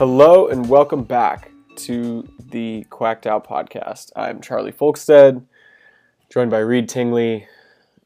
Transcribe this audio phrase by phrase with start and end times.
[0.00, 4.10] Hello and welcome back to the Quacked Out podcast.
[4.16, 5.44] I'm Charlie Folkstead,
[6.30, 7.46] joined by Reed Tingley.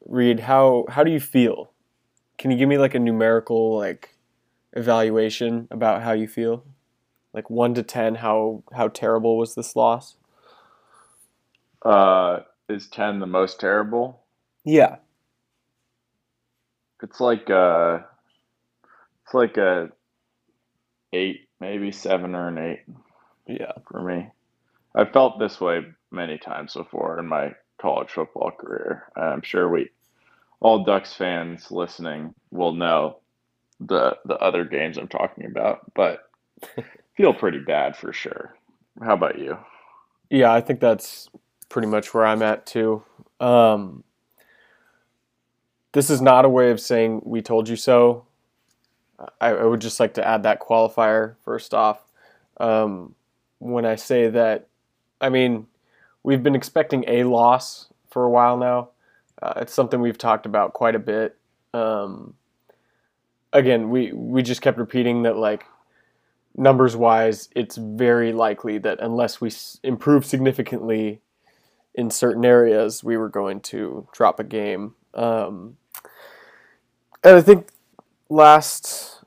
[0.04, 1.70] Reed, how how do you feel?
[2.36, 4.16] Can you give me like a numerical like
[4.72, 6.64] evaluation about how you feel?
[7.32, 10.16] Like one to ten, how how terrible was this loss?
[11.84, 14.24] Uh, is ten the most terrible?
[14.64, 14.96] Yeah.
[17.04, 18.00] It's like uh
[19.24, 19.90] it's like a
[21.12, 22.82] eight, maybe seven or an eight
[23.46, 23.72] Yeah.
[23.90, 24.30] for me.
[24.94, 29.04] I felt this way many times before in my college football career.
[29.16, 29.90] I'm sure we
[30.60, 33.18] all Ducks fans listening will know
[33.80, 36.30] the the other games I'm talking about, but
[37.16, 38.56] feel pretty bad for sure.
[39.02, 39.58] How about you?
[40.30, 41.28] Yeah, I think that's
[41.68, 43.02] pretty much where I'm at too.
[43.40, 44.04] Um,
[45.92, 48.24] this is not a way of saying we told you so.
[49.40, 52.04] I, I would just like to add that qualifier first off.
[52.58, 53.14] Um,
[53.58, 54.68] when I say that,
[55.20, 55.66] I mean,
[56.22, 58.90] we've been expecting a loss for a while now.
[59.42, 61.36] Uh, it's something we've talked about quite a bit.
[61.72, 62.34] Um,
[63.52, 65.66] again, we, we just kept repeating that, like,
[66.56, 71.20] numbers wise, it's very likely that unless we s- improve significantly
[71.94, 74.94] in certain areas, we were going to drop a game.
[75.14, 75.76] Um,
[77.22, 77.68] and I think
[78.28, 79.22] last,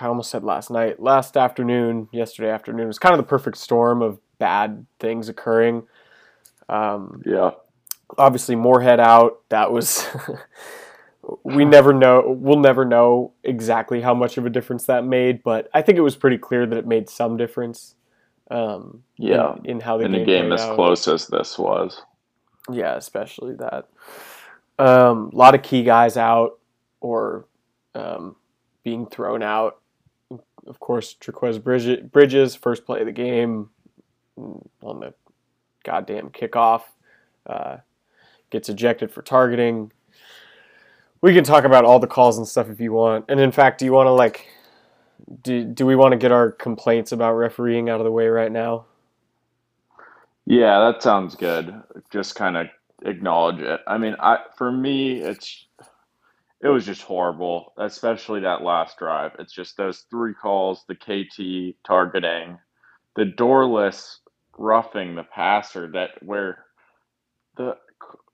[0.00, 4.02] I almost said last night, last afternoon, yesterday afternoon was kind of the perfect storm
[4.02, 5.84] of bad things occurring.
[6.68, 7.50] Um, Yeah.
[8.18, 9.40] obviously, Moorhead out.
[9.48, 10.06] That was.
[11.44, 12.36] we never know.
[12.38, 16.02] We'll never know exactly how much of a difference that made, but I think it
[16.02, 17.94] was pretty clear that it made some difference.
[18.50, 19.54] Um, Yeah.
[19.64, 20.74] in, in how the In game a game as out.
[20.74, 22.02] close as this was.
[22.70, 23.88] Yeah, especially that.
[24.78, 26.58] Um, a lot of key guys out
[27.00, 27.46] or
[27.94, 28.36] um,
[28.84, 29.78] being thrown out.
[30.66, 31.62] Of course, Trikweze
[32.10, 33.70] Bridges, first play of the game
[34.36, 35.12] on the
[35.84, 36.82] goddamn kickoff,
[37.46, 37.78] uh,
[38.50, 39.92] gets ejected for targeting.
[41.20, 43.26] We can talk about all the calls and stuff if you want.
[43.28, 44.46] And in fact, do you want to like,
[45.42, 48.50] do, do we want to get our complaints about refereeing out of the way right
[48.50, 48.86] now?
[50.46, 51.74] Yeah, that sounds good.
[52.10, 52.66] Just kind of
[53.04, 53.80] acknowledge it.
[53.86, 55.66] I mean, I for me, it's
[56.62, 59.32] it was just horrible, especially that last drive.
[59.40, 62.58] It's just those three calls, the KT targeting,
[63.16, 64.18] the Dorlus
[64.58, 66.64] roughing the passer that where
[67.56, 67.76] the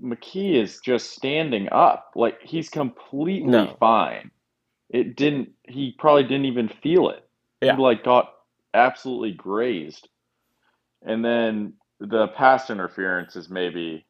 [0.02, 2.12] McKee is just standing up.
[2.16, 3.78] Like he's completely No.
[3.80, 4.30] fine.
[4.90, 7.28] It didn't he probably didn't even feel it.
[7.62, 7.76] Yeah.
[7.76, 8.32] He like got
[8.74, 10.08] absolutely grazed.
[11.04, 14.06] And then the pass interference is maybe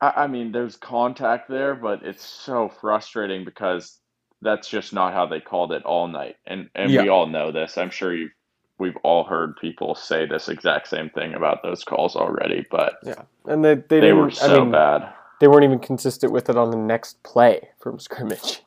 [0.00, 3.98] I, I mean, there's contact there, but it's so frustrating because
[4.42, 6.36] that's just not how they called it all night.
[6.46, 7.78] And and we all know this.
[7.78, 8.30] I'm sure you
[8.78, 13.22] we've all heard people say this exact same thing about those calls already, but Yeah,
[13.46, 14.18] and they they, they didn't.
[14.20, 15.12] were so I mean, bad.
[15.40, 18.62] they weren't even consistent with it on the next play from scrimmage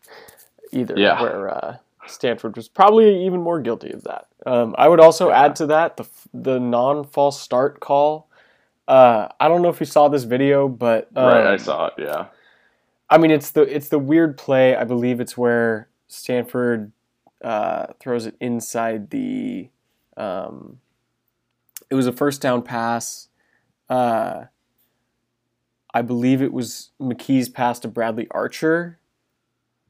[0.72, 1.20] either, Yeah.
[1.22, 1.78] where uh,
[2.08, 4.28] Stanford was probably even more guilty of that.
[4.46, 5.46] Um, I would also Yeah.
[5.46, 8.30] add to that the the non false start call.
[8.88, 11.94] Uh, I don't know if you saw this video, but um, right, I saw it,
[11.98, 12.28] yeah.
[13.10, 14.76] I mean, it's the it's the weird play.
[14.76, 16.92] I believe it's where Stanford
[17.44, 19.70] uh, throws it inside the.
[20.18, 20.80] Um,
[21.90, 23.30] it was a first down pass.
[23.90, 24.46] Uh,
[25.94, 28.98] I believe it was McKee's pass to Bradley Archer.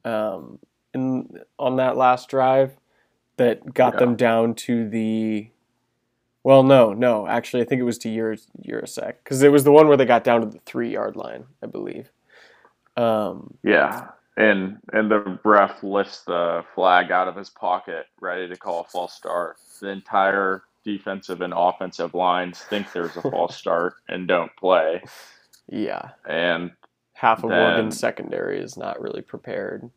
[0.03, 0.59] Um,
[0.93, 2.75] in on that last drive,
[3.37, 3.99] that got Yeah.
[3.99, 5.49] them down to the.
[6.43, 7.25] Well, no, no.
[7.27, 10.05] Actually, I think it was to Ur- Yurosek because it was the one where they
[10.05, 12.09] got down to the three yard line, I believe.
[12.97, 14.09] Um, Yeah.
[14.35, 18.83] And and the ref lifts the flag out of his pocket, ready to call a
[18.85, 19.57] false start.
[19.79, 25.03] The entire defensive and offensive lines think there's a false start and don't play.
[25.69, 26.71] yeah, And
[27.13, 29.89] half of Then- Oregon's secondary is not really prepared.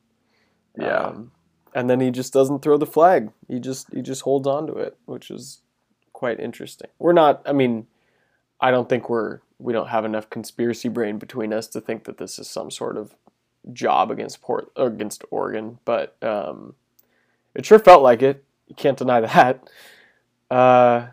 [0.78, 1.32] yeah, Um,
[1.74, 3.32] and then he just doesn't throw the flag.
[3.48, 5.62] He just he just holds on to it, which is
[6.16, 6.88] quite interesting.
[6.98, 7.42] We're not.
[7.46, 7.86] I mean,
[8.60, 12.18] I don't think we're we don't have enough conspiracy brain between us to think that
[12.18, 13.14] this is some sort of
[13.72, 16.74] job against Port against Oregon, but um,
[17.54, 18.44] it sure felt like it.
[18.68, 19.70] You can't deny that.
[20.50, 21.08] Uh,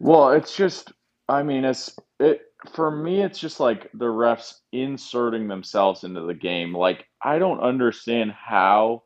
[0.00, 0.92] Well, it's just,
[1.28, 2.42] I mean, it's it
[2.74, 3.22] for me.
[3.22, 6.74] It's just like the refs inserting themselves into the game.
[6.76, 9.04] Like I don't understand how,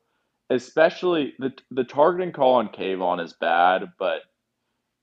[0.51, 4.23] especially the the targeting call on Kayvon is bad, but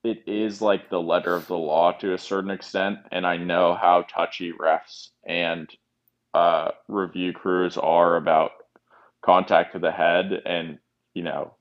[0.03, 2.99] it is like the letter of the law to a certain extent.
[3.11, 5.69] And I know how touchy refs and
[6.33, 8.51] uh, review crews are about
[9.21, 10.79] contact to the head, and
[11.13, 11.55] you know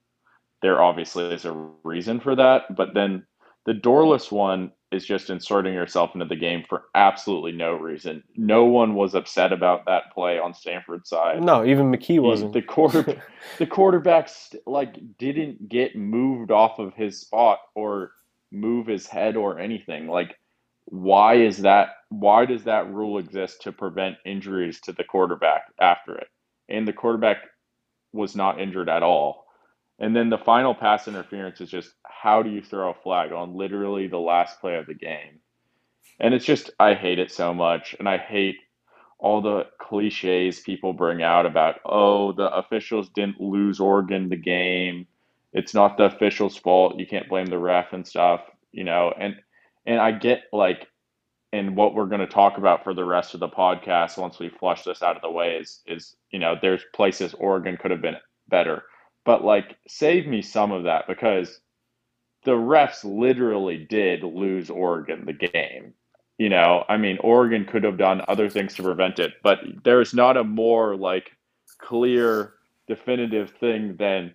[0.62, 2.75] there obviously is a reason for that.
[2.76, 3.26] But then
[3.67, 8.23] the Dorlus one is just inserting yourself into the game for absolutely no reason.
[8.37, 11.43] No one was upset about that play on Stanford's side.
[11.43, 12.55] No, even McKee wasn't.
[12.55, 13.23] The quarter,
[13.58, 14.31] the quarterback
[14.67, 18.12] like didn't get moved off of his spot or
[18.50, 20.09] move his head or anything.
[20.09, 20.37] Like,
[20.87, 21.91] why is that?
[22.09, 26.29] Why does that rule exist to prevent injuries to the quarterback after it?
[26.69, 27.39] And the quarterback
[28.12, 29.47] was not injured at all.
[29.99, 33.56] And then the final pass interference is just how do you throw a flag on
[33.56, 35.41] literally the last play of the game?
[36.21, 37.94] And it's just, I hate it so much.
[37.99, 38.56] And I hate
[39.19, 45.06] all the cliches people bring out about, oh, the officials didn't lose Oregon the game.
[45.53, 46.99] It's not the official's fault.
[46.99, 48.43] You can't blame the ref and stuff,
[48.73, 49.12] you know.
[49.19, 49.37] And
[49.87, 50.87] and I get like
[51.53, 54.50] and what we're going to talk about for the rest of the podcast once we
[54.50, 58.03] flush this out of the way is is you know there's places Oregon could have
[58.03, 58.17] been
[58.49, 58.83] better
[59.25, 61.61] but like save me some of that because
[62.44, 65.93] the refs literally did lose Oregon the game.
[66.39, 70.15] You know, I mean, Oregon could have done other things to prevent it, but there's
[70.15, 71.33] not a more like
[71.79, 72.55] clear,
[72.87, 74.35] definitive thing than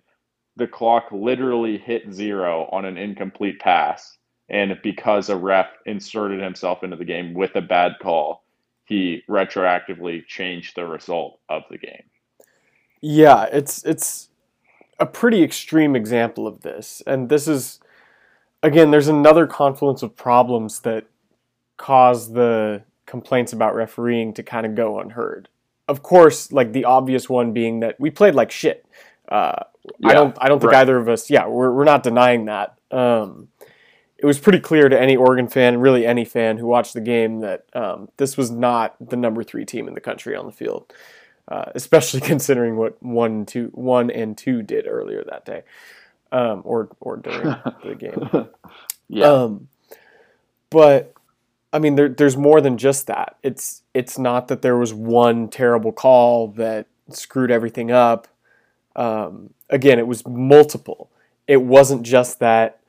[0.56, 4.16] the clock literally hit zero on an incomplete pass.
[4.48, 8.44] And because a ref inserted himself into the game with a bad call,
[8.84, 12.04] he retroactively changed the result of the game.
[13.00, 14.28] Yeah, it's it's
[15.00, 17.02] a pretty extreme example of this.
[17.06, 17.80] And this is,
[18.62, 21.06] again, there's another confluence of problems that
[21.76, 25.48] cause the complaints about refereeing to kind of go unheard.
[25.88, 28.86] Of course, like the obvious one being that we played like shit.
[29.28, 29.64] Uh,
[30.00, 30.36] yeah, I don't.
[30.40, 30.80] I don't think right.
[30.80, 31.30] either of us.
[31.30, 32.78] Yeah, we're we're not denying that.
[32.90, 33.48] Um,
[34.18, 37.40] it was pretty clear to any Oregon fan, really any fan who watched the game,
[37.40, 40.92] that um, this was not the number three team in the country on the field
[41.48, 45.62] uh, especially considering what one, two, one and two did earlier that day,
[46.32, 48.48] um, or or during the game.
[49.08, 49.26] Yeah.
[49.26, 49.68] Um,
[50.70, 51.12] but
[51.72, 53.36] I mean, there, there's more than just that.
[53.42, 58.28] It's it's not that there was one terrible call that screwed everything up.
[58.96, 61.10] Um, again, it was multiple.
[61.46, 62.80] It wasn't just that.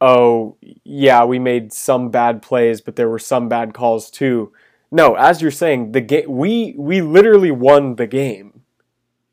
[0.00, 4.52] Oh, yeah, we made some bad plays, but there were some bad calls too
[4.90, 8.62] no, as you're saying, the game we we literally won the game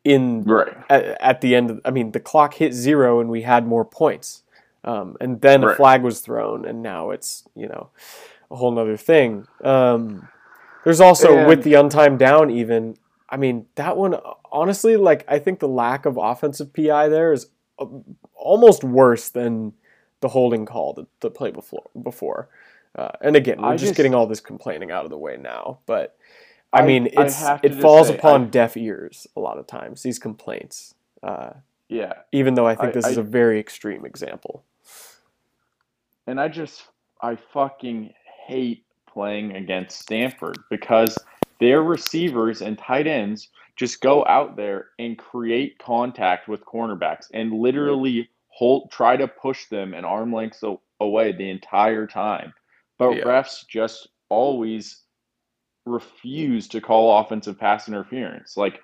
[0.04, 1.72] in right at, at, the end.
[1.72, 4.44] Of, I mean, the clock hit zero and we had more points,
[4.84, 5.74] um, and then right.
[5.74, 7.90] a flag was thrown, and now it's you know
[8.52, 9.48] a whole nother thing.
[9.64, 10.28] Um,
[10.84, 12.98] there's also and, with the untimed down even.
[13.30, 14.16] I mean, that one
[14.52, 17.48] honestly, like I think the lack of offensive PI there is
[17.80, 17.86] uh,
[18.36, 19.74] almost worse than
[20.22, 21.90] the holding call that the play before.
[22.02, 22.50] Before,
[22.96, 25.80] uh, and again, we're just, just, getting all this complaining out of the way now,
[25.86, 26.18] but
[26.74, 29.68] I, I mean, it's I it falls say, upon I, deaf ears a lot of
[29.68, 30.04] times.
[30.04, 30.96] These complaints.
[31.24, 31.52] Uh,
[31.90, 32.14] yeah.
[32.32, 34.64] Even though I think this is a very extreme example.
[36.26, 36.84] And I just
[37.22, 38.14] I fucking
[38.46, 41.18] hate playing against Stanford because
[41.60, 47.53] their receivers and tight ends just go out there and create contact with cornerbacks and
[47.53, 50.63] literally hold try to push them an arm length
[51.00, 52.53] away the entire time.
[52.98, 53.24] But yeah.
[53.24, 55.03] refs just always
[55.86, 58.57] refuse to call offensive pass interference.
[58.57, 58.81] Like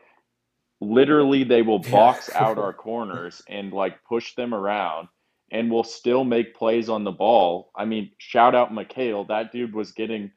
[0.80, 5.08] literally they will box out our corners and like push them around
[5.52, 7.72] and will still make plays on the ball.
[7.76, 9.28] I mean, shout out McHale.
[9.28, 10.32] That dude was getting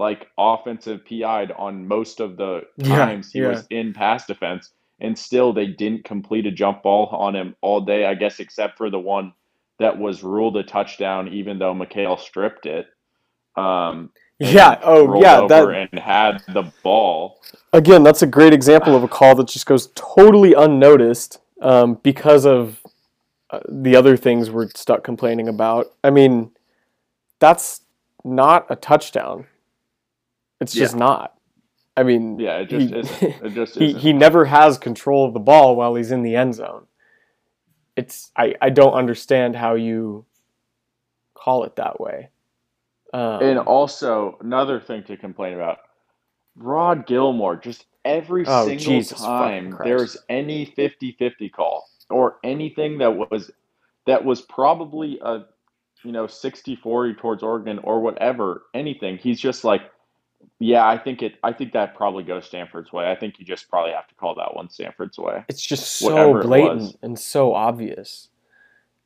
[0.00, 4.72] like offensive PI'd on most of the times yeah, he was in pass defense.
[5.02, 8.76] And still they didn't complete a jump ball on him all day, I guess, except
[8.76, 9.32] for the one
[9.78, 12.86] that was ruled a touchdown, even though McHale stripped it.
[13.56, 14.78] Um, yeah.
[14.82, 15.46] Oh, yeah.
[15.46, 17.40] That and had the ball.
[17.72, 22.44] Again, that's a great example of a call that just goes totally unnoticed um, because
[22.44, 22.80] of
[23.50, 25.94] uh, the other things we're stuck complaining about.
[26.04, 26.50] I mean,
[27.38, 27.80] that's
[28.22, 29.46] not a touchdown.
[30.60, 30.98] It's just yeah.
[30.98, 31.34] not.
[31.96, 33.44] I mean, yeah, it just he, isn't.
[33.44, 36.54] It just he, he never has control of the ball while he's in the end
[36.54, 36.86] zone.
[37.96, 40.24] It's I, I don't understand how you
[41.34, 42.30] call it that way.
[43.12, 45.78] Um, and also another thing to complain about,
[46.56, 47.56] Rod Gilmore.
[47.56, 53.50] Just every oh, single Jesus time there's any 50-50 call or anything that was
[54.06, 55.40] that was probably a
[56.02, 59.18] you know 60-40 towards Oregon or whatever, anything.
[59.18, 59.82] He's just like,
[60.60, 61.34] yeah, I think it.
[61.42, 63.10] I think that probably goes Stanford's way.
[63.10, 65.44] I think you just probably have to call that one Stanford's way.
[65.48, 68.28] It's just so blatant and so obvious.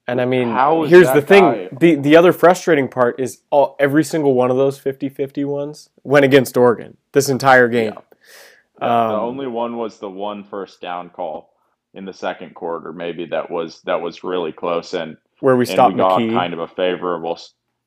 [0.06, 0.48] And I mean,
[0.88, 1.68] here's the thing: guy?
[1.72, 6.24] the the other frustrating part is all every single one of those 50-50 ones went
[6.24, 7.94] against Oregon this entire game.
[7.94, 9.04] Yeah.
[9.04, 11.54] Um, the only one was the one first down call
[11.94, 15.94] in the second quarter, maybe that was that was really close and where we stopped
[15.94, 16.32] we got McKee.
[16.32, 17.38] kind of a favorable.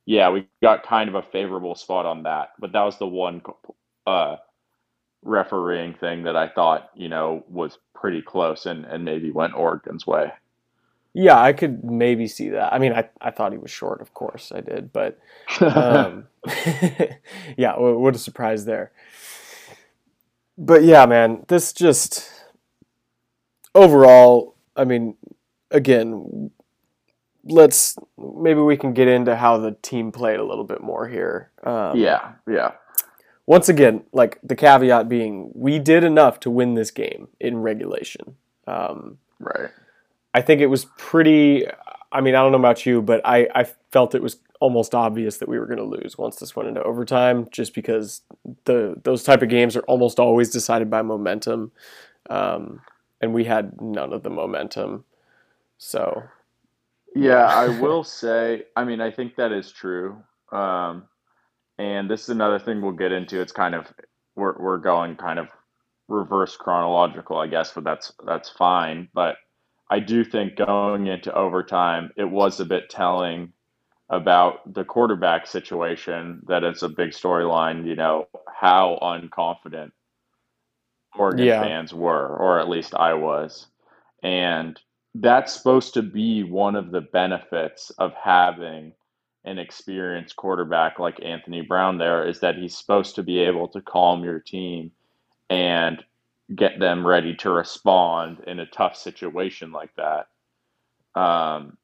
[0.07, 3.41] Yeah, we got kind of a favorable spot on that, but that was the one
[4.07, 4.37] uh,
[5.21, 10.07] refereeing thing that I thought you know was pretty close and and maybe went Oregon's
[10.07, 10.31] way.
[11.13, 12.71] Yeah, I could maybe see that.
[12.71, 15.19] I mean, I, I thought he was short, of course, I did, but
[15.61, 16.27] um,
[17.57, 18.91] yeah, what a surprise there.
[20.57, 22.31] But yeah, man, this just
[23.75, 25.15] overall, I mean,
[25.71, 26.51] again,
[27.47, 31.51] let's maybe we can get into how the team played a little bit more here.
[31.63, 32.71] Um, yeah, yeah.
[33.45, 38.35] Once again, like the caveat being, we did enough to win this game in regulation.
[38.67, 39.69] Um, right.
[40.33, 41.65] I think it was pretty.
[42.11, 45.37] I mean, I don't know about you, but I, I felt it was almost obvious
[45.37, 48.21] that we were going to lose once this went into overtime, just because
[48.65, 51.71] the those type of games are almost always decided by momentum,
[52.29, 52.81] um,
[53.21, 55.05] and we had none of the momentum.
[55.77, 56.23] So,
[57.17, 58.63] yeah, I will say.
[58.75, 60.21] I mean, I think that is true.
[60.51, 61.03] Um,
[61.77, 63.41] and this is another thing we'll get into.
[63.41, 63.91] It's kind of
[64.35, 65.49] we're we're going kind of
[66.07, 69.09] reverse chronological, I guess, but that's that's fine.
[69.13, 69.35] But
[69.89, 73.53] I do think going into overtime, it was a bit telling
[74.09, 79.91] about the quarterback situation that it's a big storyline, you know, how unconfident
[81.17, 81.61] Oregon yeah.
[81.61, 83.67] fans were, or at least I was.
[84.23, 84.79] And
[85.21, 88.93] that's supposed to be one of the benefits of having
[89.45, 93.81] an experienced quarterback like Anthony Brown there is that he's supposed to be able to
[93.81, 94.91] calm your team
[95.49, 96.03] and
[96.55, 100.27] get them ready to respond in a tough situation like that.
[101.19, 101.77] Um,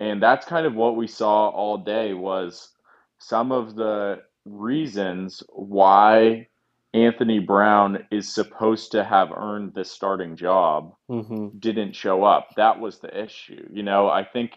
[0.00, 2.70] and that's kind of what we saw all day was
[3.18, 6.48] some of the reasons why
[6.92, 11.58] Anthony Brown is supposed to have earned this starting job mm-hmm.
[11.58, 12.48] didn't show up.
[12.56, 13.68] That was the issue.
[13.72, 14.52] You know, I think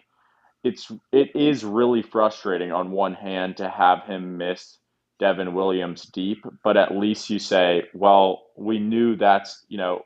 [0.63, 4.77] it's it is really frustrating on one hand to have him miss
[5.19, 10.03] Devon Williams deep, but at least you say, well, we knew that's, you know,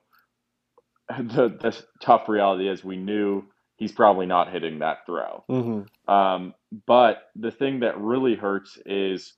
[1.17, 3.43] the, the tough reality is we knew
[3.77, 5.43] he's probably not hitting that throw.
[5.49, 6.13] Mm-hmm.
[6.13, 6.53] Um,
[6.85, 9.33] but the thing that really hurts is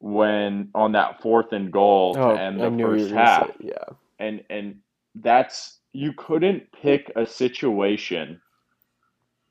[0.00, 3.50] when on that fourth and goal oh, to end the first half.
[3.60, 3.72] yeah.
[4.18, 4.76] And and
[5.14, 8.40] that's you couldn't pick a situation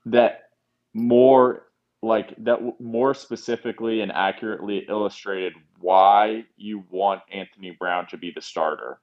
[0.06, 0.44] that
[0.94, 1.66] more
[2.02, 8.40] like that more specifically and accurately illustrated why you want Anthony Brown to be the
[8.40, 9.00] starter.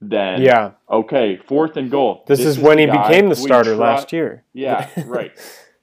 [0.00, 2.24] Then yeah, okay, fourth and goal.
[2.26, 4.44] This, this is, is, when he became the starter last year.
[4.52, 5.32] Yeah, right.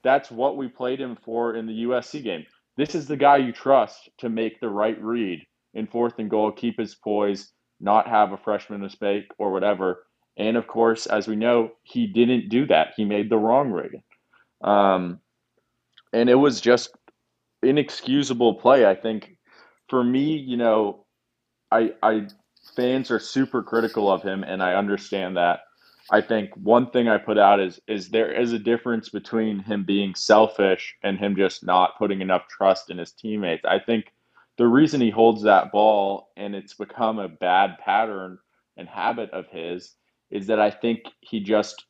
[0.03, 2.45] That's what we played him for in the USC game.
[2.79, 6.49] This is the guy you trust to make the right read in fourth and goal,
[6.53, 10.05] keep his poise, not have a freshman mistake or whatever.
[10.37, 12.93] And of course, as we know, he didn't do that.
[12.95, 14.01] He made the wrong read.
[14.63, 15.19] Um,
[16.13, 16.91] and it was just
[17.61, 18.85] inexcusable play.
[18.85, 19.35] I think
[19.89, 21.05] for me, you know,
[21.69, 22.27] I I
[22.77, 25.59] fans are super critical of him, and I understand that.
[26.11, 29.83] I think one thing I put out is is there is a difference between him
[29.83, 33.65] being selfish and him just not putting enough trust in his teammates.
[33.65, 34.05] I think
[34.57, 38.39] the reason he holds that ball and it's become a bad pattern
[38.75, 39.95] and habit of his
[40.31, 41.85] is that I think he just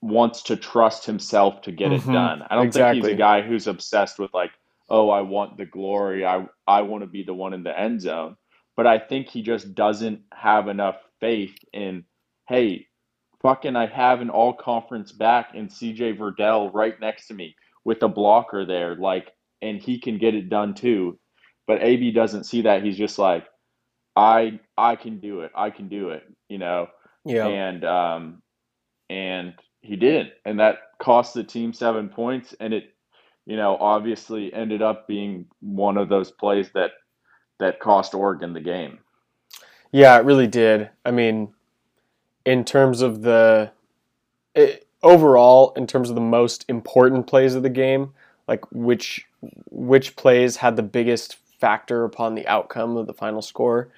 [0.00, 2.10] wants to trust himself to get mm-hmm.
[2.10, 2.42] it done.
[2.48, 3.00] I don't exactly.
[3.00, 4.50] think he's a guy who's obsessed with like,
[4.88, 6.26] oh, I want the glory.
[6.26, 8.36] I I want to be the one in the end zone.
[8.76, 12.04] But I think he just doesn't have enough faith in,
[12.50, 12.88] hey,
[13.42, 17.54] fucking I have an all conference back in CJ Verdell right next to me
[17.84, 19.30] with a blocker there, like,
[19.62, 21.18] and he can get it done too.
[21.66, 22.82] But AB doesn't see that.
[22.82, 23.46] He's just like,
[24.16, 25.52] I I can do it.
[25.54, 26.24] I can do it.
[26.48, 26.88] You know.
[27.24, 27.46] Yeah.
[27.46, 28.42] And um,
[29.08, 32.94] and he didn't, and that cost the team seven points, and it,
[33.46, 36.90] you know, obviously ended up being one of those plays that
[37.60, 38.98] that cost Oregon the game.
[39.92, 40.90] Yeah, it really did.
[41.04, 41.52] I mean,
[42.44, 43.70] in terms of the
[44.54, 48.12] it, overall, in terms of the most important plays of the game,
[48.48, 49.26] like which
[49.70, 53.88] which plays had the biggest factor upon the outcome of the final score.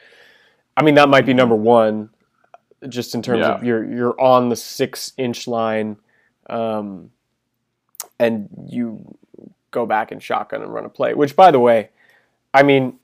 [0.77, 2.11] I mean, that might be number one
[2.89, 3.55] just in terms yeah.
[3.55, 5.97] of you're you're on the six inch line,
[6.49, 7.11] um,
[8.19, 9.17] and you
[9.71, 11.15] go back and shotgun and run a play.
[11.15, 11.91] Which, by the way,
[12.53, 12.99] I mean,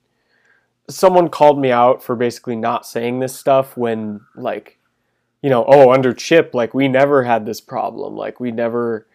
[0.89, 4.78] someone called me out for basically not saying this stuff when like,
[5.41, 9.05] you know, oh under Chip, like we never had this problem, like we never.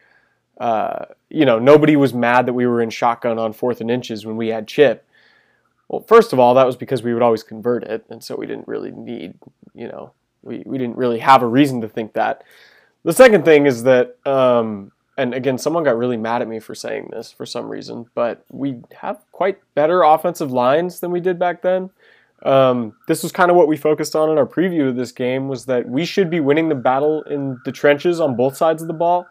[0.57, 4.25] Uh, you know, nobody was mad that we were in shotgun on fourth and inches
[4.25, 5.05] when we had Chip.
[5.89, 8.47] Well, first of all, that was because we would always convert it, and so we
[8.47, 9.35] didn't really need,
[9.75, 10.13] you know,
[10.43, 12.45] we, we didn't really have a reason to think that.
[13.03, 16.75] The second thing is that, um, and again, someone got really mad at me for
[16.75, 21.39] saying this for some reason, but we have quite better offensive lines than we did
[21.39, 21.91] back then.
[22.45, 25.49] Um, this was kind of what we focused on in our preview of this game
[25.49, 28.89] was that we should be winning the battle in the trenches on both sides of
[28.89, 29.27] the ball.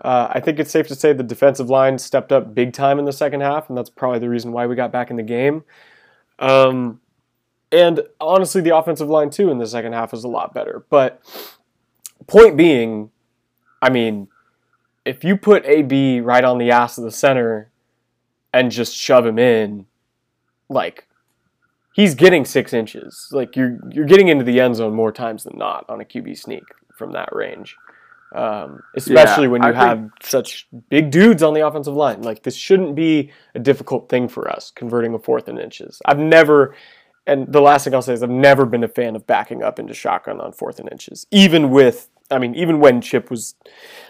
[0.00, 3.04] Uh, I think it's safe to say the defensive line stepped up big time in
[3.04, 5.64] the second half, and that's probably the reason why we got back in the game.
[6.38, 7.00] Um,
[7.70, 10.84] and honestly, the offensive line too in the second half was a lot better.
[10.88, 11.20] But
[12.26, 13.10] point being,
[13.82, 14.28] I mean,
[15.04, 17.70] if you put AB right on the ass of the center
[18.52, 19.86] and just shove him in,
[20.68, 21.06] like
[21.94, 23.28] he's getting six inches.
[23.32, 26.36] Like you're you're getting into the end zone more times than not on a QB
[26.36, 27.76] sneak from that range.
[28.34, 30.12] Um, especially yeah, when you I have think...
[30.22, 32.22] such big dudes on the offensive line.
[32.22, 36.02] Like this shouldn't be a difficult thing for us converting a fourth and inches.
[36.04, 36.74] I've never,
[37.28, 39.78] and the last thing I'll say is I've never been a fan of backing up
[39.78, 42.10] into shotgun on fourth and inches, even with.
[42.30, 43.54] I mean, even when Chip was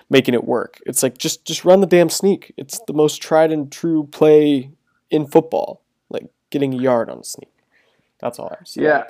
[0.08, 2.54] making it work, it's like just just run the damn sneak.
[2.56, 4.70] It's the most tried and true play
[5.10, 7.53] in football, like getting a yard on a sneak.
[8.20, 8.82] That's all I see.
[8.82, 9.04] Yeah.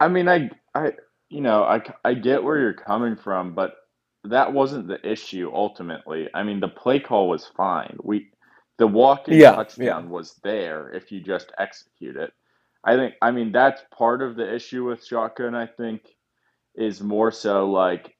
[0.00, 0.92] I mean, I, I,
[1.28, 3.74] you know, I, I get where you're coming from, but
[4.24, 6.28] that wasn't the issue ultimately.
[6.34, 7.96] I mean, the play call was fine.
[8.02, 8.30] We,
[8.78, 10.10] the walk-in yeah, touchdown yeah.
[10.10, 12.32] was there if you just execute it.
[12.84, 13.14] I think.
[13.20, 15.54] I mean, that's part of the issue with shotgun.
[15.54, 16.02] I think
[16.76, 18.14] is more so like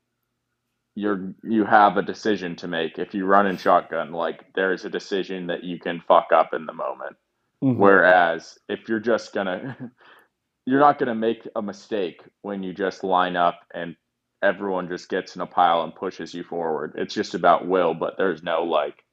[0.97, 4.11] you're you have a decision to make if you run in shotgun.
[4.11, 7.16] Like there's a decision that you can fuck up in the moment.
[7.62, 7.81] Mm-hmm.
[7.81, 9.77] Whereas if you're just gonna,
[10.67, 13.97] you're not gonna make a mistake when you just line up and
[14.43, 16.95] everyone just gets in a pile and pushes you forward.
[16.97, 19.05] It's just about will, but there's no like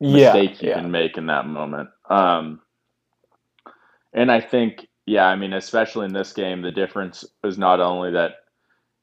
[0.00, 0.80] mistake yeah, you yeah.
[0.80, 1.90] can make in that moment.
[2.08, 2.60] Um,
[4.12, 8.12] and I think, yeah, I mean, especially in this game, the difference is not only
[8.12, 8.32] that,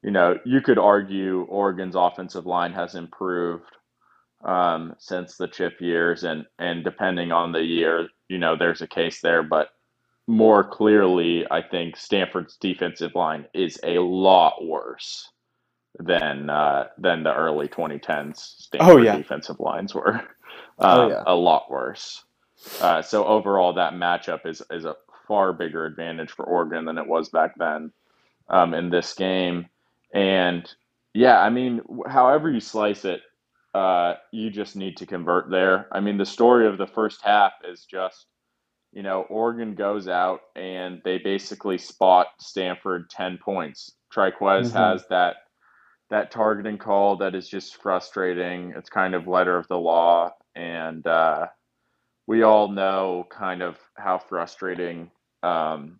[0.02, 3.66] you know, you could argue Oregon's offensive line has improved
[4.44, 8.88] um, since the chip years, and and depending on the year, you know, there's a
[8.88, 9.70] case there, but
[10.28, 15.30] more clearly, I think Stanford's defensive line is a lot worse
[16.00, 19.16] than uh, than the early 2010s Stanford oh, yeah.
[19.16, 20.16] defensive lines were.
[20.16, 20.20] Uh,
[20.80, 21.24] oh, yeah.
[21.26, 22.24] A lot worse.
[22.82, 24.96] Uh, so overall, that matchup is is a
[25.28, 27.92] far bigger advantage for Oregon than it was back then
[28.50, 29.68] um, in this game.
[30.14, 30.68] And
[31.14, 33.22] yeah, I mean, however you slice it,
[33.76, 35.90] uh, you just need to convert there.
[35.92, 38.26] I mean, the story of the first half is just,
[38.94, 43.92] you know, Oregon goes out and they basically spot Stanford 10 points.
[44.16, 44.78] Trikweze mm-hmm.
[44.78, 45.36] has that
[46.10, 48.72] that targeting call that is just frustrating.
[48.78, 51.48] It's kind of letter of the law, and uh,
[52.28, 55.10] we all know kind of how frustrating
[55.44, 56.00] um,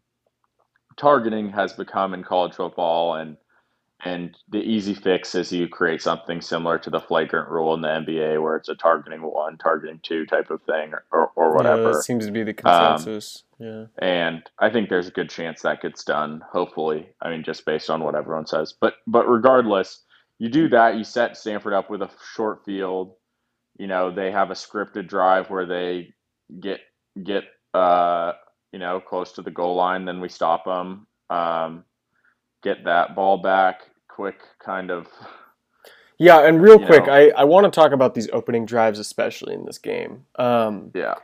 [0.96, 3.36] targeting has become in college football, and
[4.04, 7.88] and the easy fix is you create something similar to the flagrant rule in the
[7.88, 11.92] NBA where it's a targeting one, targeting two type of thing or, or, or whatever.
[11.92, 13.44] Yeah, seems to be the um, consensus.
[13.60, 13.86] Um, yeah.
[14.00, 17.08] And I think there's a good chance that gets done, hopefully.
[17.22, 18.74] I mean, just based on what everyone says.
[18.80, 20.04] But but regardless,
[20.40, 23.14] you do that, you set Stanford up with a short field.
[23.78, 26.14] You know, they have a scripted drive where they
[26.60, 26.82] get
[27.24, 28.34] get uh,
[28.72, 31.08] you know, close to the goal line, then we stop them.
[31.30, 31.86] Um,
[32.66, 35.08] get that ball back quick kind of.
[36.18, 37.14] Yeah and real quick know.
[37.14, 40.26] i, I want to talk about these opening drives especially in this game.
[40.36, 41.16] Um, yeah.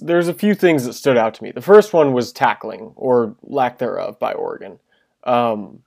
[0.00, 1.50] there's a few things that stood out to me.
[1.50, 4.78] The first one was tackling or lack thereof by oregon.
[5.24, 5.82] Um,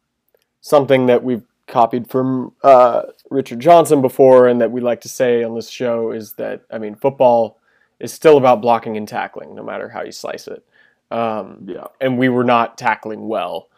[0.62, 5.44] something that we've copied from uh, richard johnson before and that we like to say
[5.44, 7.60] on this show is that i mean football
[8.00, 10.64] is still about blocking and tackling no matter how you slice it.
[11.10, 11.88] Um, yeah.
[12.02, 13.70] and we were not tackling well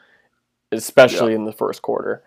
[0.72, 2.24] especially in the first quarter.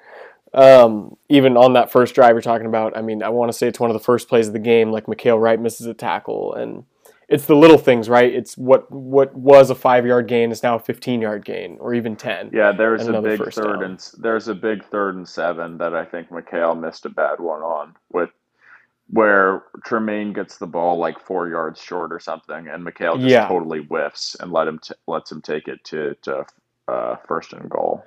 [0.54, 3.68] Um, even on that first drive you're talking about, I mean, I want to say
[3.68, 4.92] it's one of the first plays of the game.
[4.92, 6.84] Like Mykael Wright misses a tackle, and
[7.28, 8.32] it's the little things, right?
[8.32, 11.94] It's what what was a five yard gain is now a 15 yard gain, or
[11.94, 12.50] even 10.
[12.52, 13.82] Yeah, there's a big third down.
[13.82, 17.62] and there's a big third and seven that I think Mykael missed a bad one
[17.62, 18.30] on with
[19.08, 23.48] where Tremayne gets the ball like four yards short or something, and Mykael just yeah.
[23.48, 26.44] totally whiffs and let him t- lets him take it to to
[26.88, 28.04] uh, first and goal.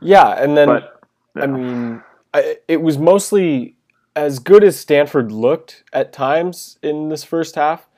[0.00, 1.00] Yeah, and then but,
[1.36, 1.42] yeah.
[1.42, 2.02] I mean,
[2.32, 3.76] I, it was mostly
[4.16, 7.88] as good as Stanford looked at times in this first half.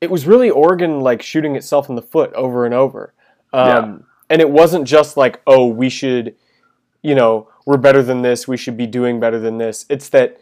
[0.00, 3.12] It was really Oregon like shooting itself in the foot over and over.
[3.52, 3.98] Um, yeah.
[4.30, 6.34] And it wasn't just like, oh, we should,
[7.02, 8.48] you know, we're better than this.
[8.48, 9.84] We should be doing better than this.
[9.90, 10.40] It's that,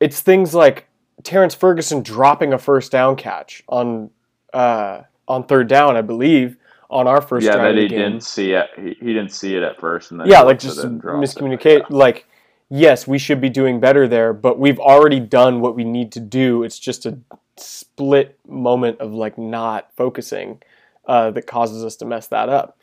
[0.00, 0.88] it's things like
[1.22, 4.10] Terrence Ferguson dropping a first down catch on,
[4.52, 6.56] uh, on third down, I believe,
[6.90, 8.70] on our first yeah, drive that he didn't see it.
[8.76, 11.34] He, he didn't see it at first, and then yeah, like just it and drops
[11.34, 11.38] it.
[11.38, 11.80] miscommunicate.
[11.80, 11.96] Yeah.
[11.96, 12.26] Like,
[12.68, 16.20] yes, we should be doing better there, but we've already done what we need to
[16.20, 16.62] do.
[16.62, 17.18] It's just a
[17.56, 20.62] split moment of like not focusing
[21.06, 22.78] uh, that causes us to mess that up.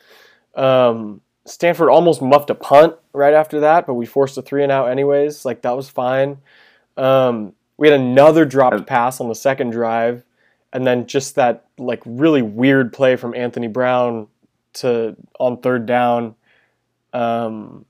[0.54, 4.72] Um, Stanford almost muffed a punt right after that, but we forced a three and
[4.72, 5.44] out anyways.
[5.44, 6.38] Like that was fine.
[6.96, 10.24] Um, we had another dropped pass on the second drive,
[10.72, 14.28] and then just that like really weird play from Anthony Brown
[14.74, 16.34] to on third down.
[17.12, 17.86] Um,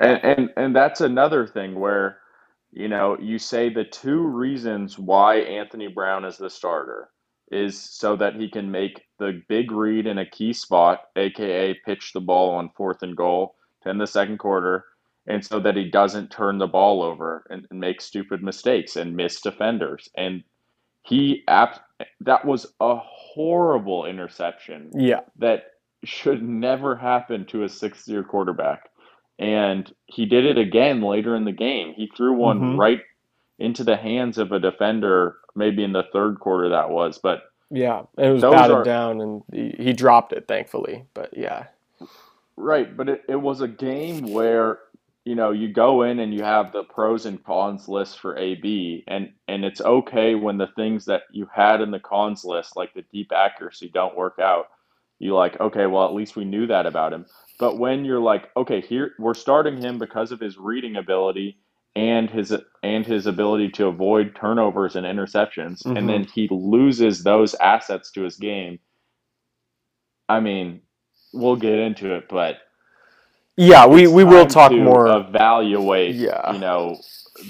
[0.00, 2.18] And, and and that's another thing where,
[2.72, 7.10] you know, you say the two reasons why Anthony Brown is the starter
[7.52, 12.12] is so that he can make the big read in a key spot, aka pitch
[12.12, 14.84] the ball on fourth and goal to end the second quarter,
[15.26, 19.14] and so that he doesn't turn the ball over and, and make stupid mistakes and
[19.14, 20.08] miss defenders.
[20.16, 20.42] And
[21.02, 21.80] he apt
[22.20, 25.64] that was a horrible interception yeah, that
[26.04, 28.90] should never happen to a sixth year quarterback.
[29.38, 31.92] And he did it again later in the game.
[31.94, 32.78] He threw one Mhm.
[32.78, 33.00] right
[33.58, 37.18] into the hands of a defender, maybe in the third quarter that was.
[37.18, 41.04] But yeah, it was batted are- down, and he, he dropped it thankfully.
[41.14, 41.66] But yeah,
[42.56, 44.78] right, but it, it was a game where,
[45.24, 49.04] you know, you go in and you have the pros and cons list for AB
[49.08, 52.92] and and it's okay when the things that you had in the cons list, like
[52.94, 54.66] the deep accuracy, don't work out.
[55.18, 57.26] You like, okay, well at least we knew that about him.
[57.58, 61.58] But when you're like, okay, here we're starting him because of his reading ability
[61.96, 65.96] and his and his ability to avoid turnovers and interceptions, Mhm.
[65.96, 68.78] and then he loses those assets to his game.
[70.28, 70.82] I mean,
[71.32, 72.58] we'll get into it, but
[73.56, 75.06] yeah, we we will talk more.
[75.08, 76.52] Evaluate, Yeah.
[76.52, 76.98] you know,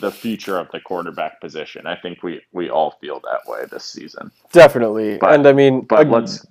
[0.00, 1.86] the future of the quarterback position.
[1.86, 4.30] I think we we all feel that way this season.
[4.52, 6.46] Definitely, But- and I mean, But let's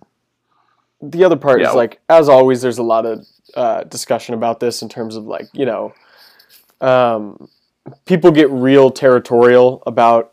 [1.01, 1.69] the other part Yeah.
[1.69, 5.25] is like as always there's a lot of uh, discussion about this in terms of
[5.25, 5.93] like you know
[6.81, 7.49] um,
[8.05, 10.31] people get real territorial about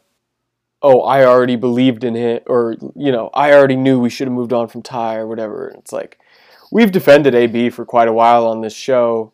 [0.82, 4.32] oh i already believed in it or you know i already knew we should have
[4.32, 6.18] moved on from ty or whatever it's like
[6.70, 9.32] we've defended ab for quite a while on this show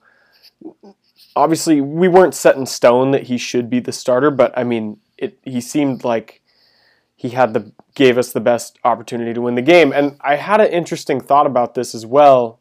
[1.34, 4.98] obviously we weren't set in stone that he should be the starter but i mean
[5.18, 6.42] it he seemed like
[7.16, 9.92] he had the gave us the best opportunity to win the game.
[9.92, 12.60] And I had an interesting thought about this as well.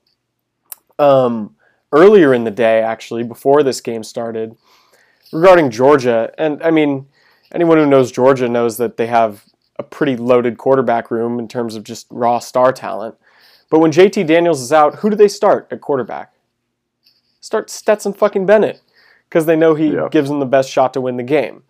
[0.98, 1.56] Um,
[1.92, 4.56] earlier in the day, actually, before this game started,
[5.32, 6.34] regarding Georgia.
[6.38, 7.08] And I mean,
[7.52, 9.44] anyone who knows Georgia knows that they have
[9.78, 13.16] a pretty loaded quarterback room in terms of just raw star talent.
[13.70, 16.34] But when JT Daniels is out, who do they start at quarterback?
[17.42, 18.82] Start Stetson fucking Bennett
[19.30, 20.08] because they know he Yeah.
[20.10, 21.64] gives them the best shot to win the game.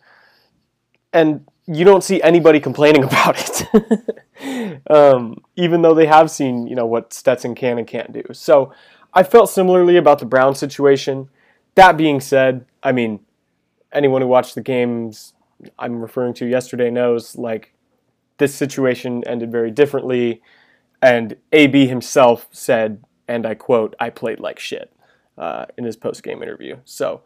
[1.13, 6.75] And you don't see anybody complaining about it, um, even though they have seen you
[6.75, 8.23] know what Stetson can and can't do.
[8.33, 8.71] So
[9.13, 11.29] I felt similarly about the Brown situation.
[11.75, 13.19] That being said, I mean,
[13.91, 15.33] anyone who watched the games
[15.79, 17.73] I'm referring to yesterday knows like
[18.37, 20.41] this situation ended very differently,
[21.05, 24.91] and AB himself said, and I quote, "I played like shit"
[25.37, 26.77] uh, in his post game interview.
[26.85, 27.21] So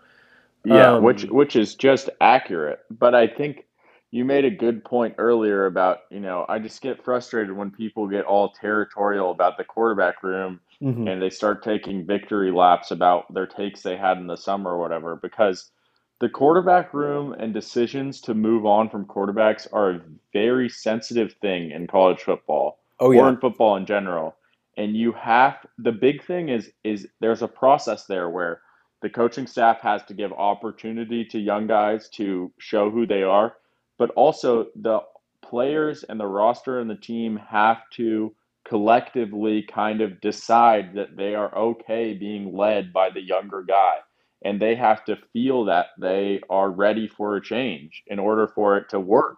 [0.65, 2.79] Yeah, Um, which which is just accurate.
[2.91, 3.65] But I think
[4.11, 8.07] you made a good point earlier about, you know, I just get frustrated when people
[8.07, 11.07] get all territorial about the quarterback room mhm.
[11.07, 14.79] and they start taking victory laps about their takes they had in the summer or
[14.79, 15.71] whatever because
[16.19, 20.01] the quarterback room and decisions to move on from quarterbacks are a
[20.33, 24.35] very sensitive thing in college football oh or in football in general.
[24.77, 28.61] And you have the big thing is is there's a process there where
[29.01, 33.55] the coaching staff has to give opportunity to young guys to show who they are,
[33.97, 34.99] but also the
[35.41, 38.35] players and the roster and the team have to
[38.67, 43.95] collectively kind of decide that they are okay being led by the younger guy.
[44.43, 48.77] And they have to feel that they are ready for a change in order for
[48.77, 49.37] it to work.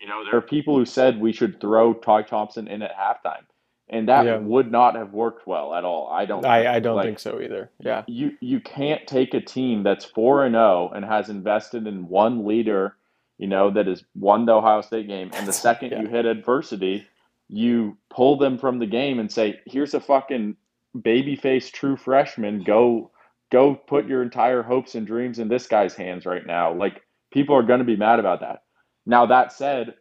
[0.00, 3.44] You know, there are people who said we should throw Ty Thompson in at halftime,
[3.88, 4.38] and that Yeah.
[4.38, 6.08] would not have worked well at all.
[6.08, 6.44] I don't.
[6.44, 7.70] I, I don't like, think so either.
[7.80, 12.08] Yeah, you you can't take a team that's four and zero and has invested in
[12.08, 12.96] one leader,
[13.36, 16.00] you know, that has won the Ohio State game, and the second Yeah.
[16.00, 17.06] you hit adversity,
[17.48, 20.56] you pull them from the game and say, "Here's a fucking
[20.96, 22.62] babyface true freshman.
[22.62, 23.10] Go
[23.50, 27.54] go put your entire hopes and dreams in this guy's hands right now." Like people
[27.54, 28.62] are going to be mad about that.
[29.06, 29.94] Now that said,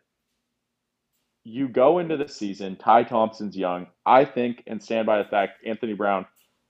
[1.43, 3.87] you go into the season, Ty Thompson's young.
[4.05, 6.25] I think and stand by the fact Anthony Brown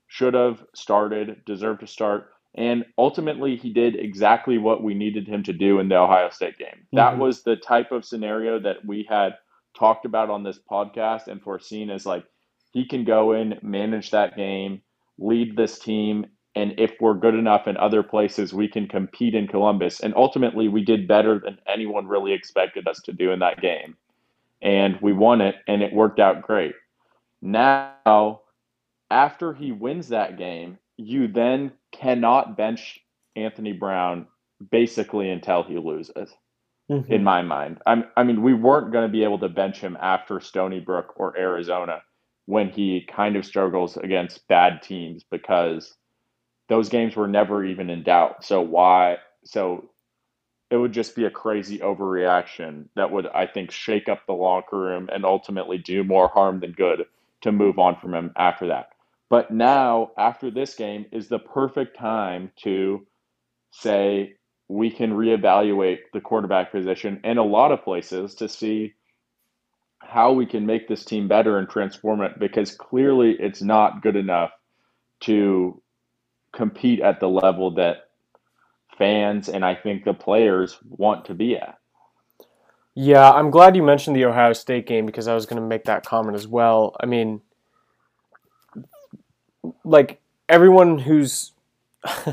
[0.06, 5.42] should have started, deserved to start, and ultimately he did exactly what we needed him
[5.44, 6.86] to do in the Ohio State game.
[6.92, 7.18] That Mhm.
[7.18, 9.36] was the type of scenario that we had
[9.74, 12.24] talked about on this podcast and foreseen as like
[12.72, 14.82] he can go in, manage that game,
[15.18, 19.46] lead this team, and if we're good enough in other places, we can compete in
[19.46, 20.00] Columbus.
[20.00, 23.96] And ultimately, we did better than anyone really expected us to do in that game.
[24.60, 26.74] And we won it, and it worked out great.
[27.40, 28.40] Now,
[29.10, 32.98] after he wins that game, you then cannot bench
[33.36, 34.26] Anthony Brown
[34.70, 36.34] basically until he loses.
[36.90, 37.12] Mm-hmm.
[37.12, 39.96] In my mind, I'm, I mean, we weren't going to be able to bench him
[40.00, 42.02] after Stony Brook or Arizona
[42.46, 45.94] when he kind of struggles against bad teams because
[46.70, 48.44] those games were never even in doubt.
[48.44, 49.18] So why?
[49.44, 49.90] So
[50.70, 54.78] it would just be a crazy overreaction that would, I think, shake up the locker
[54.78, 57.06] room and ultimately do more harm than good
[57.40, 58.90] to move on from him after that.
[59.28, 63.04] But now, after this game, is the perfect time to
[63.72, 64.34] say
[64.68, 68.94] we can reevaluate the quarterback position in a lot of places to see
[69.98, 74.14] how we can make this team better and transform it because clearly it's not good
[74.14, 74.52] enough
[75.20, 75.82] to
[76.52, 78.08] compete at the level that
[78.98, 81.78] fans and I think the players want to be at.
[82.94, 85.84] Yeah, I'm glad you mentioned the Ohio State game because I was going to make
[85.84, 86.96] that comment as well.
[87.00, 87.40] I mean,
[89.84, 91.52] like everyone who's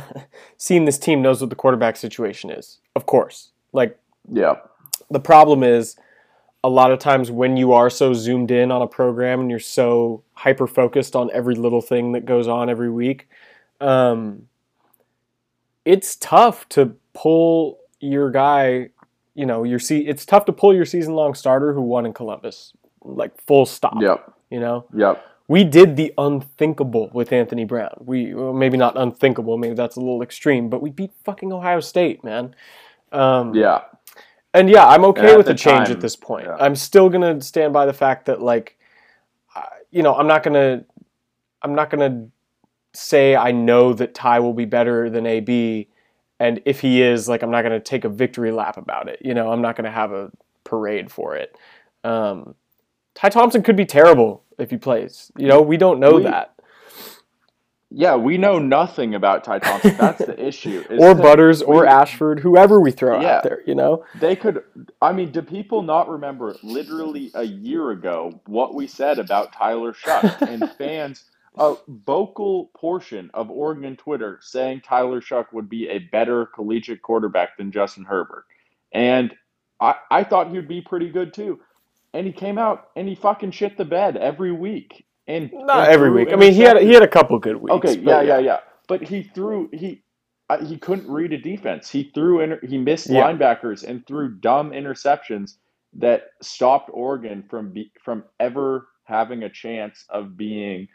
[0.58, 2.80] seen this team knows what the quarterback situation is.
[2.96, 3.52] Of course.
[3.72, 4.00] Like
[4.32, 4.56] yeah.
[5.10, 5.96] The problem is
[6.64, 9.60] a lot of times when you are so zoomed in on a program and you're
[9.60, 13.30] so hyper focused on every little thing that goes on every week,
[13.80, 14.48] um,
[15.86, 18.90] it's tough to pull your guy.
[19.36, 22.14] You know, your see, it's tough to pull your season long starter who won in
[22.14, 24.02] Columbus, like full stop.
[24.02, 24.34] Yep.
[24.50, 24.86] You know.
[24.96, 25.24] Yep.
[25.50, 27.94] We did the unthinkable with Anthony Brown.
[28.00, 31.80] We well, maybe not unthinkable, maybe that's a little extreme, but we beat fucking Ohio
[31.80, 32.54] State, man.
[33.14, 33.84] Um, yeah.
[34.54, 36.48] And yeah, I'm okay with the, the change time, at this point.
[36.48, 36.58] Yeah.
[36.60, 38.78] I'm still gonna stand by the fact that like,
[39.92, 40.84] you know, I'm not gonna,
[41.62, 42.28] I'm not gonna
[42.98, 45.88] say I know that Ty will be better than AB,
[46.40, 49.20] and if he is, like, I'm not gonna take a victory lap about it.
[49.24, 50.32] You know, I'm not gonna have a
[50.64, 51.56] parade for it.
[52.04, 52.56] Um,
[53.14, 55.32] Ty Thompson could be terrible if he plays.
[55.38, 56.54] You know, we don't know we, that.
[57.90, 59.96] Yeah, we know nothing about Ty Thompson.
[59.98, 60.84] That's the issue.
[61.00, 64.04] or Butters we, or Ashford, whoever we throw yeah, out there, you know?
[64.20, 64.64] They could
[65.02, 69.94] I mean, do people not remember literally a year ago what we said about Tyler
[69.94, 70.42] Shough?
[70.42, 71.24] and fans
[71.58, 77.58] a vocal portion of Oregon Twitter saying Tyler Shough would be a better collegiate quarterback
[77.58, 78.46] than Justin Herbert.
[78.92, 79.34] And
[79.80, 81.60] I, I thought he would be pretty good too.
[82.14, 85.06] And he came out and he fucking shit the bed every week.
[85.28, 86.32] And not and every week.
[86.32, 87.74] I mean, he had he had a couple good weeks.
[87.74, 88.60] Okay, yeah, yeah, yeah.
[88.88, 90.02] But he threw he
[90.50, 91.90] uh, he couldn't read a defense.
[91.90, 93.24] He threw inter, he missed yeah.
[93.24, 95.56] linebackers and threw dumb interceptions
[95.94, 100.88] that stopped Oregon from be, from ever having a chance of being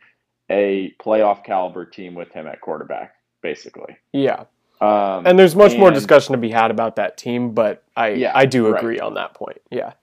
[0.52, 3.96] a playoff caliber team with him at quarterback, basically.
[4.12, 4.44] Yeah.
[4.80, 8.10] Um, and there's much and, more discussion to be had about that team, but I
[8.10, 9.00] yeah, I do agree right.
[9.00, 9.60] on that point.
[9.70, 9.94] Yeah.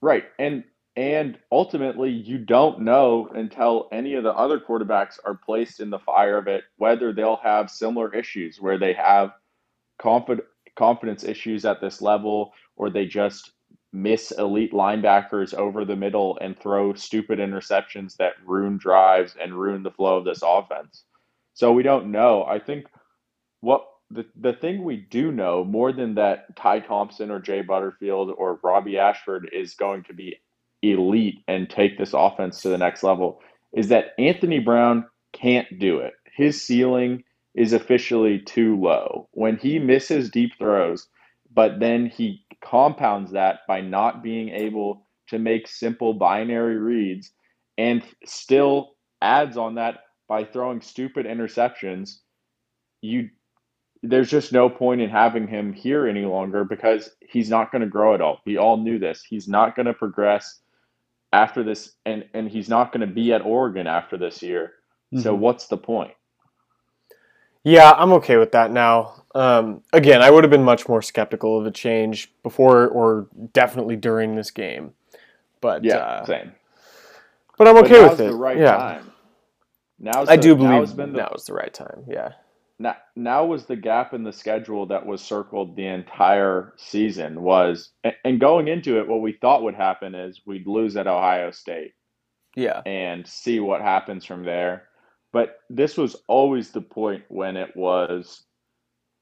[0.00, 0.24] Right.
[0.38, 5.88] And and ultimately, you don't know until any of the other quarterbacks are placed in
[5.88, 9.30] the fire of it whether they'll have similar issues where they have
[10.00, 10.42] confid-
[10.76, 13.52] confidence issues at this level or they just
[13.92, 19.82] miss elite linebackers over the middle and throw stupid interceptions that ruin drives and ruin
[19.82, 21.04] the flow of this offense.
[21.54, 22.44] So we don't know.
[22.44, 22.86] I think
[23.60, 28.34] what the, the thing we do know more than that Ty Thompson or Jay Butterfield
[28.36, 30.36] or Robbie Ashford is going to be
[30.82, 33.40] elite and take this offense to the next level
[33.72, 36.14] is that Anthony Brown can't do it.
[36.34, 37.24] His ceiling
[37.54, 39.28] is officially too low.
[39.32, 41.08] When he misses deep throws,
[41.54, 47.32] but then he compounds that by not being able to make simple binary reads
[47.78, 52.18] and still adds on that by throwing stupid interceptions,
[53.00, 53.28] you
[54.02, 57.88] there's just no point in having him here any longer because he's not going to
[57.88, 58.40] grow at all.
[58.44, 59.22] We all knew this.
[59.22, 60.60] He's not going to progress
[61.32, 64.72] after this, and and he's not going to be at Oregon after this year.
[65.14, 65.22] Mm-hmm.
[65.22, 66.12] So what's the point?
[67.64, 69.22] Yeah, I'm okay with that now.
[69.34, 73.96] Um, again, I would have been much more skeptical of a change before or definitely
[73.96, 74.92] during this game.
[75.60, 76.52] But yeah, uh, same.
[77.56, 78.30] But I'm okay but with it.
[78.30, 78.76] The right yeah.
[78.76, 79.12] time.
[79.98, 82.04] Now I do believe now, now is the right time.
[82.08, 82.32] Yeah
[82.82, 87.90] now, now was the gap in the schedule that was circled the entire season was
[88.24, 91.92] and going into it what we thought would happen is we'd lose at ohio state
[92.56, 94.88] yeah and see what happens from there
[95.32, 98.44] but this was always the point when it was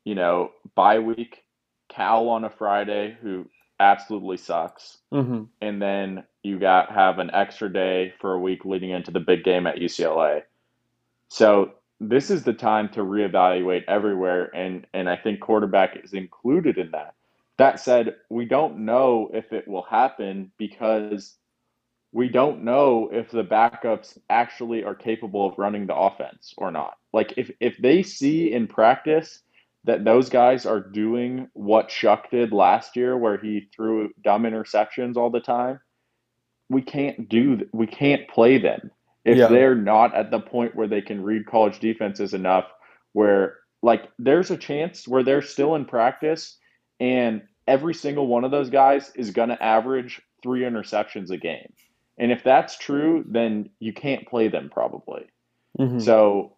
[0.05, 1.45] you know bye week
[1.89, 3.47] cal on a friday who
[3.81, 5.45] absolutely sucks, Mm-hmm.
[5.63, 9.43] and then you got have an extra day for a week leading into the big
[9.43, 10.43] game at UCLA.
[11.29, 16.79] So this is the time to reevaluate everywhere, and and I think quarterback is included
[16.79, 17.15] in that.
[17.57, 21.37] That said, we don't know if it will happen because
[22.13, 26.95] we don't know if the backups actually are capable of running the offense or not.
[27.13, 29.43] Like if if they see in practice
[29.85, 35.17] that those guys are doing what Shough did last year, where he threw dumb interceptions
[35.17, 35.81] all the time,
[36.69, 38.91] we can't do we can't play them
[39.25, 39.47] if Yeah.
[39.49, 42.67] they're not at the point where they can read college defenses enough
[43.13, 46.59] where like there's a chance where they're still in practice
[46.99, 51.73] and every single one of those guys is going to average 3 interceptions a game.
[52.21, 55.25] And if that's true, then you can't play them probably.
[55.81, 55.99] Mm-hmm.
[56.01, 56.57] So,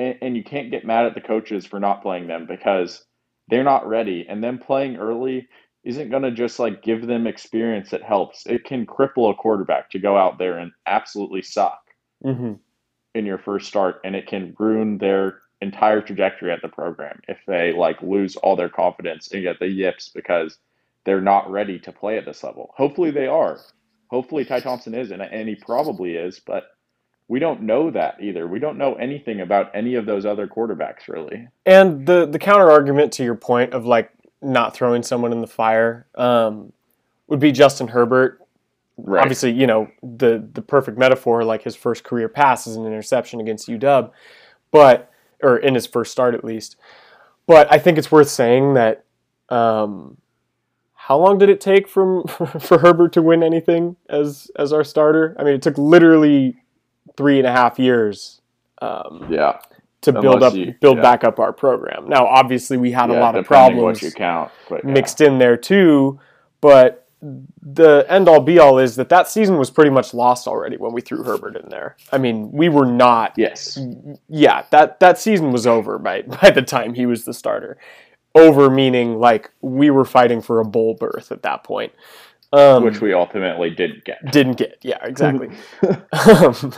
[0.00, 3.04] and, and you can't get mad at the coaches for not playing them because
[3.48, 4.26] they're not ready.
[4.28, 5.48] And them playing early
[5.84, 8.46] isn't going to just like give them experience that helps.
[8.46, 11.80] It can cripple a quarterback to go out there and absolutely suck
[12.24, 12.54] Mm-hmm.
[13.14, 17.38] in your first start, and it can ruin their entire trajectory at the program if
[17.46, 20.56] they like lose all their confidence and get the yips because
[21.04, 22.72] they're not ready to play at this level.
[22.76, 23.60] Hopefully they are.
[24.14, 26.68] Hopefully Ty Thompson is, and, and he probably is, but
[27.26, 28.46] we don't know that either.
[28.46, 31.48] We don't know anything about any of those other quarterbacks really.
[31.66, 35.48] And the the counter argument to your point of like not throwing someone in the
[35.48, 36.72] fire um,
[37.26, 38.40] would be Justin Herbert.
[38.96, 39.20] Right.
[39.20, 43.40] Obviously, you know the the perfect metaphor, like his first career pass is an interception
[43.40, 44.12] against UW,
[44.70, 45.10] but
[45.42, 46.76] or in his first start at least.
[47.48, 49.06] But I think it's worth saying that
[49.48, 50.18] um,
[51.06, 52.24] how long did it take from
[52.60, 55.36] for Herbert to win anything as as our starter?
[55.38, 56.56] I mean, it took literally
[57.18, 58.40] three and a half years.
[58.80, 59.58] Um, Yeah.
[60.00, 61.02] to build up you- build yeah.
[61.02, 62.08] back up our program.
[62.08, 64.92] Now, obviously, we had a lot of problems count, but yeah.
[64.92, 66.20] mixed in there too,
[66.60, 67.06] but
[67.62, 70.92] the end all be all is that that season was pretty much lost already when
[70.92, 71.96] we threw Herbert in there.
[72.12, 73.32] I mean, we were not.
[73.36, 73.78] Yes.
[74.28, 77.78] Yeah, that that season was over by by the time he was the starter.
[78.34, 81.92] Over meaning like we were fighting for a bowl berth at that point.
[82.52, 84.30] Um, Which we ultimately didn't get.
[84.30, 84.78] didn't get.
[84.82, 85.48] Yeah, exactly.
[85.82, 86.72] um,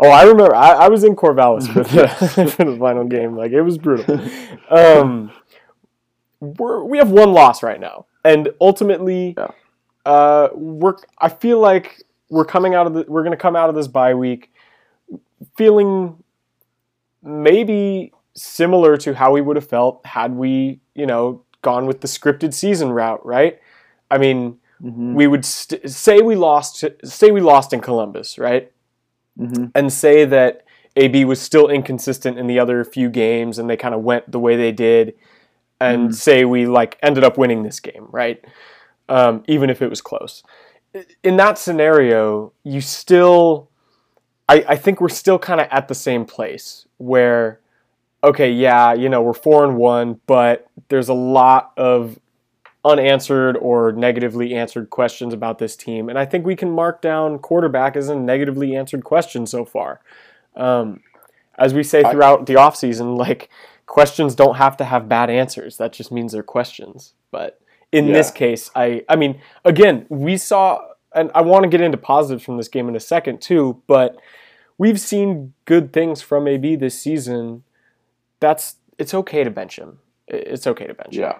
[0.00, 0.52] oh, I remember.
[0.54, 3.36] I, I was in Corvallis for the, for the final game.
[3.36, 4.20] Like it was brutal.
[4.68, 5.30] Um,
[6.40, 9.48] we're, we have one loss right now, and ultimately, Yeah.
[10.04, 10.96] uh, we're.
[11.18, 13.04] I feel like we're coming out of the.
[13.06, 14.52] We're going to come out of this bye week
[15.56, 16.22] feeling
[17.22, 22.06] maybe similar to how we would have felt had we, you know, gone with the
[22.08, 23.58] scripted season route, right?
[24.10, 25.14] I mean, Mm-hmm.
[25.14, 28.70] we would st- say we lost say we lost in Columbus, right?
[29.40, 29.68] Mm-hmm.
[29.74, 33.94] And say that AB was still inconsistent in the other few games and they kind
[33.94, 35.14] of went the way they did
[35.80, 36.14] and Mhm.
[36.14, 38.44] say we like ended up winning this game, right?
[39.08, 40.42] Um, even if it was close.
[41.22, 43.70] In that scenario, you still
[44.50, 47.60] I, I think we're still kind of at the same place where
[48.26, 52.18] okay, yeah, you know, we're four and one, but there's a lot of
[52.84, 56.08] unanswered or negatively answered questions about this team.
[56.08, 60.00] And I think we can mark down quarterback as a negatively answered question so far.
[60.56, 61.02] Um,
[61.58, 63.48] as we say throughout the offseason, like
[63.86, 65.78] questions don't have to have bad answers.
[65.78, 67.14] That just means they're questions.
[67.30, 67.60] But
[67.92, 70.80] in this case, I I mean, again, we saw
[71.14, 74.16] and I want to get into positives from this game in a second too, but
[74.76, 77.64] we've seen good things from AB this season.
[78.40, 79.98] That's it's okay to bench him.
[80.28, 81.22] It's okay to bench him.
[81.22, 81.38] Yeah.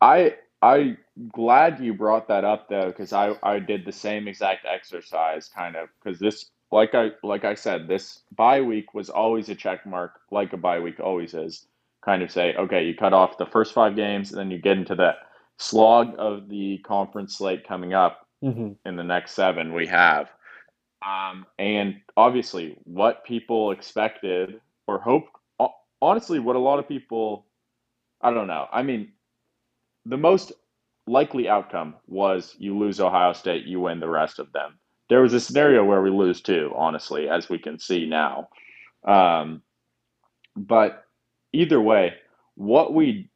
[0.00, 0.96] I I
[1.32, 5.76] glad you brought that up though because I I did the same exact exercise kind
[5.76, 9.86] of because this like I like I said this bye week was always a check
[9.86, 11.66] mark like a bye week always is
[12.04, 14.76] kind of say okay you cut off the first five games and then you get
[14.76, 15.16] into that
[15.58, 20.30] slog of the conference slate coming up hmm in the next seven we have.
[21.06, 25.40] Um, and obviously, what people expected or hoped, ho-
[26.04, 27.46] honestly, what a lot of people,
[28.20, 28.66] I don't know.
[28.72, 29.12] I mean,
[30.04, 30.52] the most
[31.06, 34.78] likely outcome was you lose Ohio State, you win the rest of them.
[35.08, 38.48] There was a scenario where we lose two, honestly, as we can see now.
[39.06, 39.62] Um,
[40.56, 41.04] but
[41.52, 42.14] either way,
[42.54, 43.30] what we,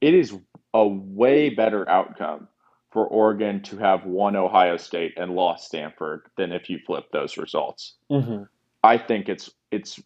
[0.00, 0.34] it is
[0.74, 2.48] a way better outcome
[2.92, 7.36] for Oregon to have won Ohio State and lost Stanford than if you flip those
[7.36, 7.96] results.
[8.08, 8.42] hmm
[8.82, 10.00] I think it's it's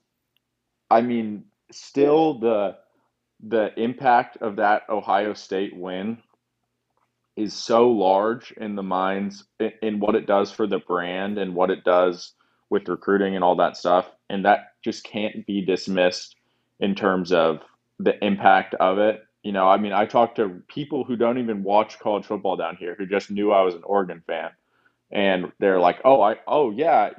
[0.91, 2.77] I mean still the
[3.47, 6.19] the impact of that Ohio State win
[7.37, 9.45] is so large in the minds
[9.83, 12.33] in, what it does for the brand and what it does
[12.71, 14.09] with recruiting and all that stuff.
[14.31, 16.37] And that just can't be dismissed
[16.81, 17.61] in terms of
[17.99, 19.25] the impact of it.
[19.43, 22.77] You know, I mean, I talked to people who don't even watch college football down
[22.77, 24.51] here who just knew I was an Oregon fan.
[25.12, 27.11] And they're like, "Oh, I oh yeah,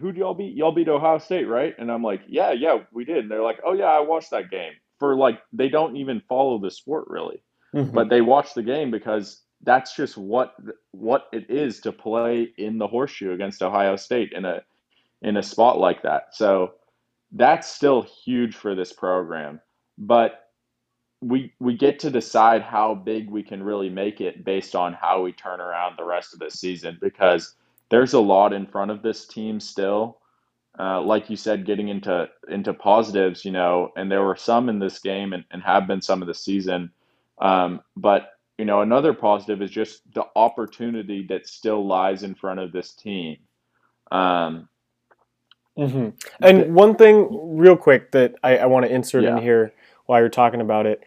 [0.00, 0.56] who do y'all beat?
[0.56, 3.60] Y'all beat Ohio State, right?" And I'm like, "Yeah, yeah, we did." And they're like,
[3.64, 7.42] "Oh yeah, I watched that game." For like they don't even follow the sport really.
[7.74, 7.94] Mm-hmm.
[7.94, 10.54] But they watch the game because that's just what
[10.92, 14.62] what it is to play in the horseshoe against Ohio State in a
[15.22, 16.34] in a spot like that.
[16.34, 16.72] So
[17.32, 19.60] that's still huge for this program.
[19.98, 20.43] But
[21.24, 25.22] we we get to decide how big we can really make it based on how
[25.22, 27.54] we turn around the rest of the season because
[27.88, 30.18] there's a lot in front of this team still.
[30.78, 34.78] Uh, like you said, getting into into positives, you know, and there were some in
[34.78, 36.90] this game and, and have been some of the season.
[37.38, 42.60] Um, but you know, another positive is just the opportunity that still lies in front
[42.60, 43.36] of this team.
[44.10, 44.68] Um,
[45.78, 46.10] mm-hmm.
[46.40, 49.36] And one thing, real quick, that I, I want to insert yeah.
[49.36, 49.72] in here
[50.06, 51.02] while you're talking about it.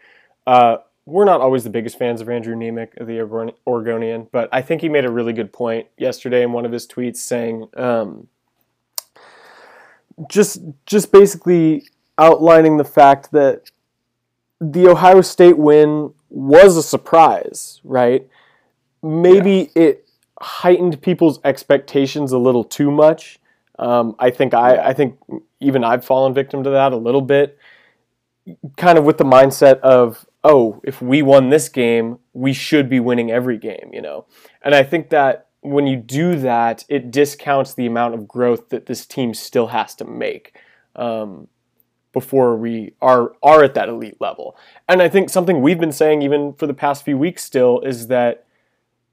[0.46, 3.20] Uh, we're not always the biggest fans of Andrew Nemec, the
[3.66, 6.86] Oregonian, but I think he made a really good point yesterday in one of his
[6.86, 8.28] tweets saying, um,
[10.28, 11.84] just just basically
[12.18, 13.70] outlining the fact that
[14.60, 18.28] the Ohio State win was a surprise, right?
[19.02, 19.82] Maybe yeah.
[19.82, 20.08] it
[20.40, 23.38] heightened people's expectations a little too much.
[23.78, 25.18] Um, I think I, I think
[25.60, 27.58] even I've fallen victim to that a little bit,
[28.76, 33.00] kind of with the mindset of oh, if we won this game, we should be
[33.00, 34.24] winning every game, you know.
[34.62, 38.86] And I think that when you do that, it discounts the amount of growth that
[38.86, 40.56] this team still has to make.
[40.94, 41.48] Um,
[42.12, 44.56] before we are are at that elite level.
[44.88, 48.08] And I think something we've been saying even for the past few weeks still is
[48.08, 48.46] that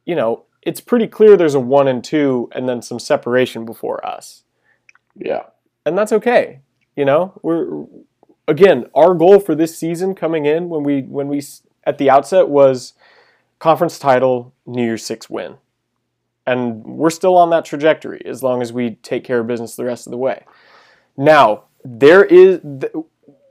[0.05, 4.05] you know, it's pretty clear there's a 1 and 2 and then some separation before
[4.05, 4.43] us.
[5.15, 5.43] Yeah.
[5.85, 6.61] And that's okay.
[6.95, 7.85] You know, we're
[8.47, 11.41] again, our goal for this season coming in when we when we
[11.85, 12.93] at the outset was
[13.59, 15.57] conference title, New Year's 6 win.
[16.47, 19.85] And we're still on that trajectory as long as we take care of business the
[19.85, 20.45] rest of the way.
[21.17, 22.59] Now, there is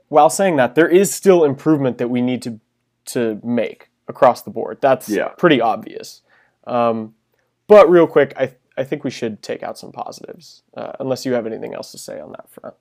[0.07, 2.59] while saying that there is still improvement that we need to
[3.05, 4.79] to make across the board.
[4.81, 5.29] That's yeah.
[5.29, 6.21] pretty obvious.
[6.65, 7.15] Um,
[7.67, 10.63] but real quick, I I think we should take out some positives.
[10.75, 12.75] Uh, unless you have anything else to say on that front.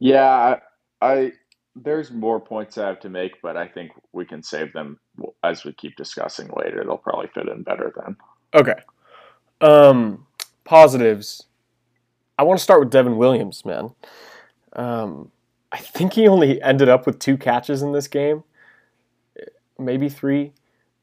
[0.00, 0.58] Yeah,
[1.00, 1.32] I, I
[1.76, 4.98] there's more points I have to make, but I think we can save them
[5.44, 6.82] as we keep discussing later.
[6.84, 8.16] They'll probably fit in better then.
[8.54, 8.74] Okay.
[9.60, 10.26] Um,
[10.64, 11.46] positives.
[12.38, 13.94] I want to start with Devon Williams, man.
[14.72, 15.30] Um,
[15.72, 18.42] I think he only ended up with two catches in this game,
[19.78, 20.52] maybe three,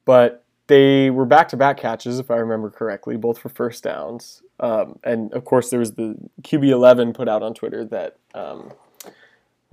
[0.03, 4.41] but they were back to back catches, if I remember correctly, both for first downs.
[4.59, 8.73] Um, and of course, there was the QB11 put out on Twitter that, um,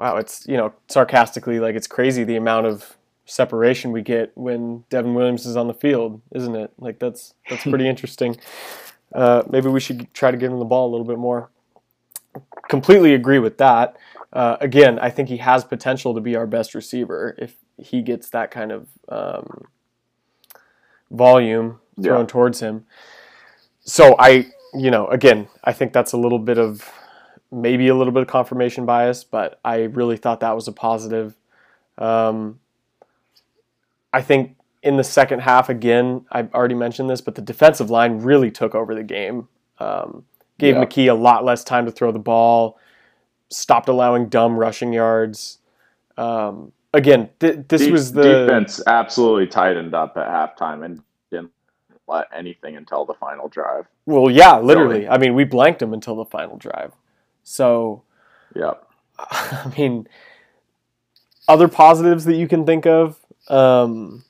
[0.04, 2.96] wow, it's, you know, sarcastically, like it's crazy the amount of
[3.26, 6.72] separation we get when Devon Williams is on the field, isn't it?
[6.78, 8.36] Like that's that's pretty interesting.
[9.14, 11.50] Uh, maybe we should try to give him the ball a little bit more
[12.68, 13.96] completely agree with that.
[14.32, 18.30] Uh, again, I think he has potential to be our best receiver if he gets
[18.30, 19.66] that kind of um,
[21.10, 22.26] volume thrown yeah.
[22.26, 22.86] towards him.
[23.80, 26.90] So I, you know, again, I think that's a little bit of
[27.54, 31.36] maybe a little bit of confirmation bias, but I really thought that was a positive.
[31.96, 32.58] Um,
[34.12, 38.18] I think in the second half, again, I've already mentioned this, but the defensive line
[38.18, 39.48] really took over the game.
[39.78, 40.24] Um,
[40.58, 40.84] gave yeah.
[40.84, 42.78] McKee a lot less time to throw the ball,
[43.50, 45.58] stopped allowing dumb rushing yards.
[46.16, 51.50] Um, again, th- this was the defense absolutely tightened up at halftime and didn't
[52.06, 53.86] let anything until the final drive.
[54.06, 55.00] Well, yeah, literally.
[55.00, 55.08] Really.
[55.08, 56.92] I mean, we blanked them until the final drive.
[57.44, 58.02] So,
[58.56, 58.74] yeah.
[59.18, 60.08] I mean,
[61.46, 63.18] other positives that you can think of.
[63.48, 64.24] Um,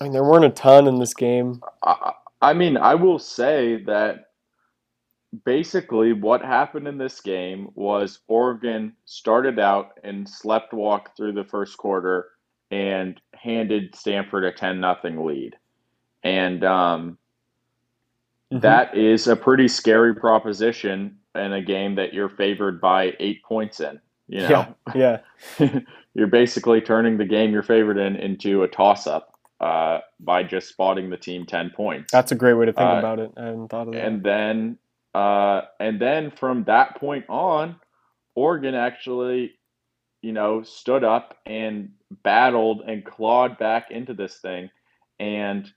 [0.00, 1.62] I mean, there weren't a ton in this game.
[1.82, 4.30] I, I mean, I will say that
[5.44, 11.44] basically what happened in this game was Oregon started out and slept walk through the
[11.44, 12.28] first quarter
[12.70, 15.56] and handed Stanford a 10 nothing lead.
[16.22, 17.18] And um,
[18.52, 18.60] mm-hmm.
[18.60, 23.80] that is a pretty scary proposition in a game that you're favored by eight points
[23.80, 24.00] in.
[24.28, 24.74] You know?
[24.94, 25.20] Yeah.
[25.58, 25.80] yeah.
[26.14, 30.68] you're basically turning the game you're favored in into a toss up uh, by just
[30.68, 32.10] spotting the team 10 points.
[32.10, 33.32] That's a great way to think uh, about it.
[33.36, 34.04] I hadn't thought of that.
[34.04, 34.78] And then
[35.16, 37.76] uh, and then from that point on,
[38.34, 39.52] Oregon actually,
[40.20, 44.68] you know, stood up and battled and clawed back into this thing.
[45.18, 45.72] And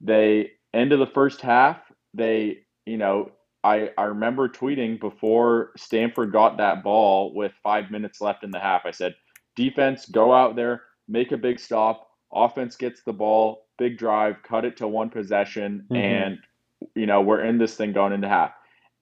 [0.00, 1.78] they, end of the first half,
[2.14, 3.32] they, you know,
[3.66, 8.60] I, I remember tweeting before Stanford got that ball with five minutes left in the
[8.60, 8.82] half.
[8.86, 9.16] I said,
[9.56, 14.64] defense go out there, make a big stop, offense gets the ball, big drive, cut
[14.64, 15.96] it to one possession, Mhm.
[15.96, 16.38] and
[16.94, 18.52] you know we're in this thing going into half,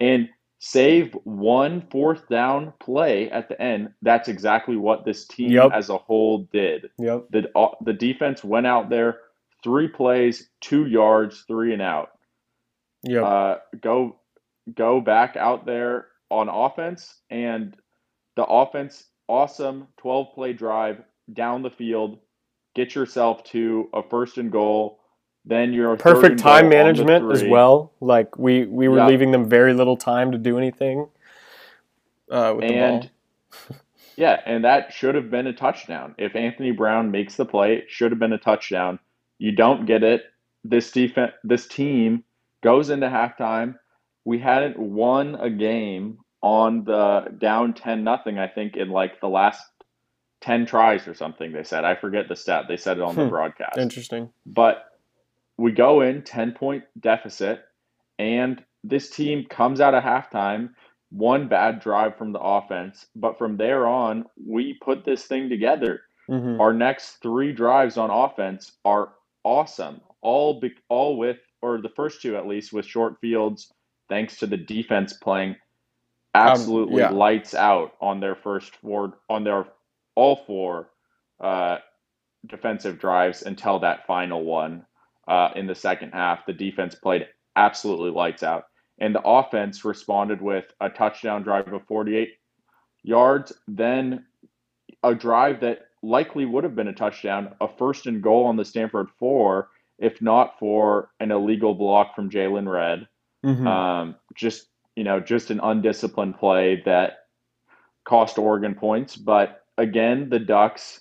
[0.01, 3.93] and save one fourth down play at the end.
[4.01, 5.73] That's exactly what this team Yep.
[5.75, 6.91] as a whole did.
[6.99, 7.27] Yep.
[7.31, 9.19] The uh, the defense went out there,
[9.63, 12.13] three plays, two yards, three and out.
[13.03, 13.23] Yep.
[13.23, 14.21] Uh, go
[14.73, 17.77] go back out there on offense, and
[18.37, 21.03] the offense awesome twelve play drive
[21.33, 22.19] down the field,
[22.75, 25.01] get yourself to a first and goal.
[25.45, 27.93] Then you're Perfect time management as well.
[28.01, 29.07] Like we we were Yeah.
[29.09, 31.09] leaving them very little time to do anything
[32.31, 33.01] uh, with the ball.
[33.01, 33.11] and
[34.17, 36.15] yeah, and that should have been a touchdown.
[36.19, 38.99] If Anthony Brown makes the play, it should have been a touchdown.
[39.39, 40.23] You don't get it.
[40.65, 42.25] This defense, this team
[42.63, 43.75] goes into halftime.
[44.25, 48.39] We hadn't won a game on the down ten nothing.
[48.39, 49.63] I think in like the last
[50.41, 51.53] ten tries or something.
[51.53, 52.67] They said I forget the stat.
[52.69, 53.31] They said it on the Hmm.
[53.31, 53.79] broadcast.
[53.79, 54.31] Interesting.
[54.47, 54.85] But
[55.57, 57.65] we go in 10 point deficit,
[58.19, 60.71] and this team comes out of halftime,
[61.11, 63.07] one bad drive from the offense.
[63.15, 66.03] But from there on, we put this thing together.
[66.29, 69.13] hmm Our next three drives on offense are
[69.45, 70.01] awesome.
[70.23, 73.73] All be, all with, or the first two at least, with short fields,
[74.09, 75.57] thanks to the defense playing
[76.35, 77.11] absolutely yeah.
[77.11, 79.67] lights out on their first four, on their
[80.15, 80.91] all four
[81.41, 81.79] uh,
[82.47, 84.85] defensive drives until that final one
[85.29, 86.47] uh, in the second half.
[86.47, 88.65] The defense played absolutely lights out,
[88.99, 92.35] and the offense responded with a touchdown drive of 48
[93.03, 94.25] yards, then
[95.03, 98.65] a drive that likely would have been a touchdown, a first and goal on the
[98.65, 103.07] Stanford four, if not for an illegal block from Jaylon Redd.
[103.45, 107.27] Hmm Um, just you know, just an undisciplined play that
[108.05, 109.17] cost Oregon points.
[109.17, 111.01] But again, the Ducks,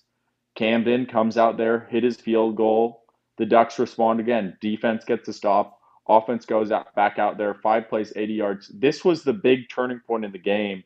[0.56, 3.04] Camden comes out there, hit his field goal.
[3.38, 4.58] The Ducks respond again.
[4.62, 5.80] Defense gets a stop.
[6.08, 7.56] Offense goes out back out there.
[7.56, 8.70] Five plays, 80 yards.
[8.70, 10.84] This was the big turning point in the game.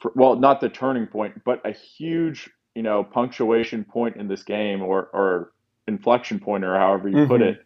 [0.00, 4.42] For, well, not the turning point, but a huge, you know, punctuation point in this
[4.44, 5.52] game, or or
[5.88, 7.42] inflection point, or however you put Mhm.
[7.42, 7.64] it,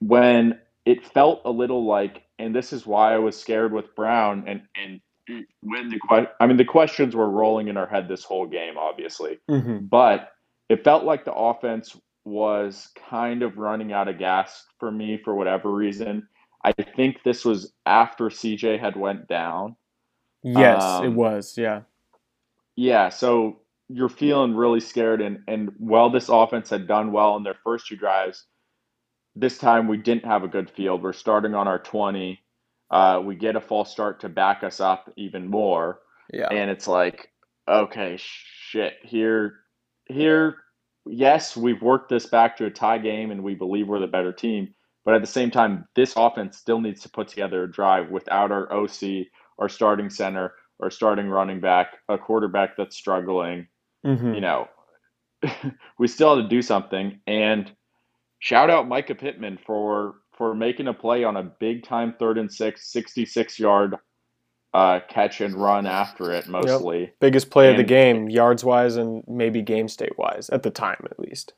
[0.00, 4.44] when it felt a little like, and this is why I was scared with Brown,
[4.48, 5.00] and and
[5.62, 8.78] when the que- I mean the questions were rolling in our head this whole game,
[8.78, 10.30] obviously, hmm but
[10.70, 15.34] it felt like the offense was kind of running out of gas for me for
[15.36, 16.28] whatever reason.
[16.64, 19.76] I think this was after CJ had went down.
[20.42, 21.56] Yes, it Um, was.
[21.58, 21.82] Yeah.
[22.76, 27.42] Yeah, so you're feeling really scared, and and while this offense had done well in
[27.42, 28.46] their first two drives,
[29.40, 31.02] this time we didn't have a good field.
[31.02, 32.40] We're starting on our 20.
[32.90, 36.00] Uh, we get a false start to back us up even more,
[36.32, 36.48] Yeah.
[36.50, 37.30] and it's like,
[37.68, 39.60] okay, shit, here,
[40.06, 40.56] here,
[41.06, 44.32] yes, we've worked this back to a tie game, and we believe we're the better
[44.32, 44.74] team.
[45.04, 48.50] But at the same time, this offense still needs to put together a drive without
[48.52, 49.26] our OC,
[49.58, 53.68] our starting center, our starting running back, a quarterback that's struggling
[54.04, 54.66] hmm you know,
[55.98, 57.20] we still have to do something.
[57.26, 57.70] And
[58.40, 62.52] shout out Mycah Pittman for for making a play on a big time third and
[62.52, 63.96] six, 66 yard
[64.72, 67.12] uh, catch and run after it mostly.
[67.20, 71.06] Biggest play of the game, yards wise, and maybe game state wise, at the time
[71.10, 71.52] at least.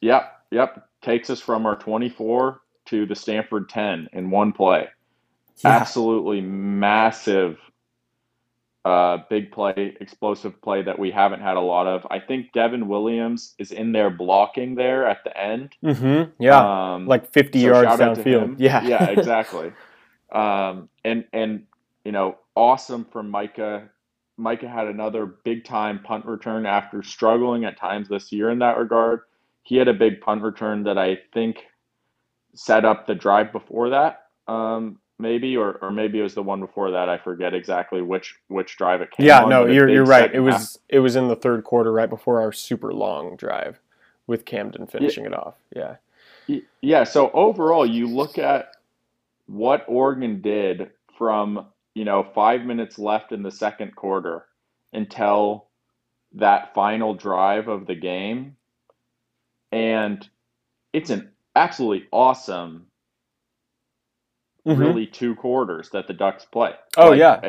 [0.00, 0.88] Yep, yep.
[1.02, 4.88] Takes us from our 24 to the Stanford 10 in one play.
[5.64, 5.70] Yeah.
[5.70, 7.58] Absolutely massive
[8.84, 12.06] uh, big play, explosive play that we haven't had a lot of.
[12.10, 15.74] I think Devon Williams is in there blocking there at the end.
[15.82, 16.94] hmm Yeah.
[16.94, 18.56] Um, like 50 so yards shout out to downfield.
[18.58, 18.86] Yeah.
[18.86, 19.72] yeah, exactly.
[20.30, 21.64] Um, and and
[22.04, 23.88] you know, awesome from Mycah.
[24.38, 28.76] Mycah had another big time punt return after struggling at times this year in that
[28.76, 29.20] regard.
[29.62, 31.64] He had a big punt return that I think
[32.54, 36.60] set up the drive before that, um, maybe, or, or maybe it was the one
[36.60, 37.08] before that.
[37.08, 39.26] I forget exactly which which drive it came.
[39.26, 40.24] yeah, on, no, you're you're right.
[40.24, 40.60] It second half.
[40.60, 43.80] was it was in the third quarter, right before our super long drive,
[44.26, 45.54] with Camden finishing it off.
[45.74, 45.96] Yeah.
[46.82, 48.72] Yeah, so overall, you look at
[49.46, 54.44] what Oregon did from, you know, five minutes left in the second quarter
[54.92, 55.68] until
[56.34, 58.56] that final drive of the game.
[59.72, 60.28] And
[60.92, 62.86] it's an absolutely awesome,
[64.66, 64.78] Mhm.
[64.78, 66.72] really two quarters that the Ducks play.
[66.96, 67.40] Oh, Like, yeah.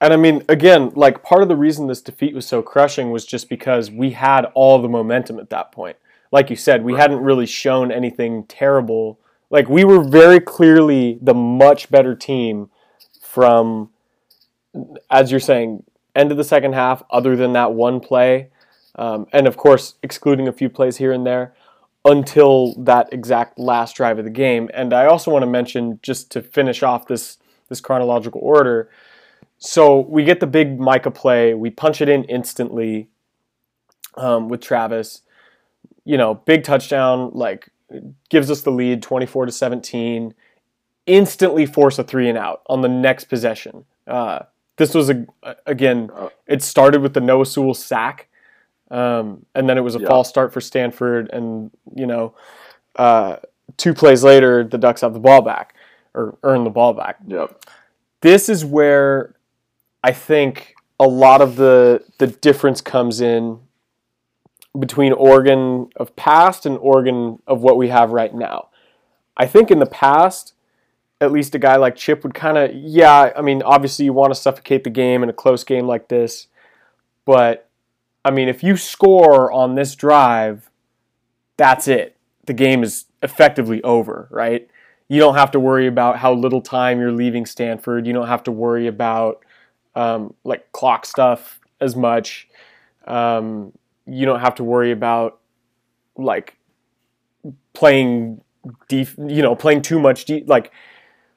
[0.00, 3.24] And I mean, again, like part of the reason this defeat was so crushing was
[3.24, 5.96] just because we had all the momentum at that point.
[6.32, 7.02] Like you said, we Right.
[7.02, 9.18] hadn't really shown anything terrible.
[9.50, 12.70] Like we were very clearly the much better team
[13.20, 13.90] from,
[15.10, 15.84] as you're saying,
[16.16, 17.02] end of the second half.
[17.10, 18.48] Other than that one play,
[18.96, 21.54] Um, and of course, excluding a few plays here and there
[22.04, 24.68] until that exact last drive of the game.
[24.74, 27.38] And I also want to mention, just to finish off this
[27.68, 28.90] this chronological order.
[29.58, 33.08] So we get the big Mycah play, we punch it in instantly
[34.16, 35.22] um, with Travis.
[36.04, 37.70] You know, big touchdown, like
[38.28, 40.34] gives us the lead, twenty four to seventeen.
[41.06, 43.84] Instantly force a three and out on the next possession.
[44.06, 44.40] Uh,
[44.76, 45.26] this was a
[45.66, 48.28] again, uh, it started with the Noah Sewell sack
[48.92, 50.06] um, and then it was a yeah.
[50.06, 52.34] false start for Stanford, and you know,
[52.96, 53.36] uh,
[53.78, 55.74] two plays later, the Ducks have the ball back
[56.14, 57.16] or earn the ball back.
[57.26, 57.64] Yep.
[58.20, 59.34] This is where
[60.04, 63.60] I think a lot of the the difference comes in
[64.78, 68.68] between Oregon of past and Oregon of what we have right now.
[69.36, 70.52] I think in the past,
[71.20, 74.34] at least a guy like Chip would kind of, yeah, I mean, obviously you want
[74.34, 76.48] to suffocate the game in a close game like this,
[77.24, 77.68] but
[78.24, 80.70] I mean, if you score on this drive,
[81.56, 82.16] that's it.
[82.46, 84.68] The game is effectively over, right?
[85.08, 88.06] You don't have to worry about how little time you're leaving Stanford.
[88.06, 89.44] You don't have to worry about
[89.94, 92.48] um, like clock stuff as much.
[93.06, 93.72] Um,
[94.06, 95.38] you don't have to worry about
[96.16, 96.56] like
[97.72, 98.40] playing
[98.88, 100.72] def- you know playing too much de- like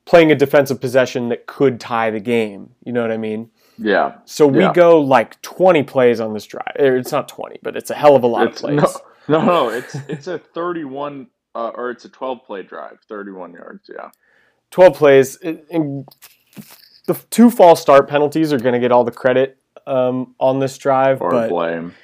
[0.05, 2.71] playing a defensive possession that could tie the game.
[2.85, 3.49] You know what I mean?
[3.77, 4.17] Yeah.
[4.25, 4.73] So we yeah.
[4.73, 6.75] go like 20 plays on this drive.
[6.75, 8.97] It's not 20, but it's a hell of a lot it's, of plays.
[9.27, 13.53] No, no, no, it's it's a 31 uh, or it's a 12 play drive, 31
[13.53, 13.89] yards.
[13.93, 14.09] Yeah.
[14.71, 15.35] 12 plays.
[15.37, 16.07] And
[17.07, 19.57] the two false start penalties are going to get all the credit
[19.87, 21.21] um, on this drive.
[21.21, 21.95] Or but, blame.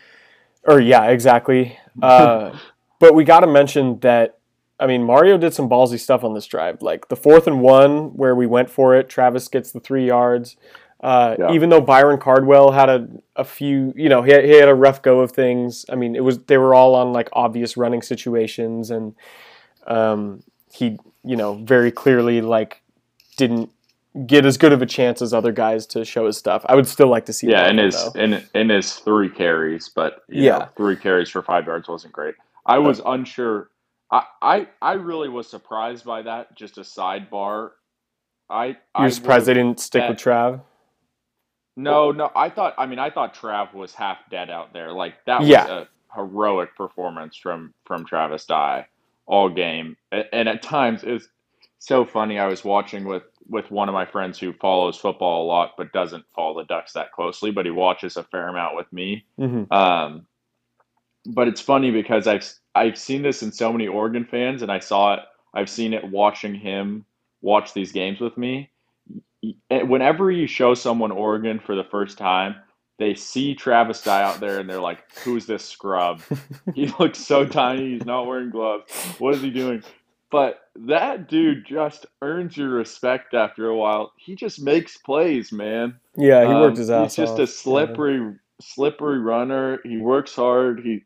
[0.63, 1.78] Or yeah, exactly.
[2.01, 2.57] Uh,
[2.99, 4.38] but we got to mention that.
[4.80, 6.82] I mean, Mario did some ballsy stuff on this drive.
[6.82, 10.55] Like the fourth and one, where we went for it, Travis gets the three yards.
[11.01, 11.51] Uh, yeah.
[11.51, 14.75] Even though Byron Cardwell had a, a few, you know, he had, he had a
[14.75, 15.83] rough go of things.
[15.89, 19.15] I mean, it was they were all on like obvious running situations, and
[19.87, 22.83] um, he, you know, very clearly like
[23.35, 23.71] didn't
[24.27, 26.63] get as good of a chance as other guys to show his stuff.
[26.67, 27.49] I would still like to see.
[27.49, 31.65] Yeah, in his in in his three carries, but yeah, know, three carries for five
[31.65, 32.35] yards wasn't great.
[32.65, 33.71] I was unsure.
[34.11, 36.55] I, I I really was surprised by that.
[36.55, 37.71] Just a sidebar.
[38.51, 40.61] I you're surprised they didn't stick with Trav.
[41.84, 42.32] No, no.
[42.36, 42.75] I thought.
[42.77, 44.91] I mean, I thought Trav was half dead out there.
[44.91, 45.84] Like that was yeah.
[45.84, 48.88] a heroic performance from from Travis Dye
[49.25, 51.27] all game, and at times it's
[51.79, 52.38] so funny.
[52.38, 55.91] I was watching with with one of my friends who follows football a lot, but
[55.91, 59.25] doesn't follow the Ducks that closely, but he watches a fair amount with me.
[59.39, 59.71] Mm-hmm.
[59.73, 60.25] Um,
[61.25, 64.79] but it's funny because I've I've seen this in so many Oregon fans, and I
[64.79, 65.19] saw it.
[65.53, 67.05] I've seen it watching him
[67.41, 68.69] watch these games with me,
[69.69, 72.55] whenever you show someone Oregon for the first time,
[72.99, 76.21] they see Travis Dye out there and they're like, "Who's this scrub?
[76.75, 77.93] he looks so tiny.
[77.93, 78.91] He's not wearing gloves.
[79.17, 79.83] What is he doing?"
[80.29, 84.13] But that dude just earns your respect after a while.
[84.17, 85.95] He just makes plays, man.
[86.15, 87.07] Yeah, he worked um, his ass off.
[87.07, 87.39] He's just off.
[87.39, 88.31] a slippery, yeah.
[88.61, 89.79] slippery runner.
[89.83, 90.79] He works hard.
[90.79, 91.03] He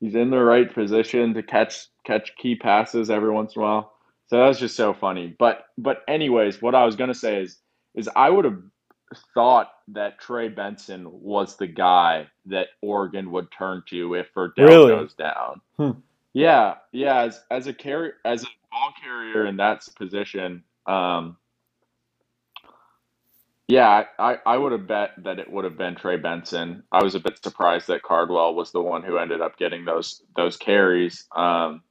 [0.00, 3.92] he's in the right position to catch catch key passes every once in a while.
[4.26, 5.34] So that was just so funny.
[5.38, 7.58] But but anyways, what I was gonna say is
[7.96, 8.62] is I would have
[9.34, 14.92] thought that Trey Benson was the guy that Oregon would turn to if Verdell really?
[14.92, 15.60] goes down.
[15.76, 15.90] Hmm.
[16.32, 17.22] Yeah, yeah.
[17.22, 21.38] As as a carrier, as a ball carrier in that position, um,
[23.68, 26.84] yeah, I, I would have bet that it would have been Trey Benson.
[26.92, 30.22] I was a bit surprised that Cardwell was the one who ended up getting those
[30.36, 31.24] those carries.
[31.34, 31.82] Um,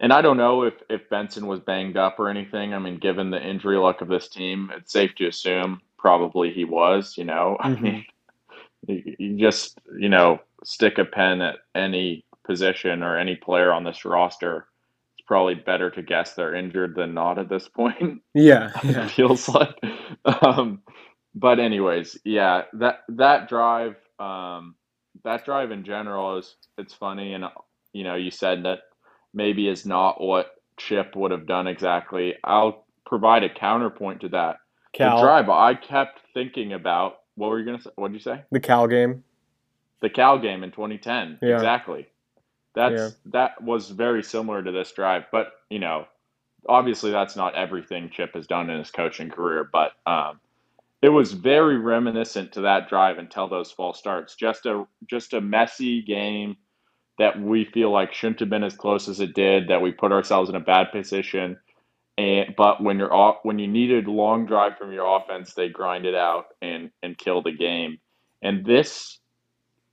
[0.00, 2.74] and I don't know if, if Benson was banged up or anything.
[2.74, 6.64] I mean, given the injury luck of this team, it's safe to assume probably he
[6.64, 7.56] was, you know.
[7.64, 7.86] Mm-hmm.
[7.86, 13.72] I mean, you, just, you know, stick a pen at any position or any player
[13.72, 14.66] on this roster.
[15.16, 18.20] It's probably better to guess they're injured than not at this point.
[18.34, 18.72] Yeah.
[18.84, 19.06] yeah.
[19.06, 19.74] it feels like.
[20.26, 20.82] Um,
[21.34, 24.74] but anyways, yeah, that that drive, um,
[25.24, 27.44] that drive in general is it's funny, and
[27.92, 28.80] you know, you said that
[29.34, 32.34] maybe is not what Chip would have done exactly.
[32.42, 34.58] I'll provide a counterpoint to that.
[34.92, 35.16] Cal.
[35.16, 37.18] The drive I kept thinking about.
[37.36, 37.90] What were you gonna say?
[37.96, 38.42] What did you say?
[38.50, 39.24] The Cal game.
[40.00, 41.38] The Cal game in 2010.
[41.42, 41.54] Yeah.
[41.54, 42.06] Exactly.
[42.74, 43.08] That's yeah.
[43.32, 46.06] that was very similar to this drive, but you know,
[46.68, 50.40] obviously that's not everything Chip has done in his coaching career, but um,
[51.02, 54.34] it was very reminiscent to that drive until those false starts.
[54.34, 56.56] Just a just a messy game
[57.18, 60.12] that we feel like shouldn't have been as close as it did, that we put
[60.12, 61.58] ourselves in a bad position.
[62.16, 66.06] And but when you're off, when you needed long drive from your offense, they grind
[66.06, 67.98] it out and and kill the game.
[68.42, 69.18] And this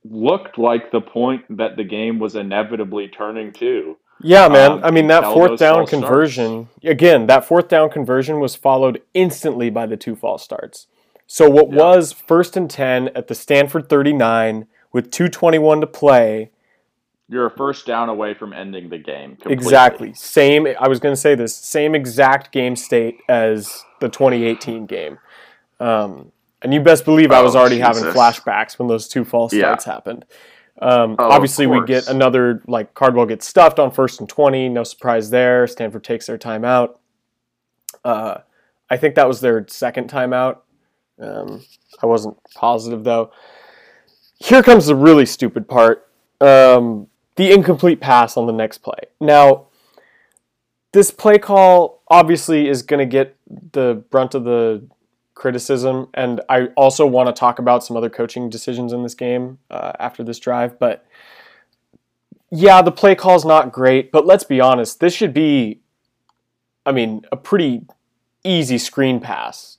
[0.04, 3.96] looked like the point that the game was inevitably turning to.
[4.20, 4.72] Yeah, man.
[4.72, 9.68] Um, I mean, that fourth down conversion, again, that fourth down conversion was followed instantly
[9.68, 10.86] by the two false starts.
[11.26, 11.82] So what Yeah.
[11.82, 16.50] was first and 10 at the Stanford 39 with 221 to play,
[17.32, 19.30] You're a first down away from ending the game.
[19.36, 19.54] Completely.
[19.54, 20.12] exactly.
[20.14, 25.18] Same I was going to say this, same exact game state as the 2018 game.
[25.80, 26.30] Um,
[26.60, 29.62] and you best believe I was Oh, already having flashbacks when those two false Yeah.
[29.62, 30.26] starts happened.
[30.82, 34.68] Um, Oh, obviously, we get another like Cardwell gets stuffed on first and twenty.
[34.68, 35.66] No surprise there.
[35.66, 36.96] Stanford takes their timeout.
[38.04, 38.38] Uh,
[38.90, 40.58] I think that was their second timeout.
[41.18, 41.62] Um,
[42.02, 43.30] I wasn't positive though.
[44.38, 46.08] Here comes the really stupid part:
[46.40, 47.06] um,
[47.36, 48.98] the incomplete pass on the next play.
[49.20, 49.66] Now,
[50.92, 53.36] this play call obviously is going to get
[53.72, 54.86] the brunt of the
[55.34, 59.58] criticism, and I also want to talk about some other coaching decisions in this game
[59.70, 60.78] uh, after this drive.
[60.78, 61.06] But
[62.50, 65.80] yeah, the play call is not great, but let's be honest, this should be,
[66.84, 67.86] I mean, a pretty
[68.44, 69.78] easy screen pass.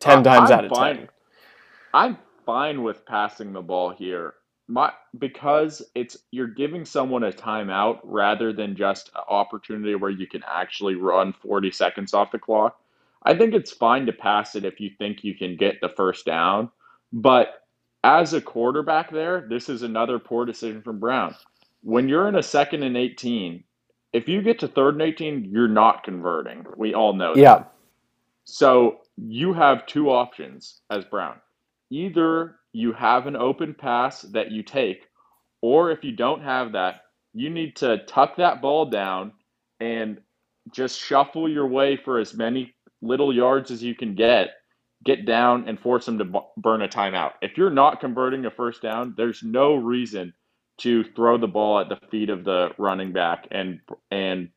[0.00, 0.96] Ten I- times I'm out of fine.
[0.96, 1.08] ten.
[1.94, 4.34] I'm fine with passing the ball here.
[4.68, 10.26] My because it's you're giving someone a timeout rather than just an opportunity where you
[10.26, 12.80] can actually run 40 seconds off the clock.
[13.24, 16.26] I think it's fine to pass it if you think you can get the first
[16.26, 16.70] down,
[17.12, 17.62] but
[18.04, 21.36] as a quarterback there, this is another poor decision from Brown.
[21.82, 23.64] When you're in a second and 18,
[24.12, 26.66] if you get to third and 18, you're not converting.
[26.76, 27.42] We all know that.
[27.42, 27.64] Yeah,
[28.44, 31.36] So you have two options as Brown.
[31.90, 35.06] Either you have an open pass that you take,
[35.62, 37.00] or if you don't have that,
[37.32, 39.32] you need to tuck that ball down
[39.80, 40.20] and
[40.72, 44.50] just shuffle your way for as many little yards as you can get,
[45.06, 47.32] get down and force them to bu- burn a timeout.
[47.40, 50.34] If you're not converting a first down, there's no reason
[50.78, 54.50] to throw the ball at the feet of the running back and and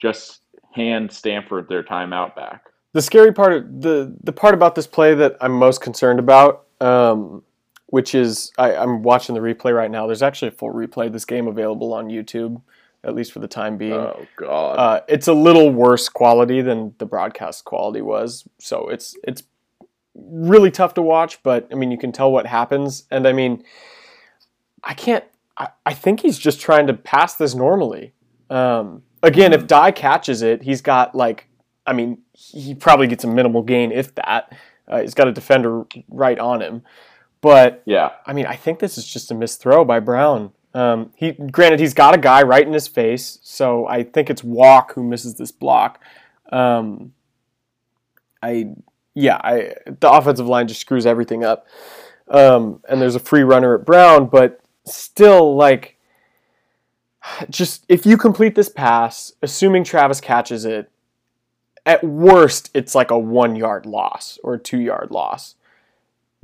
[0.00, 2.66] just hand Stanford their timeout back.
[2.92, 7.42] the scary part, the the part about this play that I'm most concerned about, um,
[7.94, 10.08] which is I, I'm watching the replay right now.
[10.08, 12.60] There's actually a full replay of this game available on YouTube,
[13.04, 13.92] at least for the time being.
[13.92, 14.72] Oh God.
[14.72, 19.44] Uh, it's a little worse quality than the broadcast quality was, so it's it's
[20.12, 21.40] really tough to watch.
[21.44, 23.62] But I mean, you can tell what happens, and I mean,
[24.82, 25.22] I can't.
[25.56, 28.12] I, I think he's just trying to pass this normally.
[28.50, 31.46] Um, again, if Dye catches it, he's got like,
[31.86, 34.52] I mean, he probably gets a minimal gain if that.
[34.88, 36.82] Uh, he's got a defender right on him,
[37.44, 38.12] but yeah.
[38.24, 40.52] I mean, I think this is just a missed throw by Brown.
[40.72, 44.42] Um, he granted he's got a guy right in his face, so I think it's
[44.42, 46.00] Walk who misses this block.
[46.50, 47.12] Um,
[48.42, 48.70] I
[49.12, 51.66] yeah, I the offensive line just screws everything up.
[52.28, 55.98] Um, and there's a free runner at Brown, but still like
[57.50, 60.90] just if you complete this pass, assuming Travis catches it,
[61.84, 65.56] at worst it's like a one yard loss or a two yard loss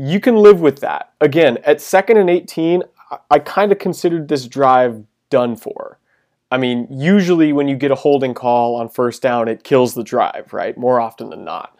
[0.00, 1.12] you can live with that.
[1.20, 5.98] Again, at second and 18, I, I kind of considered this drive done for.
[6.50, 10.02] I mean, usually when you get a holding call on first down, it kills the
[10.02, 10.76] drive, right?
[10.76, 11.76] More often than not.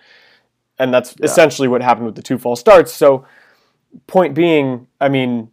[0.79, 1.25] And that's Yeah.
[1.25, 2.93] essentially what happened with the two false starts.
[2.93, 3.25] So,
[4.07, 5.51] point being, I mean,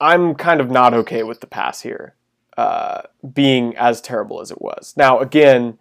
[0.00, 2.14] I'm kind of not okay with the pass here
[2.56, 4.94] uh, being as terrible as it was.
[4.96, 5.78] Now, again,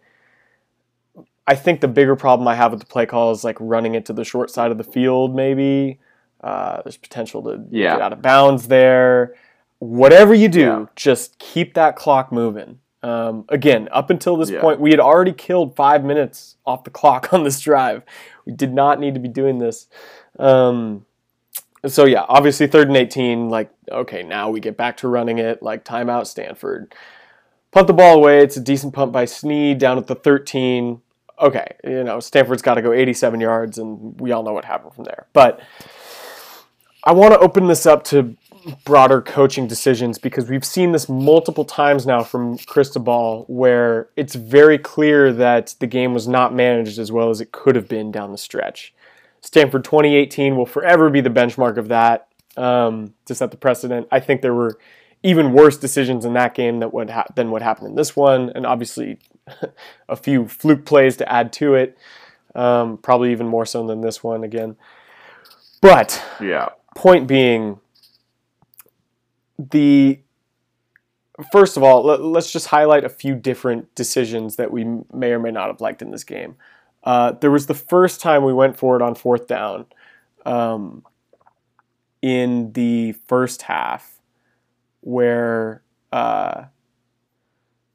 [1.48, 4.06] I think the bigger problem I have with the play call is like running it
[4.06, 6.00] to the short side of the field, maybe.
[6.42, 7.94] Uh, there's potential to Yeah.
[7.96, 9.34] get out of bounds there.
[9.80, 10.86] Whatever you do, Yeah.
[10.96, 12.80] just keep that clock moving.
[13.02, 14.62] Um, again, up until this Yeah.
[14.62, 18.04] point, we had already killed five minutes off the clock on this drive.
[18.46, 19.88] We did not need to be doing this.
[20.40, 21.06] Um,
[21.86, 25.62] so yeah, obviously third and 18, like, okay, now we get back to running it,
[25.62, 26.94] like timeout Stanford.
[27.72, 28.40] Punt the ball away.
[28.42, 31.02] It's a decent punt by Snead down at the 13.
[31.44, 34.94] Okay, you know, Stanford's got to go 87 yards, and we all know what happened
[34.94, 35.28] from there.
[35.34, 35.60] But
[37.04, 38.38] I want to open this up to
[38.86, 44.78] broader coaching decisions because we've seen this multiple times now from Cristobal where it's very
[44.78, 48.32] clear that the game was not managed as well as it could have been down
[48.32, 48.94] the stretch.
[49.42, 54.08] Stanford 2018 will forever be the benchmark of that um, to set the precedent.
[54.10, 54.80] I think there were
[55.24, 58.50] even worse decisions in that game that would ha- than what happened in this one,
[58.56, 59.20] and obviously
[60.10, 61.98] a few fluke plays to add to it,
[62.56, 64.76] um, probably even more so than this one again.
[65.82, 66.70] But Yeah.
[66.96, 67.80] point being,
[69.58, 70.20] the
[71.52, 75.40] first of all, let, us just highlight a few different decisions that we may or
[75.40, 76.56] may not have liked in this game.
[77.04, 79.86] Uh, there was the first time we went for it on fourth down.
[80.46, 81.04] Um,
[82.22, 84.22] in the first half
[85.02, 85.84] where
[86.14, 86.64] uh,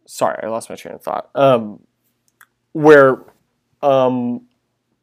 [0.09, 1.29] sorry, I lost my train of thought.
[1.35, 1.81] Um,
[2.73, 3.23] where
[3.83, 4.43] um,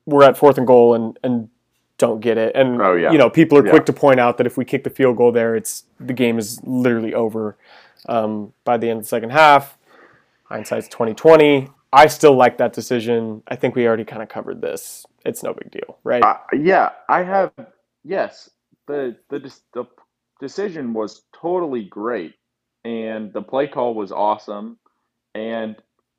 [0.06, 1.50] we're at fourth and goal and, and
[1.98, 2.56] don't get it.
[2.56, 3.12] And Oh, yeah.
[3.12, 3.72] you know, people are Yeah.
[3.72, 6.38] quick to point out that if we kick the field goal there, it's the game
[6.40, 7.56] is literally over
[8.08, 9.78] um, by the end of the second half.
[10.46, 11.70] Hindsight's twenty twenty.
[11.94, 13.42] I still like that decision.
[13.48, 15.06] I think we already kind of covered this.
[15.26, 16.22] It's no big deal, right?
[16.24, 17.52] Uh, yeah, I have.
[18.04, 18.50] Yes,
[18.88, 19.40] the the
[19.74, 19.86] the
[20.40, 22.34] decision was totally great,
[22.84, 24.78] and the play call was awesome,
[25.36, 25.76] and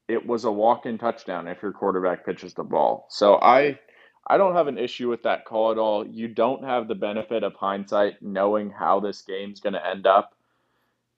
[0.09, 3.07] it was a walk-in touchdown if your quarterback pitches the ball.
[3.11, 3.79] So I
[4.29, 6.07] I don't have an issue with that call at all.
[6.07, 10.35] You don't have the benefit of hindsight knowing how this game's going to end up.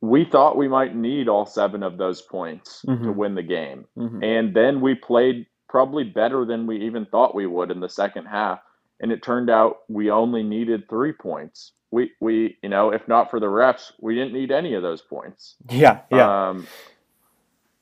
[0.01, 3.15] We thought we might need all seven of those points to Mhm.
[3.17, 3.87] win the game.
[3.97, 4.23] Mhm.
[4.23, 8.27] And then we played probably better than we even thought we would in the second
[8.27, 8.61] half.
[9.01, 11.73] And it turned out we only needed three points.
[11.91, 15.01] We, we you know, if not for the refs, we didn't need any of those
[15.03, 15.57] points.
[15.71, 16.49] Yeah, yeah.
[16.51, 16.67] Um,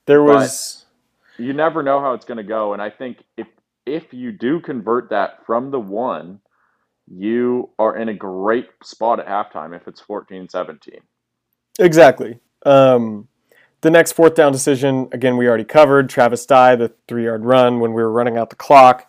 [0.07, 0.87] there was.
[1.39, 2.73] you never know how it's going to go.
[2.73, 3.47] And I think if
[3.85, 6.41] if you do convert that from the one,
[7.07, 10.99] you are in a great spot at halftime if it's 14-17.
[11.79, 12.41] Exactly.
[12.65, 13.29] Um,
[13.83, 16.09] the next fourth down decision, again, we already covered.
[16.09, 19.09] Travis Dye, the three yard run when we were running out the clock.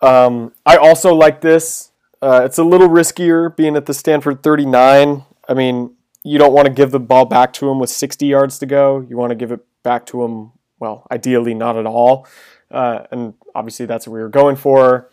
[0.00, 1.90] Um, I also like this.
[2.22, 5.24] Uh, it's a little riskier being at the Stanford 39.
[5.48, 8.58] I mean, you don't want to give the ball back to him with 60 yards
[8.58, 9.04] to go.
[9.08, 12.26] You want to give it back to him, well, ideally not at all.
[12.70, 15.08] Uh, and obviously, that's what we were going for.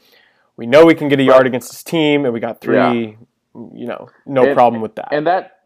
[0.58, 2.76] We know we can get a yard against this team, and we got three.
[2.76, 3.16] Yeah.
[3.54, 5.10] You know, no And- problem with that.
[5.14, 5.62] And that,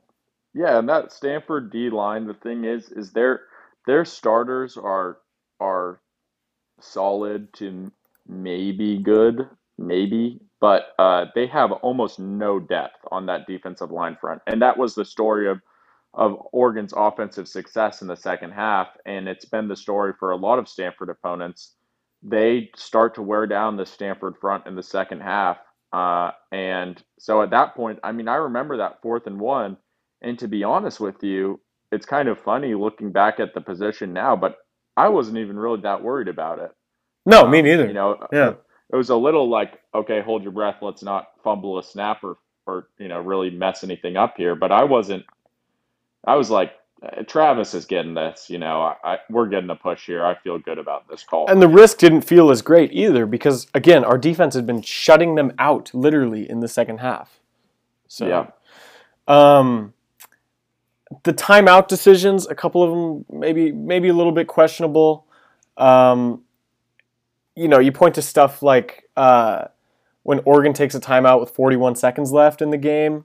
[0.53, 2.28] yeah, and that Stanford D line.
[2.28, 3.41] The thing is, is their
[3.88, 5.18] their starters are
[5.60, 5.99] are
[6.80, 7.91] solid to
[8.28, 9.49] maybe good,
[9.80, 14.78] maybe, but uh, they have almost no depth on that defensive line front, and that
[14.78, 15.60] was the story of
[16.14, 20.36] of Oregon's offensive success in the second half, and it's been the story for a
[20.38, 21.76] lot of Stanford opponents.
[22.24, 25.57] They start to wear down the Stanford front in the second half,
[25.93, 29.78] uh, and so at that point, I mean, I remember that fourth and one.
[30.22, 34.12] And to be honest with you, it's kind of funny looking back at the position
[34.14, 34.57] now, but
[34.97, 36.72] I wasn't even really that worried about it.
[37.26, 37.88] no, me Um, neither.
[37.88, 38.53] You know, Yeah.
[38.91, 40.78] it was a little like, okay, hold your breath.
[40.82, 42.38] Let's not fumble a snap or,
[42.68, 44.55] or you know, really mess anything up here.
[44.55, 45.26] But I wasn't.
[46.26, 48.50] I was like, "Uh, Travis is getting this.
[48.50, 50.26] You know, I, I we're getting a push here.
[50.26, 51.50] I feel good about this call.
[51.50, 55.36] And the risk didn't feel as great either because again, our defense had been shutting
[55.36, 57.40] them out literally in the second half.
[58.08, 58.48] So Yeah.
[59.28, 59.94] um
[61.24, 65.26] the timeout decisions, a couple of them maybe maybe a little bit questionable.
[65.78, 66.44] Um
[67.56, 69.66] you know, you point to stuff like uh
[70.24, 73.24] when Oregon takes a timeout with 41 seconds left in the game.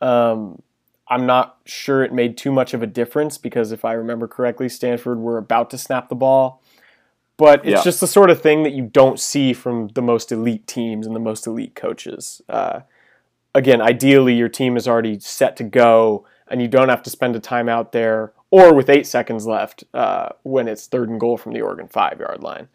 [0.00, 0.62] Um
[1.08, 4.68] I'm not sure it made too much of a difference because if I remember correctly,
[4.68, 6.62] Stanford were about to snap the ball.
[7.36, 7.82] But it's Yeah.
[7.82, 11.16] just the sort of thing that you don't see from the most elite teams and
[11.16, 12.40] the most elite coaches.
[12.48, 12.80] Uh,
[13.54, 17.34] again, ideally, your team is already set to go and you don't have to spend
[17.34, 21.36] a time out there or with eight seconds left uh, when it's third and goal
[21.36, 22.68] from the Oregon five yard line.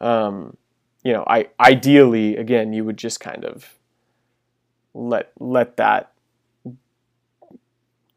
[0.00, 0.56] Um,
[1.02, 3.74] you know, I ideally, again, you would just kind of
[4.94, 6.12] let let that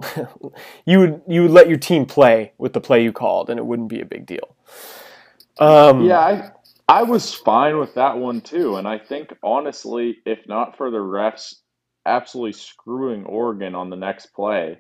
[0.85, 3.65] you would you would let your team play with the play you called, and it
[3.65, 4.55] wouldn't be a big deal.
[5.59, 6.51] Um, Yeah, I
[6.87, 10.97] I was fine with that one too, and I think honestly, if not for the
[10.97, 11.55] refs
[12.05, 14.79] absolutely screwing Oregon on the next play,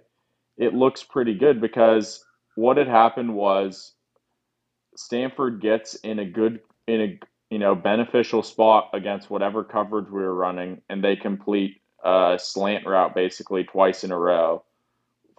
[0.57, 2.23] it looks pretty good because
[2.55, 3.93] what had happened was
[4.95, 7.19] Stanford gets in a good in a
[7.49, 12.85] you know beneficial spot against whatever coverage we were running, and they complete a slant
[12.87, 14.63] route basically twice in a row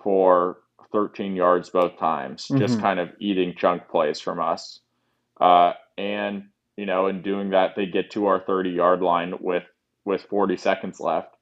[0.03, 0.59] for
[0.93, 2.81] 13 yards both times, just Mhm.
[2.81, 4.81] kind of eating chunk plays from us.
[5.41, 6.45] Uh, and
[6.77, 9.65] you know, in doing that, they get to our 30 yard line with
[10.05, 11.37] with 40 seconds left.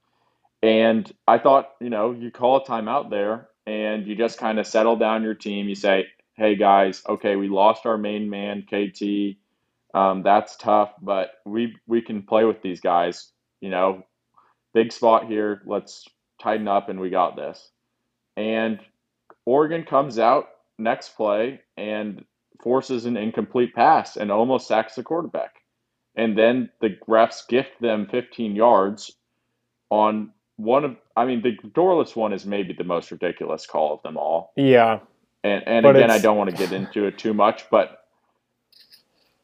[0.63, 4.67] And I thought, you know, you call a timeout there, and you just kind of
[4.67, 5.69] settle down your team.
[5.69, 6.07] You say,
[6.37, 9.39] "Hey guys, okay, we lost our main man, KT.
[9.95, 13.33] Um, that's tough, but we we can play with these guys.
[13.61, 14.05] You know,
[14.75, 15.63] big spot here.
[15.67, 16.07] Let's
[16.43, 17.71] tighten up, and we got this."
[18.37, 18.81] And
[19.45, 22.25] Oregon comes out next play and
[22.63, 25.55] forces an incomplete pass and almost sacks the quarterback.
[26.17, 29.13] And then the refs gift them 15 yards
[29.91, 34.03] on one of, I mean, the Dorlus one is maybe the most ridiculous call of
[34.03, 34.53] them all.
[34.57, 35.01] yeah,
[35.43, 38.05] And, and But again, I don't want to get into it too much, but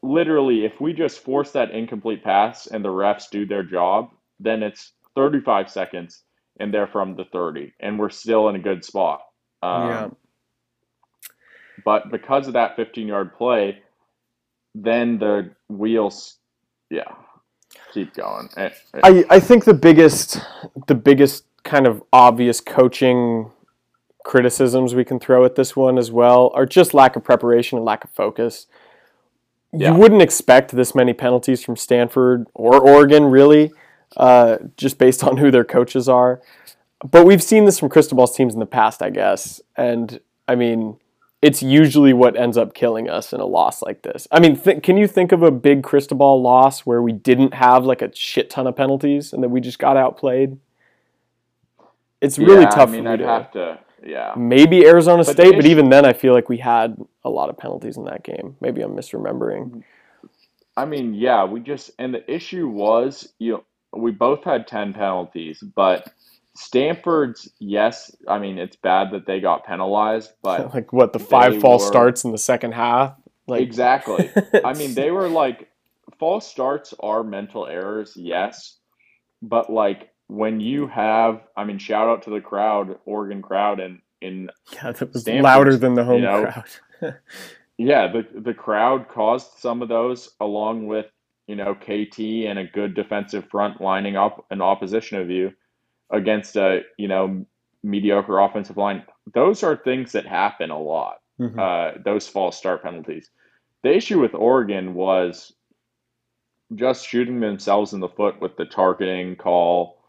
[0.03, 4.61] literally, if we just force that incomplete pass and the refs do their job, then
[4.61, 6.21] it's 35 seconds
[6.59, 9.21] and they're from the 30, and we're still in a good spot.
[9.61, 10.09] Um, Yeah.
[11.85, 13.79] But because of that 15 yard play,
[14.73, 16.37] then the wheels,
[16.89, 17.13] yeah,
[17.93, 18.49] keep going.
[18.57, 20.41] Eh, eh, I, I think the biggest
[20.87, 23.51] the biggest kind of obvious coaching
[24.23, 27.85] criticisms we can throw at this one as well are just lack of preparation and
[27.85, 28.67] lack of focus.
[29.73, 29.93] Yeah.
[29.93, 33.71] You wouldn't expect this many penalties from Stanford or Oregon, really,
[34.15, 36.41] uh, just based on who their coaches are.
[37.09, 39.61] But we've seen this from Cristobal's teams in the past, I guess.
[39.75, 40.97] And I mean,
[41.41, 44.27] it's usually what ends up killing us in a loss like this.
[44.31, 47.85] I mean, th- can you think of a big Cristobal loss where we didn't have
[47.85, 50.57] like a shit ton of penalties and that we just got outplayed?
[52.19, 53.27] It's really yeah, tough I mean, I'd to.
[53.27, 54.33] have to, yeah.
[54.35, 57.57] Maybe Arizona But State, but even then, I feel like we had a lot of
[57.57, 58.55] penalties in that game.
[58.59, 59.83] Maybe I'm misremembering.
[60.75, 63.63] I mean, yeah, we just, and the issue was, you know,
[63.95, 66.11] we both had 10 penalties, but
[66.55, 71.59] Stanford's, yes, I mean, it's bad that they got penalized, but like what the five
[71.61, 73.15] false were- starts in the second half.
[73.47, 74.29] Like exactly.
[74.65, 75.69] I mean, they were like,
[76.19, 78.77] false starts are mental errors, yes,
[79.41, 84.01] but like when you have, I mean, shout out to the crowd, Oregon crowd, and
[84.19, 86.51] in yeah, that was Stanford's, louder than the home you know,
[86.99, 87.19] crowd.
[87.77, 91.05] Yeah, the the crowd caused some of those, along with
[91.47, 95.51] you know KT and a good defensive front lining up in opposition of you
[96.11, 97.45] against a you know
[97.83, 99.03] mediocre offensive line.
[99.33, 101.17] Those are things that happen a lot.
[101.39, 101.57] Mhm.
[101.57, 103.29] Uh, those false start penalties.
[103.83, 105.53] The issue with Oregon was
[106.75, 110.03] just shooting themselves in the foot with the targeting call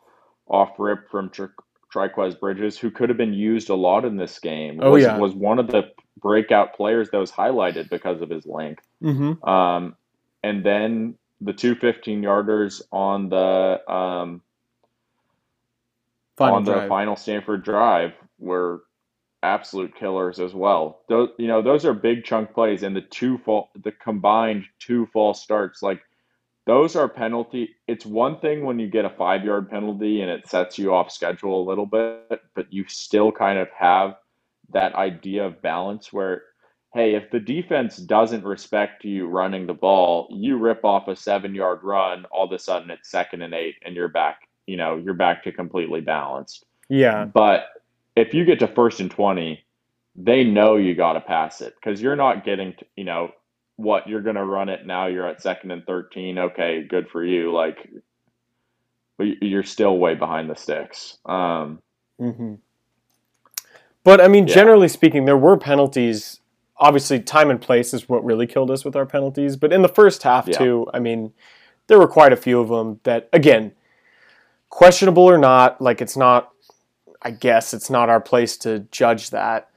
[0.48, 1.48] off rip from Tri-
[1.94, 4.80] Trikweze Bridges, who could have been used a lot in this game.
[4.82, 5.18] Oh, was, yeah.
[5.18, 8.82] was one of the breakout players that was highlighted because of his length.
[9.02, 9.46] Mhm.
[9.46, 9.96] Um,
[10.42, 14.42] and then the two 15 yarders on the um,
[16.38, 16.88] Final on the drive.
[16.88, 18.84] final Stanford drive were
[19.42, 21.00] absolute killers as well.
[21.08, 25.06] Those you know those are big chunk plays, and the two fall the combined two
[25.06, 26.00] false starts like
[26.64, 27.70] those are penalty.
[27.88, 31.10] It's one thing when you get a five yard penalty and it sets you off
[31.10, 34.14] schedule a little bit, but you still kind of have
[34.70, 36.42] that idea of balance where.
[36.94, 41.54] Hey, if the defense doesn't respect you running the ball, you rip off a seven
[41.54, 44.96] yard run, all of a sudden it's second and eight and you're back, you know,
[44.96, 46.64] you're back to completely balanced.
[46.88, 47.26] Yeah.
[47.26, 47.66] But
[48.16, 49.62] if you get to first and 20,
[50.16, 53.30] they know you got to pass it because you're not getting, to, you know,
[53.76, 55.06] what you're going to run it now.
[55.06, 56.38] You're at second and 13.
[56.38, 57.52] Okay, good for you.
[57.52, 57.88] Like,
[59.18, 61.18] you're still way behind the sticks.
[61.26, 61.80] Um,
[62.18, 62.54] hmm
[64.04, 64.54] But I mean, Yeah.
[64.54, 66.40] generally speaking, there were penalties.
[66.80, 69.56] Obviously, time and place is what really killed us with our penalties.
[69.56, 70.58] But in the first half, Yeah.
[70.58, 71.32] too, I mean,
[71.88, 73.72] there were quite a few of them that, again,
[74.68, 76.52] questionable or not, like it's not.
[77.20, 79.68] I guess it's not our place to judge that.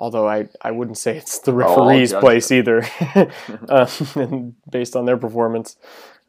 [0.00, 2.84] Although I, I wouldn't say it's the Oh, referee's judge place either,
[3.68, 5.76] um, based on their performance.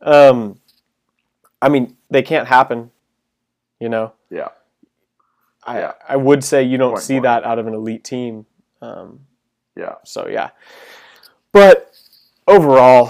[0.01, 0.59] Um,
[1.61, 2.91] I mean, they can't happen.
[3.80, 4.49] You know, yeah.
[5.63, 5.93] I, Yeah.
[6.07, 8.45] I would say you don't Point see that out of an elite team.
[8.82, 9.21] Um,
[9.80, 9.95] Yeah.
[10.03, 10.49] so yeah,
[11.51, 11.91] but
[12.47, 13.07] overall,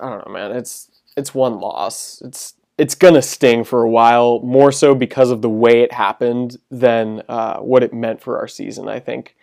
[0.00, 0.52] I don't know, man.
[0.52, 2.22] It's it's one loss.
[2.24, 6.56] It's it's gonna sting for a while, more so because of the way it happened
[6.70, 8.88] than uh, what it meant for our season.
[8.88, 9.36] I think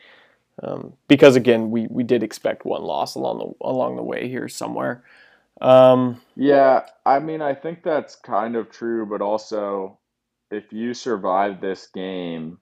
[0.64, 4.48] um, because again, we we did expect one loss along the along the way here
[4.48, 5.04] somewhere.
[5.60, 10.00] Um, Yeah, I mean, I think that's kind of true, but also
[10.52, 12.60] if you survive this game,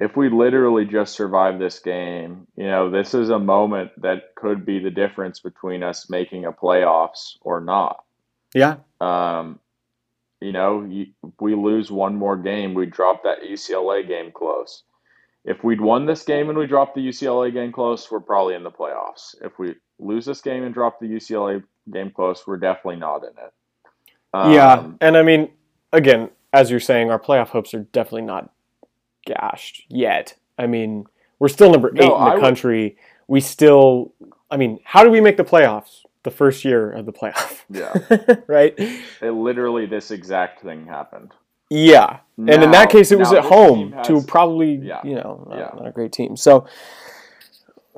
[0.00, 4.64] if we literally just survive this game, you know, this is a moment that could
[4.64, 8.04] be the difference between us making a playoffs or not.
[8.54, 9.58] yeah, Um,
[10.40, 11.06] you know, you,
[11.40, 14.84] we lose one more game, we drop that UCLA game close.
[15.44, 18.62] If we'd won this game and we dropped the UCLA game close, we're probably in
[18.62, 19.34] the playoffs.
[19.42, 23.30] If we lose this game and drop the UCLA game close, we're definitely not in
[23.30, 23.52] it.
[24.54, 25.50] yeah, Um, and I mean,
[25.92, 28.52] again, as you're saying, our playoff hopes are definitely not
[29.28, 30.34] gashed yet.
[30.58, 31.04] I mean,
[31.38, 32.96] we're still number No, eight in the would- country.
[33.28, 34.14] We still,
[34.50, 36.00] I mean, how do we make the playoffs?
[36.24, 37.92] The first year of the playoff, Yeah.
[38.48, 38.74] right?
[38.76, 41.32] it literally this exact thing happened.
[41.70, 45.00] Yeah, and in that case, it was at home has- to probably, Yeah.
[45.04, 45.70] you know, not, Yeah.
[45.76, 46.36] not a great team.
[46.36, 46.66] So,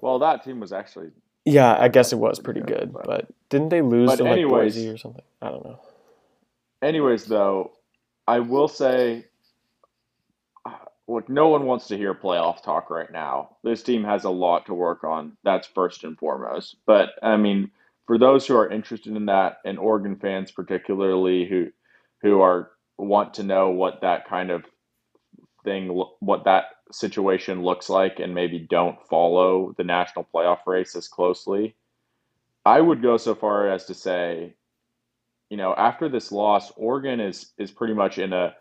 [0.00, 1.10] Well, that team was actually
[1.46, 4.46] yeah, I guess it was pretty good, good, but didn't they lose But to like
[4.46, 5.24] Boise or something?
[5.40, 5.78] I don't know.
[6.82, 7.72] Anyways, though,
[8.28, 9.24] I will say,
[11.10, 13.56] look, no one wants to hear playoff talk right now.
[13.64, 15.36] This team has a lot to work on.
[15.42, 16.76] That's first and foremost.
[16.86, 17.70] But I mean,
[18.06, 21.68] for those who are interested in that, and Oregon fans particularly, who
[22.22, 24.64] who are want to know what that kind of
[25.64, 25.88] thing,
[26.20, 31.74] what that situation looks like, and maybe don't follow the national playoff race as closely,
[32.64, 34.54] I would go so far as to say,
[35.48, 38.54] you know, after this loss, Oregon is is pretty much in a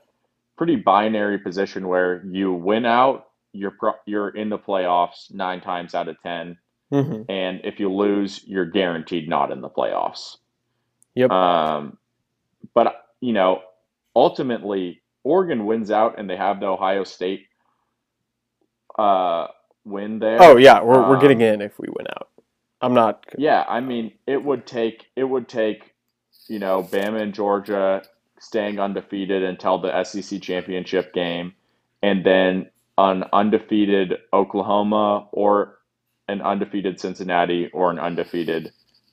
[0.59, 5.95] pretty binary position where you win out, you're pro- you're in the playoffs nine times
[5.95, 6.57] out of 10
[6.91, 7.21] Mm-hmm.
[7.29, 10.37] and if you lose, you're guaranteed not in the playoffs.
[11.13, 11.29] Yep.
[11.29, 11.97] Um,
[12.73, 13.61] but you know,
[14.15, 17.45] ultimately, Oregon wins out, and they have the Ohio State
[18.97, 19.47] uh,
[19.85, 20.41] win there.
[20.41, 22.29] Oh yeah, we're we're getting Um, in if we win out.
[22.81, 23.23] I'm not.
[23.37, 25.93] Yeah, I mean, it would take it would take,
[26.47, 28.01] you know, Bama and Georgia
[28.39, 31.53] staying undefeated until the SEC championship game,
[32.01, 35.79] and then an undefeated Oklahoma or
[36.27, 38.71] an undefeated Cincinnati or an undefeated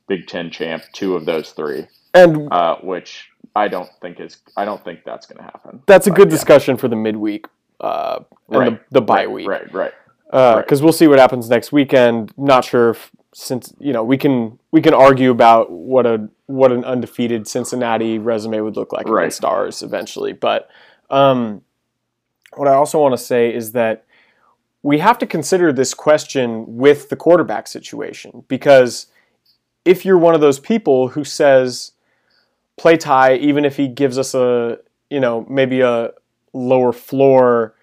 [0.09, 4.65] Big Ten champ, two of those three, And uh, which I don't think is I
[4.65, 5.83] don't think that's going to happen.
[5.87, 6.37] that's a But, good yeah.
[6.37, 7.47] discussion for the midweek
[7.81, 8.21] uh,
[8.51, 9.49] and Right, the, the bye right, week.
[9.49, 9.93] Right, right.
[10.31, 12.33] because we'll see what happens next weekend.
[12.37, 16.73] Not sure if since you know we can we can argue about what a what
[16.73, 19.25] an undefeated Cincinnati resume would look like Right.
[19.25, 20.33] against ours eventually.
[20.33, 20.71] But
[21.11, 21.61] um,
[22.55, 24.07] what I also want to say is that
[24.83, 29.09] we have to consider this question with the quarterback situation because
[29.85, 31.93] if you're one of those people who says
[32.79, 34.79] play Ty even if he gives us a
[35.11, 36.13] you know maybe a
[36.55, 37.75] lower floor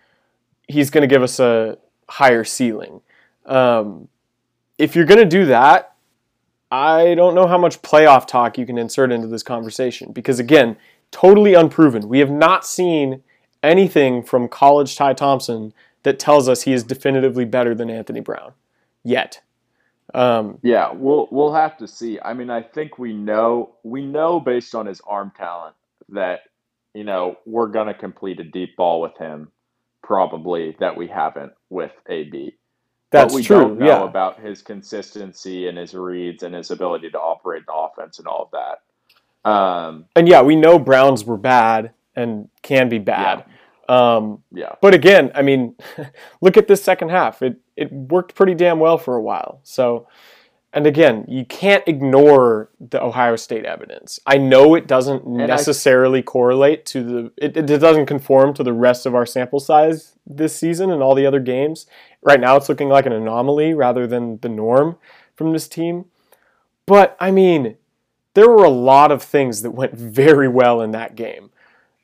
[0.67, 1.77] he's going to give us a
[2.09, 3.01] higher ceiling
[3.45, 4.07] um,
[4.77, 5.95] if you're going to do that
[6.71, 10.75] i don't know how much playoff talk you can insert into this conversation because again
[11.11, 13.23] totally unproven we have not seen
[13.61, 18.53] anything from college ty thompson that tells us he is definitively better than anthony brown
[19.03, 19.41] yet
[20.13, 22.19] um, Yeah, we'll we'll have to see.
[22.19, 25.75] I mean, I think we know we know based on his arm talent
[26.09, 26.41] that
[26.93, 29.51] you know we're gonna complete a deep ball with him,
[30.03, 32.55] probably that we haven't with AB.
[33.13, 36.71] That's but we true don't know yeah about his consistency and his reads and his
[36.71, 39.49] ability to operate the offense and all of that.
[39.49, 43.45] Um, and yeah we know browns were bad and can be bad
[43.89, 45.75] um, yeah, But again, I mean,
[46.41, 47.41] look at this second half.
[47.41, 49.59] It it worked pretty damn well for a while.
[49.63, 50.07] So,
[50.73, 54.19] and again, you can't ignore the Ohio State evidence.
[54.25, 58.73] I know it doesn't I- necessarily correlate to the it, it doesn't conform to the
[58.73, 61.85] rest of our sample size this season and all the other games.
[62.21, 64.97] Right now it's looking like an anomaly rather than the norm
[65.35, 66.05] from this team.
[66.85, 67.77] But I mean,
[68.33, 71.51] there were a lot of things that went very well in that game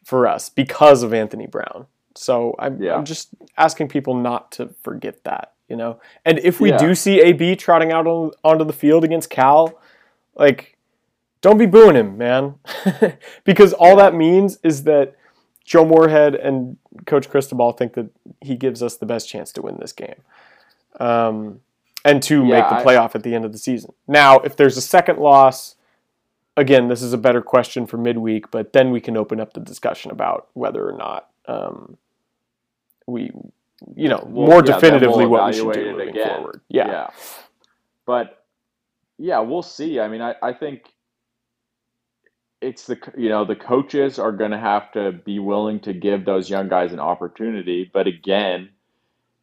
[0.04, 1.86] for us because of Anthony Brown.
[2.16, 2.96] So I'm, Yeah.
[2.96, 6.00] I'm just asking people not to forget that, you know.
[6.26, 6.78] And if we Yeah.
[6.78, 9.80] do see AB trotting out on, onto the field against Cal,
[10.36, 10.78] like,
[11.42, 12.56] don't be booing him, man,
[13.46, 15.16] because all that means is that
[15.64, 18.10] Joe Moorhead and Coach Cristobal think that
[18.42, 20.22] he gives us the best chance to win this game,
[21.00, 21.62] um,
[22.04, 23.94] and to Yeah, make the I- playoff at the end of the season.
[24.08, 25.76] Now, if there's a second loss,
[26.58, 29.60] again, this is a better question for midweek, but then we can open up the
[29.62, 31.98] discussion about whether or not um,
[33.08, 33.32] we,
[33.96, 36.28] you know, We'll- more yeah, definitively we'll what we should do moving again.
[36.36, 36.62] forward.
[36.70, 37.10] Yeah.
[38.06, 38.44] But
[39.18, 40.00] yeah, we'll see.
[40.00, 40.92] I mean, I, I think
[42.62, 46.26] it's the you know the coaches are going to have to be willing to give
[46.26, 47.90] those young guys an opportunity.
[47.92, 48.70] But again,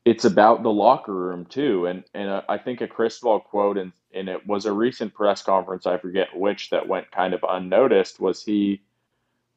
[0.05, 1.86] it's about the locker room too.
[1.86, 5.43] And and uh, I think a Cristobal quote and and it was a recent press
[5.43, 5.86] conference.
[5.86, 8.20] I forget which that went kind of unnoticed.
[8.20, 8.82] Was he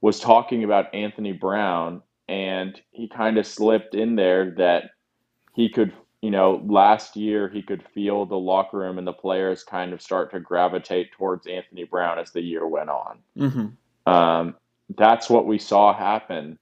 [0.02, 4.91] was talking about Anthony Brown and he kind of slipped in there that
[5.56, 5.91] he could
[6.22, 10.01] you know, last year he could feel the locker room and the players kind of
[10.01, 13.19] start to gravitate towards Anthony Brown as the year went on.
[13.38, 14.11] Mm-hmm.
[14.11, 14.56] Um,
[14.97, 16.60] that's what we saw happen.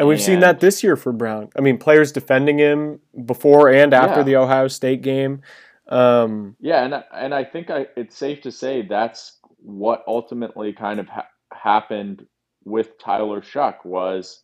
[0.00, 1.50] And we've seen that this year for Brown.
[1.56, 4.24] I mean, players defending him before and after Yeah.
[4.24, 5.42] the Ohio State game.
[5.88, 10.72] Um, Yeah, and I- and I think I, it's safe to say that's what ultimately
[10.72, 12.26] kind of ha- happened
[12.68, 14.42] with Tyler Shough was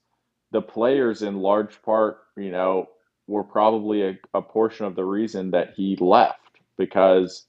[0.52, 2.88] the players in large part, you know,
[3.26, 6.40] were probably a, a portion of the reason that he left
[6.76, 7.46] because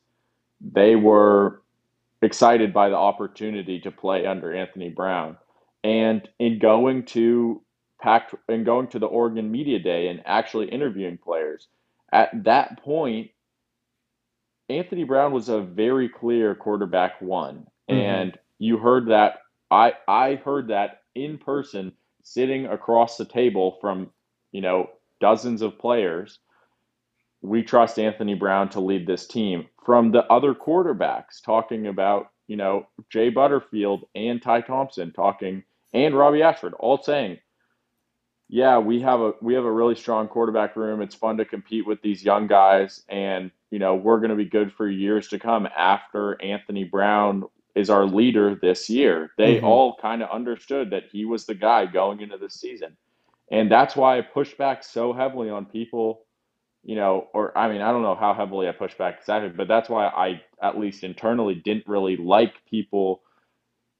[0.62, 1.62] they were
[2.22, 5.38] excited by the opportunity to play under Anthony Brown.
[5.84, 7.62] And in going to
[8.02, 11.68] Pac and going to the Oregon Media Day and actually interviewing players,
[12.12, 13.32] at that point,
[14.70, 17.68] Anthony Brown was a very clear quarterback one.
[17.90, 17.96] Mhm.
[17.96, 19.40] And you heard that
[19.76, 21.94] I I heard that in person
[22.24, 24.12] sitting across the table from,
[24.54, 24.90] you know,
[25.22, 26.40] dozens of players.
[27.44, 29.68] We trust Anthony Brown to lead this team.
[29.86, 36.18] From the other quarterbacks talking about, you know, Jay Butterfield and Ty Thompson talking and
[36.18, 37.40] Robbie Ashford all saying,
[38.50, 41.02] "Yeah, we have a we have a really strong quarterback room.
[41.02, 44.46] It's fun to compete with these young guys, and you know we're going to be
[44.46, 47.46] good for years to come after Anthony Brown
[47.76, 49.66] is our leader this year." They Mm-hmm.
[49.66, 52.98] all kind of understood that he was the guy going into the season,
[53.52, 56.22] and that's why I pushed back so heavily on people
[56.88, 59.68] you know, or I mean, I don't know how heavily I pushed back exactly, but
[59.68, 63.24] that's why I, at least internally, didn't really like people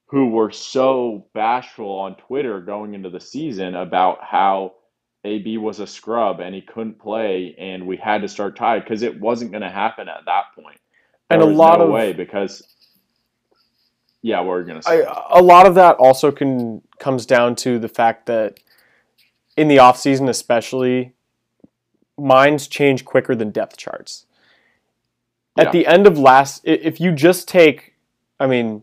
[0.08, 4.74] who were so bashful on Twitter going into the season about how
[5.24, 9.02] AB was a scrub and he couldn't play and we had to start tied because
[9.02, 10.78] it wasn't going to happen at that point.
[11.30, 12.62] There And a lot no of- way because,
[14.26, 15.06] yeah, what were to say?
[15.06, 18.60] I, a lot of that also can comes down to the fact that
[19.56, 21.14] in the off season, especially,
[22.18, 24.26] minds change quicker than depth charts.
[25.60, 25.72] At Yeah.
[25.74, 27.94] the end of last, if you just take,
[28.40, 28.82] I mean,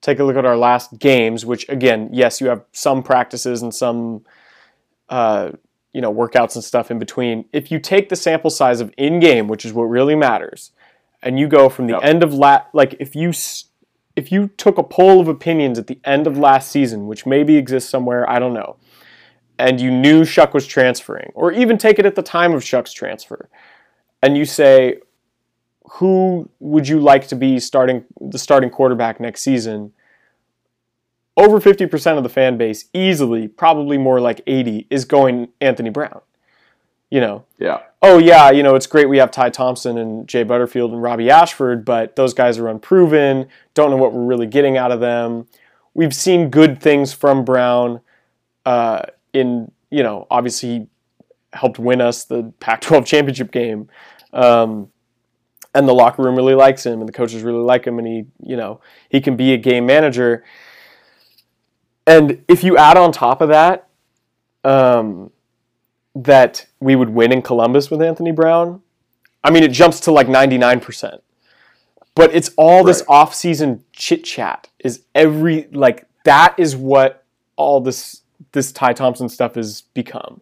[0.00, 3.74] take a look at our last games, which again, yes, you have some practices and
[3.74, 4.24] some,
[5.08, 5.50] uh,
[5.92, 7.46] you know, workouts and stuff in between.
[7.52, 10.70] If you take the sample size of in game, which is what really matters,
[11.20, 12.04] and you go from the Yep.
[12.04, 13.64] end of la like if you s-
[14.18, 17.56] if you took a poll of opinions at the end of last season, which maybe
[17.56, 18.76] exists somewhere, I don't know,
[19.60, 22.92] and you knew Shough was transferring, or even take it at the time of Shough's
[22.92, 23.48] transfer,
[24.20, 24.98] and you say,
[25.92, 29.92] who would you like to be starting the starting quarterback next season?
[31.36, 36.20] Over 50% of the fan base, easily, probably more like 80, is going Anthony Brown.
[37.10, 37.78] You know, yeah.
[38.02, 41.30] oh yeah, you know, it's great we have Ty Thompson and Jay Butterfield and Robbie
[41.30, 45.46] Ashford, but those guys are unproven, don't know what we're really getting out of them.
[45.94, 48.00] We've seen good things from Brown
[48.66, 49.02] uh,
[49.32, 50.86] in, you know, obviously he
[51.54, 53.88] helped win us the Pac 12 championship game.
[54.32, 54.90] Um,
[55.74, 58.26] and the locker room really likes him and the coaches really like him and he,
[58.42, 60.44] you know, he can be a game manager.
[62.06, 63.88] And if you add on top of that,
[64.64, 65.30] um,
[66.24, 68.82] that we would win in Columbus with Anthony Brown,
[69.44, 71.20] I mean, it jumps to like 99%.
[72.14, 73.14] But it's all this Right.
[73.14, 74.68] off-season chit chat.
[74.80, 77.24] Is every like that is what
[77.56, 78.22] all this
[78.52, 80.40] this Ty Thompson stuff has become.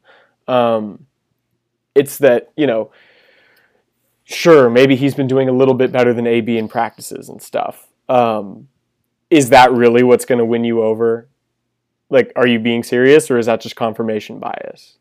[0.49, 1.07] Um,
[1.95, 2.91] it's that you know,
[4.25, 7.89] sure, maybe he's been doing a little bit better than AB in practices and stuff.
[8.09, 8.69] Um,
[9.29, 11.29] is that really what's going to win you over?
[12.09, 14.97] Like, are you being serious, or is that just confirmation bias?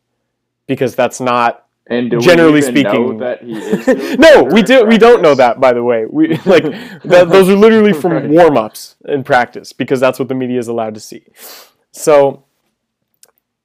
[0.68, 4.86] Because that's not And Generally speaking- know that he is no, we do.
[4.86, 6.06] We don't know that, by the way.
[6.10, 6.64] We like
[7.04, 8.28] that, those are literally from Right.
[8.30, 11.24] warm-ups in practice because that's what the media is allowed to see.
[11.92, 12.44] So,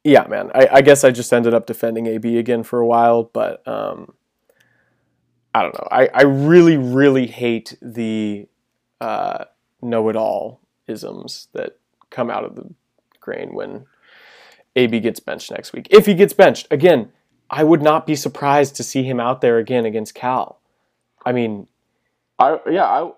[0.05, 0.51] yeah, man.
[0.55, 4.13] I, I guess I just ended up defending AB again for a while, but um,
[5.55, 5.89] I don't know.
[5.91, 8.47] I, I really, really hate the
[9.01, 9.45] uh,
[9.83, 11.79] know-it-all isms that
[12.11, 12.69] come out of the
[13.21, 13.87] grain when
[14.81, 15.87] AB gets benched next week.
[15.91, 17.11] If he gets benched again,
[17.51, 20.61] I would not be surprised to see him out there again against Cal.
[21.25, 21.67] I mean,
[22.39, 23.11] I yeah, I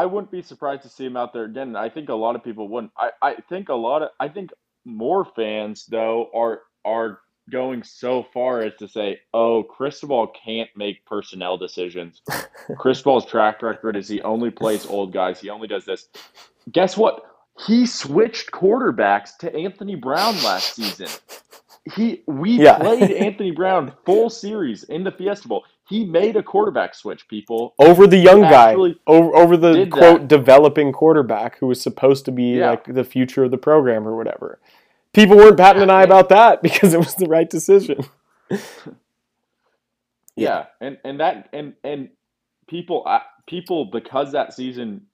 [0.00, 1.76] I wouldn't be surprised to see him out there again.
[1.76, 2.92] I think a lot of people wouldn't.
[2.96, 4.50] I, I think a lot of I think
[4.84, 7.20] more fans though are are
[7.50, 12.22] going so far as to say, oh, Cristobal can't make personnel decisions.
[12.78, 15.40] Cristobal's track record is he only plays old guys.
[15.40, 16.08] He only does this.
[16.70, 17.22] Guess what?
[17.66, 21.08] He switched quarterbacks to Anthony Brown last season.
[21.94, 22.78] He we Yeah.
[22.78, 25.64] played Anthony Brown full series in the Fiesta Bowl.
[25.88, 27.72] He made a quarterback switch, people.
[27.78, 28.74] over the young guy,
[29.06, 30.28] over, over the quote that.
[30.28, 32.70] developing quarterback who was supposed to be Yeah.
[32.70, 34.58] like the future of the program or whatever.
[35.14, 38.00] People weren't batting an eye about that because it was the right decision.
[40.36, 42.10] Yeah, and and that and and
[42.68, 45.06] people uh, people because that season,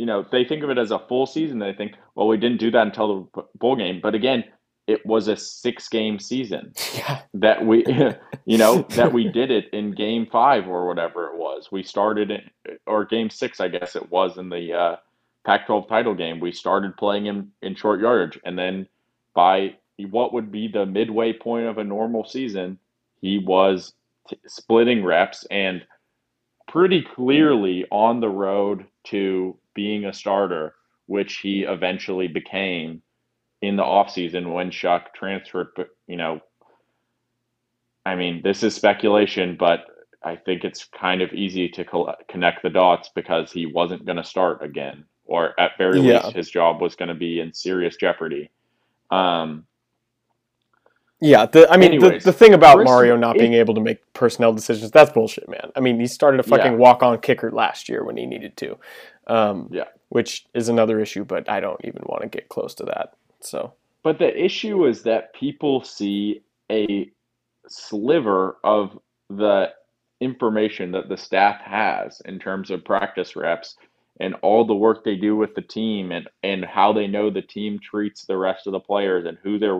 [0.00, 1.58] you know, they think of it as a full season.
[1.58, 4.00] They think, well, we didn't do that until the bowl game.
[4.02, 4.44] But again,
[4.86, 7.84] it was a six game season Yeah, that we,
[8.46, 11.70] you know, that we did it in game five or whatever it was.
[11.70, 14.96] We started it or game six, I guess it was in the uh,
[15.44, 16.40] Pac-12 title game.
[16.40, 18.88] We started playing him in short yardage, and then
[19.34, 19.76] by
[20.08, 22.78] what would be the midway point of a normal season,
[23.20, 23.92] he was
[24.30, 25.84] t- splitting reps and
[26.68, 30.74] pretty clearly on the road to being a starter,
[31.06, 33.02] which he eventually became
[33.62, 35.68] in the offseason when Shough transferred.
[35.76, 36.40] But, you know,
[38.06, 39.84] I mean, this is speculation, but
[40.22, 44.16] I think it's kind of easy to col- connect the dots because he wasn't going
[44.16, 46.22] to start again, or at very Yeah.
[46.24, 48.50] least, his job was going to be in serious jeopardy.
[49.10, 49.66] Um,
[51.22, 51.44] yeah.
[51.46, 53.80] The, I mean, Anyways, the, the thing about Chris- Mario not it- being able to
[53.80, 55.70] make personnel decisions, that's bullshit, man.
[55.76, 56.78] I mean, he started a fucking Yeah.
[56.78, 58.78] walk-on kicker last year when he needed to,
[59.26, 59.84] um, Yeah.
[60.08, 63.14] which is another issue, but I don't even want to get close to that.
[63.40, 63.72] So,
[64.02, 67.10] but the issue is that people see a
[67.68, 68.98] sliver of
[69.28, 69.72] the
[70.20, 73.76] information that the staff has in terms of practice reps
[74.20, 77.40] and all the work they do with the team and, and how they know the
[77.40, 79.70] team treats the rest of the players and who they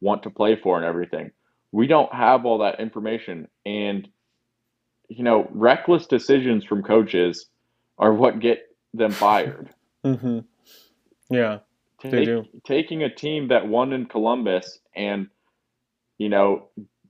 [0.00, 1.30] want to play for and everything.
[1.72, 3.48] We don't have all that information.
[3.64, 4.08] And,
[5.08, 7.46] you know, reckless decisions from coaches
[7.98, 9.70] are what get them fired.
[10.04, 10.40] mm-hmm.
[11.30, 11.58] Yeah,
[12.00, 12.44] Take, they do.
[12.66, 15.28] Taking a team that won in Columbus and,
[16.16, 16.68] you know,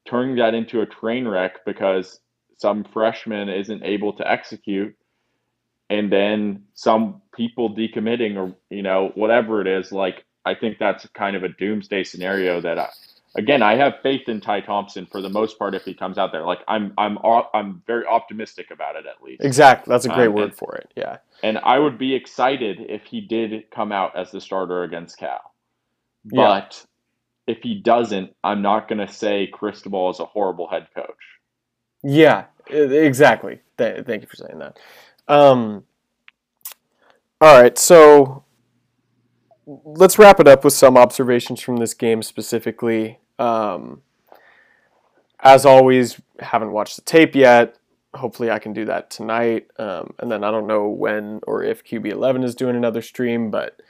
[0.08, 2.20] turning that into a train wreck because
[2.56, 4.96] some freshman isn't able to execute
[5.90, 11.06] and then some people decommitting or you know whatever it is like i think that's
[11.14, 12.88] kind of a doomsday scenario that I,
[13.36, 16.32] again i have faith in ty thompson for the most part if he comes out
[16.32, 17.18] there like i'm i'm
[17.54, 20.74] i'm very optimistic about it at least exactly that's a great Um, word and- for
[20.76, 24.82] it yeah and i would be excited if he did come out as the starter
[24.84, 25.52] against cal
[26.30, 26.46] Yeah.
[26.60, 26.86] but
[27.46, 31.06] if he doesn't i'm not going to say cristobal is a horrible head coach
[32.02, 33.60] Yeah, exactly.
[33.76, 34.78] Th- thank you for saying that.
[35.26, 35.84] Um,
[37.40, 38.44] all right, so
[39.68, 43.18] let's wrap it up with some observations from this game specifically.
[43.38, 44.02] Um,
[45.40, 47.76] as always, haven't watched the tape yet.
[48.14, 49.68] Hopefully, I can do that tonight.
[49.78, 53.80] Um, and then I don't know when or if QB11 is doing another stream, but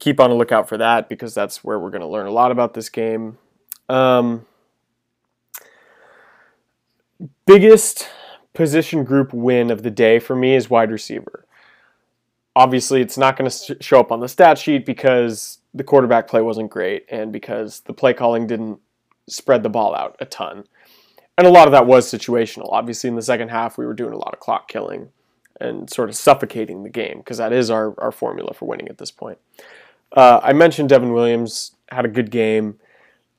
[0.00, 2.50] keep on a lookout for that because that's where we're going to learn a lot
[2.50, 3.38] about this game.
[3.88, 4.46] Um,
[7.46, 8.08] biggest
[8.54, 11.43] position group win of the day for me is wide receiver.
[12.56, 16.40] Obviously, it's not going to show up on the stat sheet because the quarterback play
[16.40, 18.78] wasn't great and because the play calling didn't
[19.26, 20.64] spread the ball out a ton.
[21.36, 22.68] And a lot of that was situational.
[22.70, 25.08] Obviously, in the second half, we were doing a lot of clock killing
[25.60, 28.98] and sort of suffocating the game because that is our, our formula for winning at
[28.98, 29.38] this point.
[30.12, 32.78] Uh, I mentioned Devon Williams had a good game.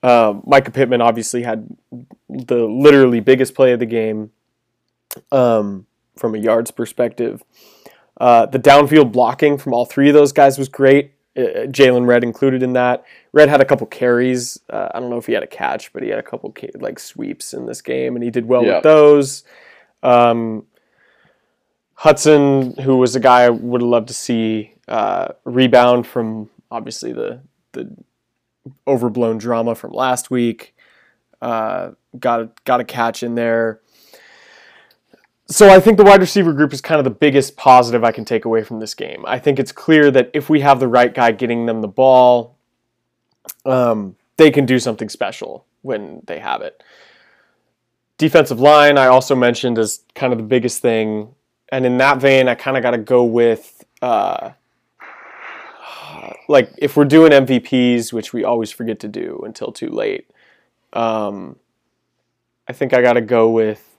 [0.04, 1.68] Um, Mycah Pittman obviously had
[2.30, 4.32] the literally biggest play of the game
[5.32, 5.88] um,
[6.18, 7.44] from a yards perspective.
[8.18, 11.12] Uh, the downfield blocking from all three of those guys was great.
[11.38, 13.04] Uh, Jaylon Redd included in that.
[13.34, 14.58] Red had a couple carries.
[14.70, 16.72] Uh, I don't know if he had a catch, but he had a couple ca-
[16.76, 18.76] like sweeps in this game, and he did well Yeah.
[18.76, 19.44] with those.
[20.02, 20.66] Um,
[21.96, 27.14] Hudson, who was a guy I would have loved to see uh, rebound from obviously
[27.14, 27.90] the the
[28.88, 30.74] overblown drama from last week.
[31.42, 33.82] Uh, got a, got a catch in there.
[35.48, 38.26] So I think the wide receiver group is kind of the biggest positive I can
[38.26, 39.24] take away from this game.
[39.28, 42.56] I think it's clear that if we have the right guy getting them the ball,
[43.64, 46.82] um, they can do something special when they have it.
[48.18, 51.36] Defensive line, I also mentioned as kind of the biggest thing,
[51.70, 53.84] and in that vein, I kind of got to go with.
[54.02, 54.52] Uh,
[56.48, 60.30] like if we're doing MVPs, which we always forget to do until too late,
[60.94, 61.58] um,
[62.68, 63.95] I think I got to go with.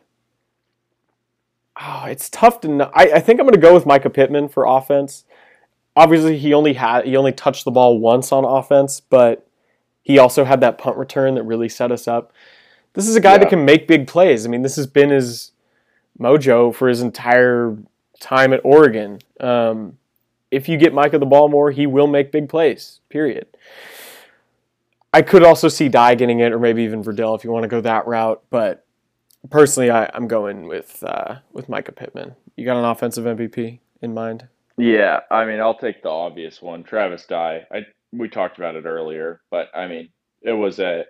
[1.81, 2.91] Oh, it's tough to know.
[2.95, 5.25] I, I think I'm going to go with Mycah Pittman for offense.
[5.95, 9.47] Obviously, he only had he only touched the ball once on offense, but
[10.03, 12.33] he also had that punt return that really set us up.
[12.95, 13.39] This is a guy Yeah.
[13.39, 14.47] that can make big plays.
[14.47, 15.53] I mean, this has been his
[16.19, 17.77] mojo for his entire
[18.21, 19.19] time at Oregon.
[19.41, 19.99] Um,
[20.51, 23.01] if you get Mycah the ball more, he will make big plays.
[23.11, 23.47] Period.
[25.13, 27.69] I could also see Dye getting it, or maybe even Verdell if you want to
[27.69, 28.43] go that route.
[28.49, 28.86] But
[29.51, 32.35] personally, I, I'm going with uh, with Mycah Pittman.
[32.57, 34.49] You got an offensive MVP in mind?
[34.79, 37.67] Yeah, I mean, I'll take the obvious one, Travis Dye.
[37.71, 40.11] I we talked about it earlier, but I mean,
[40.43, 41.05] it was a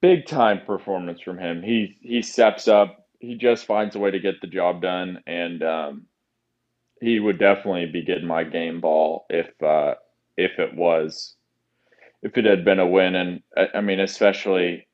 [0.00, 1.62] big time performance from him.
[1.62, 3.06] He he steps up.
[3.18, 6.06] He just finds a way to get the job done, and um,
[7.00, 9.94] he would definitely be getting my game ball if uh,
[10.36, 11.36] if it was
[12.22, 13.14] if it had been a win.
[13.14, 14.86] And I, I mean, especially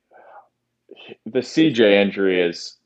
[1.25, 2.77] the CJ injury is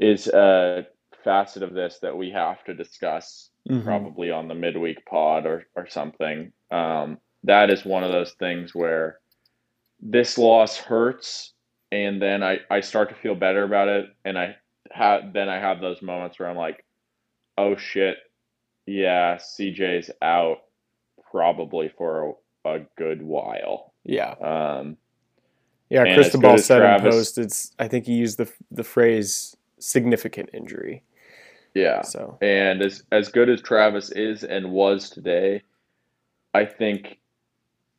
[0.00, 0.86] is a
[1.22, 3.50] facet of this that we have to discuss
[3.84, 6.52] probably on the midweek pod or, or something.
[6.70, 9.20] Um, that is one of those things where
[10.00, 11.52] this loss hurts,
[11.92, 14.56] and then I, I start to feel better about it, and I
[14.90, 16.84] have then I have those moments where I'm like,
[17.56, 18.16] oh shit,
[18.86, 20.58] yeah, CJ's out
[21.30, 22.34] probably for
[22.64, 23.92] a, a good while.
[24.04, 24.96] Yeah, Um,
[25.90, 26.04] yeah.
[26.04, 27.72] And Cristobal said in post, it's.
[27.78, 31.04] I think he used the the phrase significant injury.
[31.74, 32.02] yeah.
[32.02, 35.62] So And as as good as Travis is and was today,
[36.52, 37.18] I think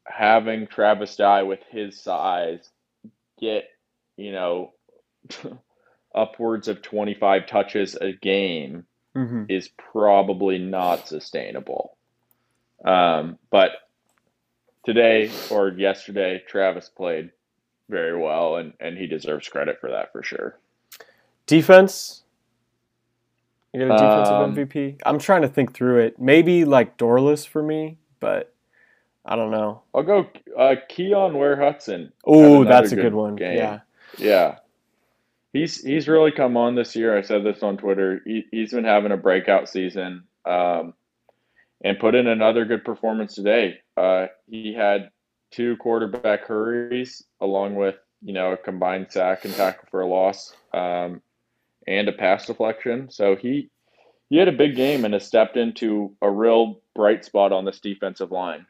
[0.05, 2.69] having Travis Dye with his size
[3.39, 3.65] get,
[4.17, 4.73] you know,
[6.15, 8.85] upwards of 25 touches a game
[9.15, 9.45] mhm.
[9.49, 11.97] is probably not sustainable.
[12.85, 13.71] Um, but
[14.85, 17.31] today or yesterday, Travis played
[17.89, 20.57] very well, and and he deserves credit for that for sure.
[21.45, 22.23] Defense.
[23.73, 25.01] You got a defensive Um, MVP?
[25.05, 26.17] I'm trying to think through it.
[26.19, 28.53] Maybe like Dorlus for me, but
[29.25, 29.81] I don't know.
[29.93, 32.13] I'll go uh, Keyon Ware Hudson.
[32.25, 33.35] Oh, that's a good good one.
[33.35, 33.57] game.
[33.57, 33.79] Yeah.
[34.17, 34.55] Yeah.
[35.51, 37.17] He's he's really come on this year.
[37.17, 38.21] I said this on Twitter.
[38.25, 40.93] He, he's been having a breakout season um,
[41.83, 43.79] and put in another good performance today.
[43.97, 45.09] Uh, he had
[45.51, 50.53] two quarterback hurries along with, you know, a combined sack and tackle for a loss
[50.73, 51.21] um,
[51.87, 53.09] and a pass deflection.
[53.09, 53.69] So he
[54.29, 57.79] he had a big game and has stepped into a real bright spot on this
[57.79, 58.65] defensive line.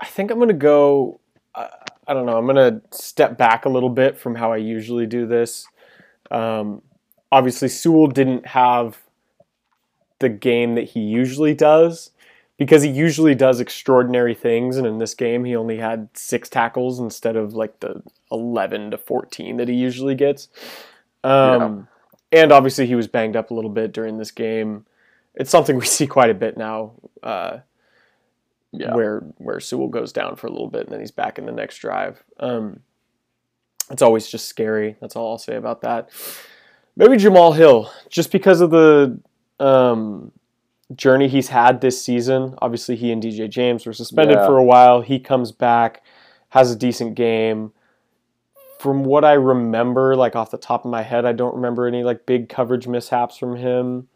[0.00, 1.20] I think I'm gonna go.
[1.54, 1.68] Uh,
[2.06, 2.36] I don't know.
[2.36, 5.66] I'm gonna step back a little bit from how I usually do this.
[6.30, 6.82] Um,
[7.30, 8.98] obviously, Sewell didn't have
[10.18, 12.10] the game that he usually does
[12.58, 16.98] because he usually does extraordinary things, and in this game, he only had six tackles
[17.00, 20.48] instead of like the 11 to 14 that he usually gets.
[21.24, 21.88] Um,
[22.30, 24.84] And obviously, he was banged up a little bit during this game.
[25.34, 26.92] It's something we see quite a bit now.
[27.22, 27.58] Uh,
[28.72, 28.94] Yeah.
[28.94, 31.52] where where Sewell goes down for a little bit and then he's back in the
[31.52, 32.22] next drive.
[32.38, 32.80] Um,
[33.90, 34.96] it's always just scary.
[35.00, 36.10] That's all I'll say about that.
[36.96, 39.18] Maybe Jamal Hill, just because of the
[39.58, 40.32] um,
[40.94, 42.54] journey he's had this season.
[42.62, 44.46] Obviously, he and DJ James were suspended Yeah.
[44.46, 45.00] for a while.
[45.02, 46.02] He comes back,
[46.50, 47.72] has a decent game.
[48.78, 52.04] From what I remember, like off the top of my head, I don't remember any
[52.04, 54.08] like big coverage mishaps from him.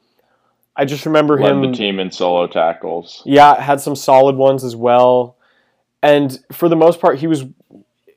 [0.76, 3.22] I just remember Led him the team in solo tackles.
[3.26, 5.36] yeah, had some solid ones as well.
[6.02, 7.44] And for the most part, he was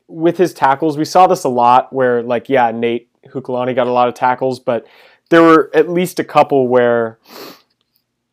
[0.08, 0.98] with his tackles.
[0.98, 4.60] We saw this a lot where, like, yeah, Nate Heaukulani got a lot of tackles,
[4.60, 4.86] but
[5.30, 7.20] there were at least a couple where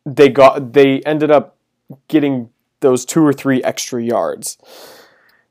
[0.05, 1.55] they got they ended up
[2.07, 2.49] getting
[2.81, 4.57] those two or three extra yards.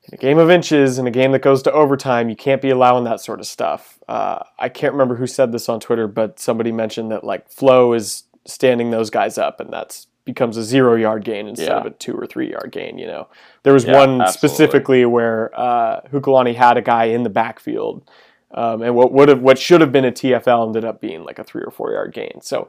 [0.08, 2.70] In a game of inches, in a game that goes to overtime, you can't be
[2.70, 3.98] allowing that sort of stuff.
[4.08, 7.92] Uh, I can't remember who said this on Twitter, but somebody mentioned that like Flo
[7.92, 11.78] is standing those guys up, and that's becomes a zero yard gain instead Yeah.
[11.80, 12.98] of a two or three yard gain.
[12.98, 13.28] You know,
[13.62, 14.32] there was Yeah, one absolutely.
[14.48, 18.08] specifically where uh, Heaukulani had a guy in the backfield,
[18.52, 21.38] um, and what would have what should have been a TFL ended up being like
[21.38, 22.40] a three or four yard gain.
[22.42, 22.68] So,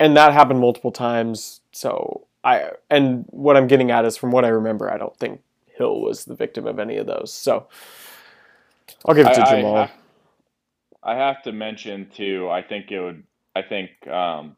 [0.00, 1.60] and that happened multiple times.
[1.72, 5.42] So I and what I'm getting at is from what I remember, I don't think
[5.76, 7.32] Hill was the victim of any of those.
[7.32, 7.68] So
[9.06, 9.76] I'll give it to I, I Jamal.
[9.78, 9.90] have,
[11.02, 12.48] I have to mention too.
[12.50, 13.24] I think it would.
[13.56, 14.56] I think um,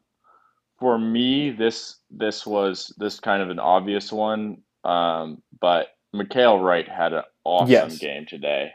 [0.79, 4.63] for me, this this was this kind of an obvious one.
[4.83, 7.97] Um, but Mykael Wright had an awesome Yes.
[7.97, 8.71] game today.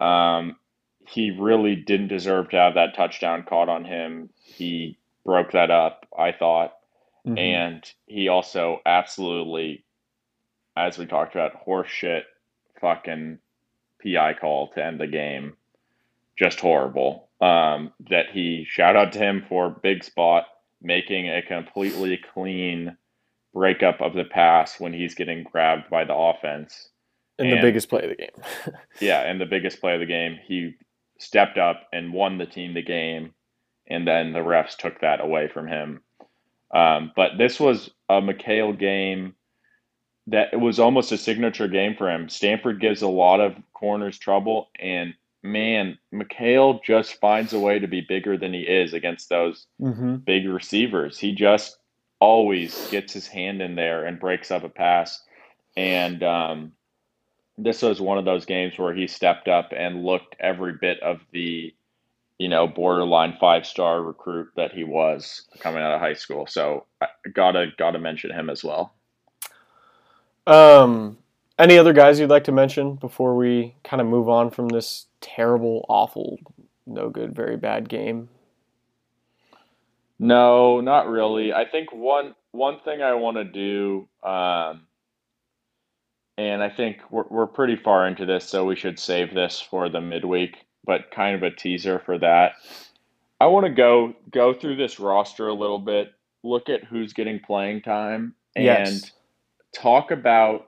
[0.00, 0.56] Um,
[1.08, 4.30] he really didn't deserve to have that touchdown caught on him.
[4.42, 6.06] He broke that up.
[6.18, 6.72] I thought.
[7.26, 7.38] Mhm.
[7.38, 9.84] And he also absolutely,
[10.74, 12.22] as we talked about, horseshit
[12.80, 13.38] fucking
[14.02, 15.54] PI call to end the game.
[16.38, 17.28] Just horrible.
[17.42, 20.46] Um, that he shout out to him for big spot
[20.80, 22.96] making a completely clean
[23.52, 26.88] breakup of the pass when he's getting grabbed by the offense.
[27.38, 28.74] and the biggest play of the game.
[29.00, 30.74] Yeah, and the biggest play of the game, he
[31.18, 33.34] stepped up and won the team the game,
[33.88, 36.00] and then the refs took that away from him.
[36.74, 39.34] Um, but this was a Mykael game
[40.26, 42.28] that it was almost a signature game for him.
[42.28, 47.86] Stanford gives a lot of corners trouble, and man, Mykael just finds a way to
[47.86, 50.16] be bigger than he is against those mm-hmm.
[50.16, 51.18] big receivers.
[51.18, 51.78] He just
[52.20, 55.22] always gets his hand in there and breaks up a pass.
[55.76, 56.72] And um,
[57.56, 61.20] this was one of those games where he stepped up and looked every bit of
[61.32, 61.74] the,
[62.38, 66.46] you know, borderline five star recruit that he was coming out of high school.
[66.46, 68.94] So I gotta gotta mention him as well.
[70.46, 71.18] Um,
[71.58, 75.06] any other guys you'd like to mention before we kind of move on from this
[75.20, 76.38] terrible, awful,
[76.86, 78.28] no good, very bad game?
[80.18, 81.52] No, not really.
[81.52, 84.86] I think one one thing I want to do, um,
[86.36, 89.88] and I think we're we're pretty far into this, so we should save this for
[89.88, 90.56] the midweek,
[90.88, 92.54] but kind of a teaser for that.
[93.40, 96.12] I want to go go through this roster a little bit,
[96.44, 99.12] look at who's getting playing time, and Yes.
[99.74, 100.66] talk about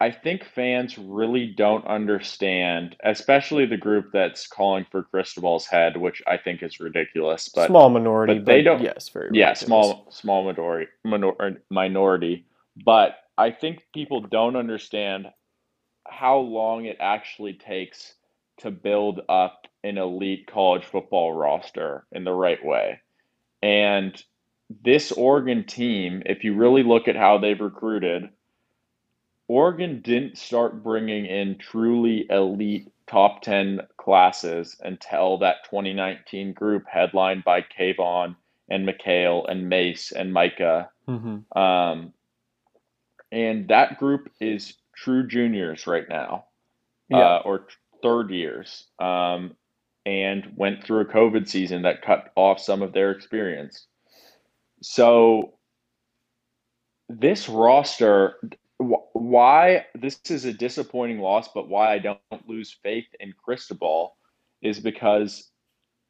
[0.00, 6.22] I think fans really don't understand, especially the group that's calling for Cristobal's head, which
[6.26, 7.50] I think is ridiculous.
[7.50, 9.60] But Small minority, but but, they don't- yes, very yeah, ridiculous.
[9.60, 12.46] small small minority minor, minority.
[12.84, 15.32] But I think people don't understand
[16.08, 18.14] how long it actually takes
[18.60, 23.00] to build up an elite college football roster in the right way.
[23.62, 24.22] And
[24.84, 28.30] this Oregon team, if you really look at how they've recruited,
[29.48, 37.44] Oregon didn't start bringing in truly elite top 10 classes until that 2019 group headlined
[37.44, 38.36] by Kayvon
[38.68, 40.88] and Mykael and Mase and Mycah.
[41.08, 41.58] Mm-hmm.
[41.58, 42.12] Um,
[43.32, 46.46] and that group is true juniors right now,
[47.08, 47.18] Yeah.
[47.18, 47.66] uh, or
[48.02, 49.56] third years, um,
[50.06, 53.86] and went through a COVID season that cut off some of their experience.
[54.82, 55.54] So
[57.08, 58.36] this roster,
[58.78, 64.16] wh- why this is a disappointing loss, but why I don't lose faith in Cristobal
[64.62, 65.50] is because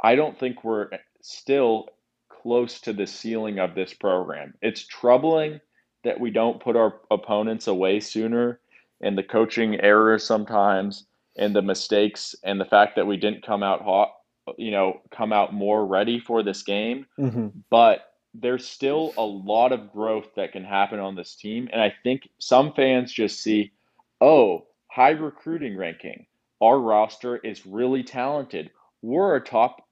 [0.03, 0.91] I don't think we're
[1.23, 1.89] still
[2.29, 4.55] close to the ceiling of this program.
[4.63, 5.61] It's troubling
[6.05, 8.61] that we don't put our opponents away sooner
[9.03, 11.07] and the coaching errors sometimes
[11.41, 14.13] and the mistakes and the fact that we didn't come out hot,
[14.59, 17.49] you know, come out more ready for this game Mm-hmm.
[17.71, 21.69] but there's still a lot of growth that can happen on this team.
[21.73, 23.73] And I think some fans just see,
[24.21, 26.27] oh, high recruiting ranking.
[26.61, 28.71] Our roster is really talented.
[29.03, 29.83] We're a top,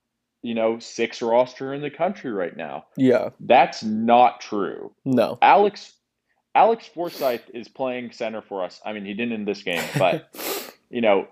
[0.43, 2.85] you know, six roster in the country right now.
[2.97, 3.31] Yeah.
[3.41, 4.93] That's not true.
[5.05, 5.39] No.
[5.43, 5.95] Alex
[6.55, 8.81] Alex Forsyth is playing center for us.
[8.85, 10.29] I mean, he didn't in this game, but
[10.91, 11.27] you know,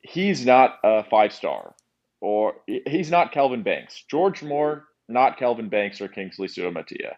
[0.00, 1.74] he's not a five star
[2.20, 4.04] or he's not Kelvin Banks.
[4.08, 7.12] George Moore, not Kelvin Banks or Kingsley Suamatia.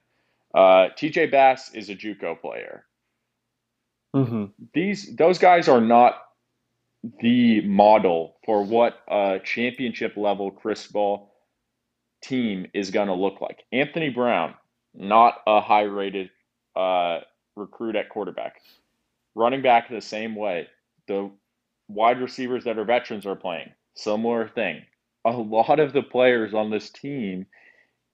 [0.54, 2.84] Uh, TJ Bass is a JUCO player.
[4.14, 4.44] mm-hmm.
[4.74, 6.22] These those guys are not
[7.20, 11.30] the model for what a championship level Cristobal
[12.22, 13.62] team is going to look like.
[13.72, 14.54] Anthony Brown,
[14.94, 16.30] not a high rated
[16.74, 17.20] uh,
[17.56, 18.60] recruit at quarterback.
[19.34, 20.68] Running back the same way.
[21.08, 21.30] The
[21.88, 23.72] wide receivers that are veterans are playing.
[23.94, 24.82] Similar thing.
[25.24, 27.46] A lot of the players on this team,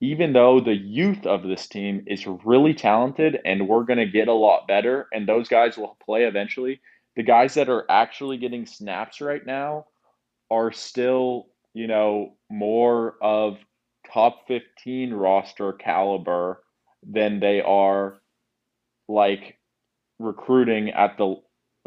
[0.00, 4.28] even though the youth of this team is really talented and we're going to get
[4.28, 6.80] a lot better, and those guys will play eventually,
[7.16, 9.86] the guys that are actually getting snaps right now
[10.50, 13.58] are still, you know, more of
[14.12, 16.62] top 15 roster caliber
[17.02, 18.20] than they are
[19.08, 19.58] like
[20.18, 21.36] recruiting at the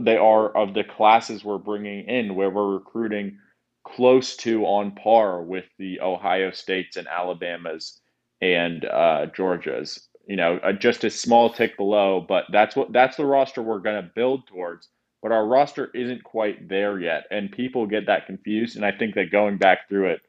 [0.02, 3.38] they are of the classes we're bringing in where we're recruiting
[3.84, 8.00] close to on par with the Ohio States and Alabamas
[8.42, 10.00] and uh, Georgias.
[10.28, 13.80] You know, uh, just a small tick below, but that's what that's the roster we're
[13.80, 14.90] going to build towards.
[15.24, 18.76] But our roster isn't quite there yet, and people get that confused.
[18.76, 20.22] And I think that going back through it,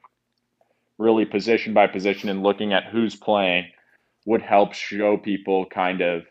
[0.98, 3.66] really position by position and looking at who's playing,
[4.24, 6.22] would help show people kind of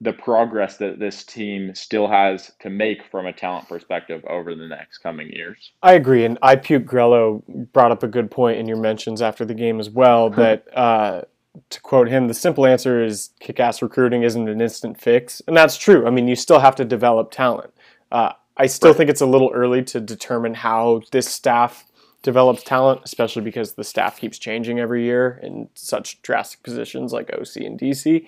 [0.00, 4.66] the progress that this team still has to make from a talent perspective over the
[4.66, 5.72] next coming years.
[5.82, 7.42] I agree, and I Puke Grello
[7.72, 10.30] brought up a good point in your mentions after the game as well.
[10.30, 11.22] That uh,
[11.70, 15.76] to quote him, the simple answer is kick-ass recruiting isn't an instant fix, and that's
[15.76, 16.06] true.
[16.06, 17.72] I mean, you still have to develop talent.
[18.10, 18.98] Uh, I still Right.
[18.98, 21.84] think it's a little early to determine how this staff
[22.22, 27.30] develops talent, especially because the staff keeps changing every year in such drastic positions like
[27.32, 28.26] OC and DC.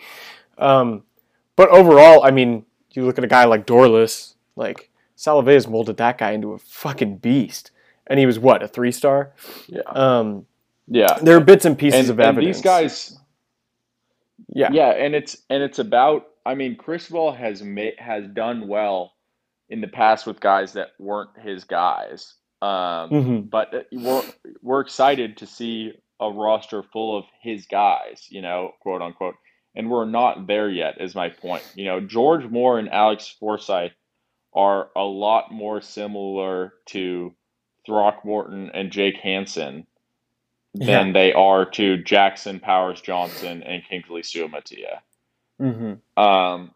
[0.58, 1.02] Um,
[1.56, 5.96] but overall, I mean, you look at a guy like Dorlus, like Salave'a has molded
[5.98, 7.70] that guy into a fucking beast,
[8.06, 9.32] and he was what a three star.
[9.66, 9.80] Yeah.
[9.86, 10.46] Um,
[10.86, 11.18] Yeah.
[11.20, 12.56] there are bits and pieces And, of and evidence.
[12.58, 13.18] these guys
[14.48, 16.26] yeah, Yeah, and it's and it's about.
[16.44, 19.14] I mean, Chris Cristobal has made has done well
[19.68, 22.34] in the past with guys that weren't his guys.
[22.62, 23.50] Um, Mhm.
[23.50, 24.22] But uh, we're
[24.62, 29.34] we're excited to see a roster full of his guys, you know, quote unquote.
[29.76, 31.00] And we're not there yet.
[31.00, 31.64] Is my point.
[31.74, 33.92] You know, George Moore and Alex Forsyth
[34.54, 37.34] are a lot more similar to
[37.86, 39.86] Throckmorton and Jake Hanson
[40.74, 45.00] than they are to Jackson Powers Johnson and Kingsley Suamatia.
[45.60, 46.72] hmm Um,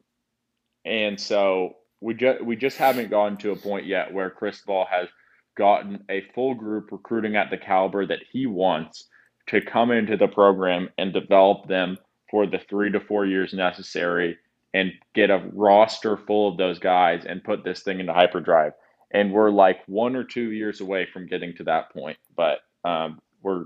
[0.85, 5.09] and so we just we just haven't gotten to a point yet where Cristobal has
[5.57, 9.09] gotten a full group recruiting at the caliber that he wants
[9.49, 11.99] to come into the program and develop them
[12.31, 14.39] for the three to four years necessary
[14.73, 18.73] and get a roster full of those guys and put this thing into hyperdrive.
[19.11, 23.21] And we're like one or two years away from getting to that point, but um,
[23.43, 23.65] we're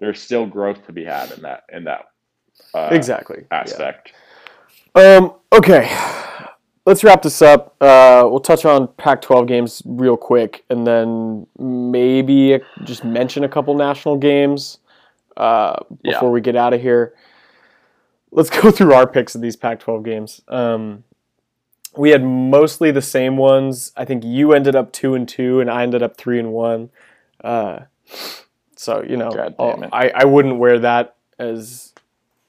[0.00, 2.06] there's still growth to be had in that in that
[2.74, 3.44] uh, exactly.
[3.50, 3.58] yeah.
[3.58, 4.12] aspect.
[4.96, 5.88] Um, okay,
[6.84, 7.76] let's wrap this up.
[7.80, 13.74] Uh, we'll touch on Pac-12 games real quick, and then maybe just mention a couple
[13.74, 14.78] national games
[15.36, 16.14] uh, Yeah.
[16.14, 17.14] before we get out of here.
[18.32, 20.40] Let's go through our picks of these Pac-12 games.
[20.48, 21.04] Um,
[21.96, 23.92] we had mostly the same ones.
[23.96, 26.90] I think you ended up two and two, and I ended up three and one.
[27.44, 27.80] Uh,
[28.76, 29.54] so you know, it.
[29.92, 31.92] I, I wouldn't wear that as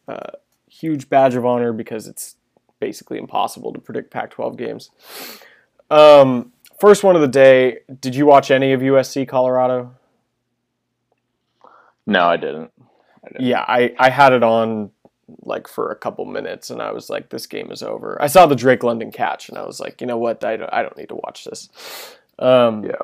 [0.07, 0.33] a
[0.69, 2.35] huge badge of honor because it's
[2.79, 4.89] basically impossible to predict Pac-12 games.
[5.89, 7.79] Um, first one of the day.
[7.99, 9.93] Did you watch any of USC Colorado?
[12.05, 12.71] No, I didn't.
[13.23, 13.45] I didn't.
[13.45, 14.91] Yeah, I I had it on
[15.43, 18.21] like for a couple minutes and I was like, this game is over.
[18.21, 20.43] I saw the Drake London catch and I was like, you know what?
[20.43, 21.69] I don't, I don't need to watch this.
[22.39, 22.95] Um, yeah.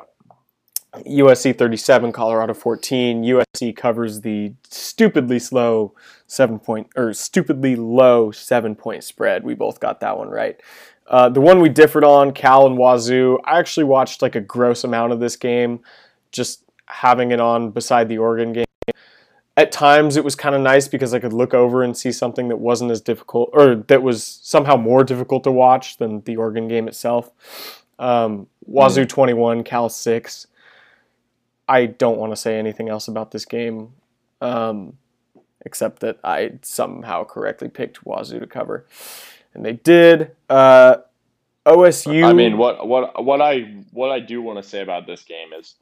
[1.06, 3.22] USC 37, Colorado 14.
[3.22, 5.94] USC covers the stupidly slow
[6.26, 9.44] seven point or stupidly low seven point spread.
[9.44, 10.60] We both got that one right.
[11.06, 13.38] Uh, the one we differed on, Cal and Wazoo.
[13.44, 15.80] I actually watched like a gross amount of this game,
[16.32, 18.64] just having it on beside the Oregon game
[19.56, 22.48] at times it was kind of nice because I could look over and see something
[22.48, 26.68] that wasn't as difficult or that was somehow more difficult to watch than the Oregon
[26.68, 27.30] game itself.
[27.98, 30.46] Um, Wazoo 21, Cal 6.
[31.68, 33.92] I don't want to say anything else about this game
[34.40, 34.94] um,
[35.64, 38.86] except that I somehow correctly picked Wazoo to cover.
[39.52, 40.34] And they did.
[40.48, 40.98] Uh,
[41.66, 42.24] OSU.
[42.24, 45.52] I mean, what what what I what I do want to say about this game
[45.52, 45.74] is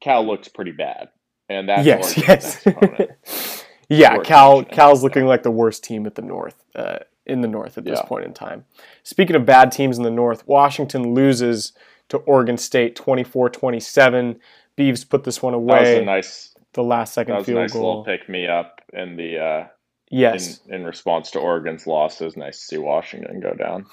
[0.00, 1.08] Cal looks pretty bad
[1.48, 3.64] and that's yes, yes.
[3.88, 7.78] yeah, Cal Cal's looking like the worst team at the North uh, in the North
[7.78, 8.06] at this yeah.
[8.06, 8.64] point in time.
[9.02, 11.72] Speaking of bad teams in the North, Washington loses
[12.08, 14.38] to Oregon State 24-27.
[14.76, 15.84] Beavs put this one away.
[15.84, 18.00] That was a nice the last second that was field a nice goal.
[18.00, 19.66] little pick me up in the uh,
[20.10, 22.20] yes in, in response to Oregon's loss.
[22.20, 23.86] It was nice to see Washington go down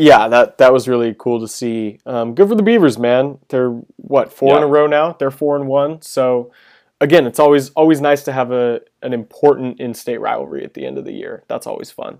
[0.00, 1.98] yeah, that that was really cool to see.
[2.06, 3.38] Um, good for the Beavers, man.
[3.48, 4.56] They're what four yeah.
[4.58, 5.12] in a row now.
[5.12, 6.00] They're four and one.
[6.00, 6.52] So
[7.00, 10.98] again, it's always always nice to have a an important in-state rivalry at the end
[10.98, 11.44] of the year.
[11.48, 12.18] That's always fun.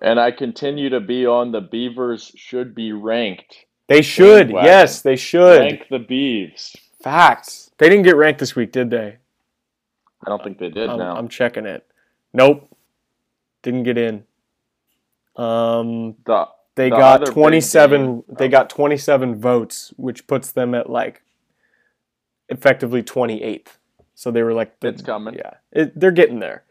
[0.00, 3.64] And I continue to be on the Beavers should be ranked.
[3.88, 4.50] They should.
[4.50, 5.60] Yes, they should.
[5.60, 6.76] Rank the Beavs.
[7.02, 7.70] Facts.
[7.78, 9.16] They didn't get ranked this week, did they?
[10.24, 10.88] I don't think they did.
[10.88, 11.86] I'm, now I'm checking it.
[12.32, 12.68] Nope.
[13.62, 14.24] Didn't get in.
[15.36, 16.16] Um.
[16.24, 16.48] The
[16.78, 21.22] they the got 27 they got 27 votes which puts them at like
[22.48, 23.77] effectively 28th
[24.18, 26.64] so they were like, the, "It's coming." Yeah, it, they're getting there.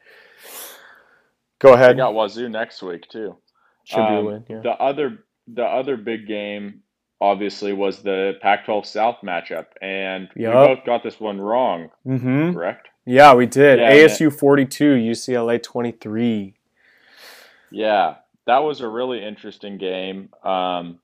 [1.59, 1.91] Go ahead.
[1.95, 3.37] They got Wazoo next week too.
[3.85, 4.45] Should um, be a win.
[4.49, 4.59] Yeah.
[4.63, 6.81] The other, the other big game,
[7.21, 10.49] obviously, was the Pac-12 South matchup, and yep.
[10.49, 11.89] we both got this one wrong.
[12.05, 12.51] Mm-hmm.
[12.51, 12.89] Correct.
[13.05, 13.79] Yeah, we did.
[13.79, 16.53] Yeah, ASU forty-two, UCLA twenty-three.
[17.71, 18.15] Yeah,
[18.45, 20.33] that was a really interesting game.
[20.43, 20.99] Um,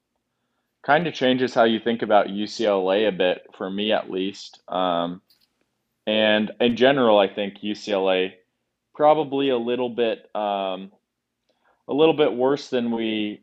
[0.85, 4.59] kind of changes how you think about UCLA a bit, for me at least.
[4.67, 5.21] Um,
[6.05, 8.33] and in general, I think UCLA
[8.93, 10.91] probably a little bit um,
[11.87, 13.41] a little bit worse than we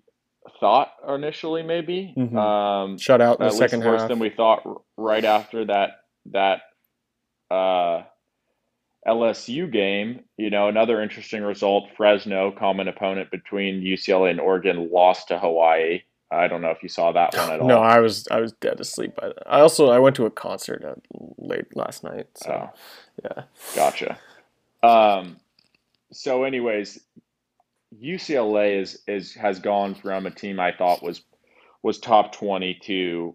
[0.59, 2.15] thought initially, maybe.
[2.17, 2.37] Mm-hmm.
[2.37, 4.09] Um, Shut out in the second worse half.
[4.09, 4.63] than we thought
[4.97, 5.91] right after that
[6.33, 6.63] that
[7.51, 8.03] uh,
[9.07, 10.25] LSU game.
[10.37, 11.91] You know, another interesting result.
[11.97, 16.03] Fresno, common opponent between UCLA and Oregon, lost to Hawaii.
[16.31, 17.67] I don't know if you saw that one at all.
[17.67, 19.43] No, I was I was dead asleep by that.
[19.47, 20.85] I also I went to a concert
[21.39, 22.29] late last night.
[22.35, 22.79] So oh,
[23.25, 23.43] yeah,
[23.75, 24.19] gotcha.
[24.83, 25.39] Um,
[26.13, 27.01] so anyways,
[28.01, 31.23] UCLA is is has gone from a team I thought was
[31.83, 33.35] was top twenty to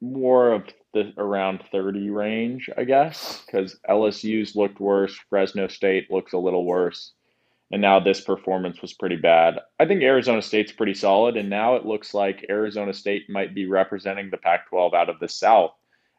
[0.00, 0.64] more of
[0.94, 5.16] the around thirty range, I guess, because LSU's looked worse.
[5.30, 7.12] Fresno State looks a little worse
[7.72, 9.58] and now this performance was pretty bad.
[9.80, 13.66] I think Arizona State's pretty solid, and now it looks like Arizona State might be
[13.66, 15.72] representing the Pac 12 out of the South.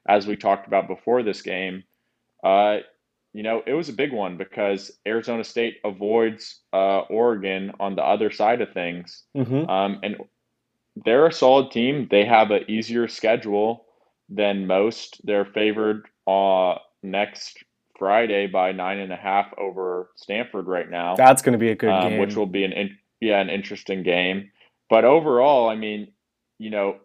[0.07, 1.83] As we talked about before this game,
[2.43, 2.77] uh,
[3.33, 8.03] you know, it was a big one because Arizona State avoids uh, Oregon on the
[8.03, 9.23] other side of things.
[9.35, 9.69] Mm-hmm.
[9.69, 10.17] Um, and
[11.05, 12.07] they're a solid team.
[12.09, 13.85] They have an easier schedule
[14.27, 15.21] than most.
[15.23, 17.63] They're favored uh, next
[17.97, 21.15] Friday by nine and a half over Stanford right now.
[21.15, 23.49] That's going to be a good um, game, which will be an in, yeah an
[23.49, 24.51] interesting game.
[24.89, 26.11] But overall, I mean,
[26.59, 26.97] you know,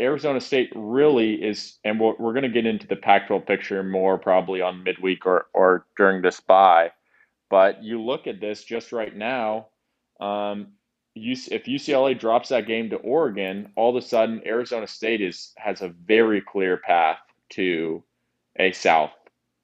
[0.00, 4.18] Arizona State really is, and we're, we're going to get into the Pac-12 picture more
[4.18, 6.90] probably on midweek or or during this bye.
[7.50, 9.68] But you look at this just right now.
[10.20, 10.68] Um,
[11.14, 15.82] if UCLA drops that game to Oregon, all of a sudden Arizona State is has
[15.82, 17.18] a very clear path
[17.50, 18.02] to
[18.58, 19.10] a South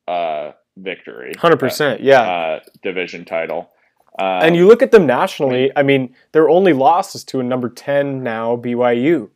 [0.09, 1.33] uh, victory.
[1.39, 2.23] Hundred percent, yeah.
[2.23, 3.71] Uh, division title.
[4.19, 5.71] Um, and you look at them nationally.
[5.77, 9.31] I mean, their only loss is to a number ten now BYU.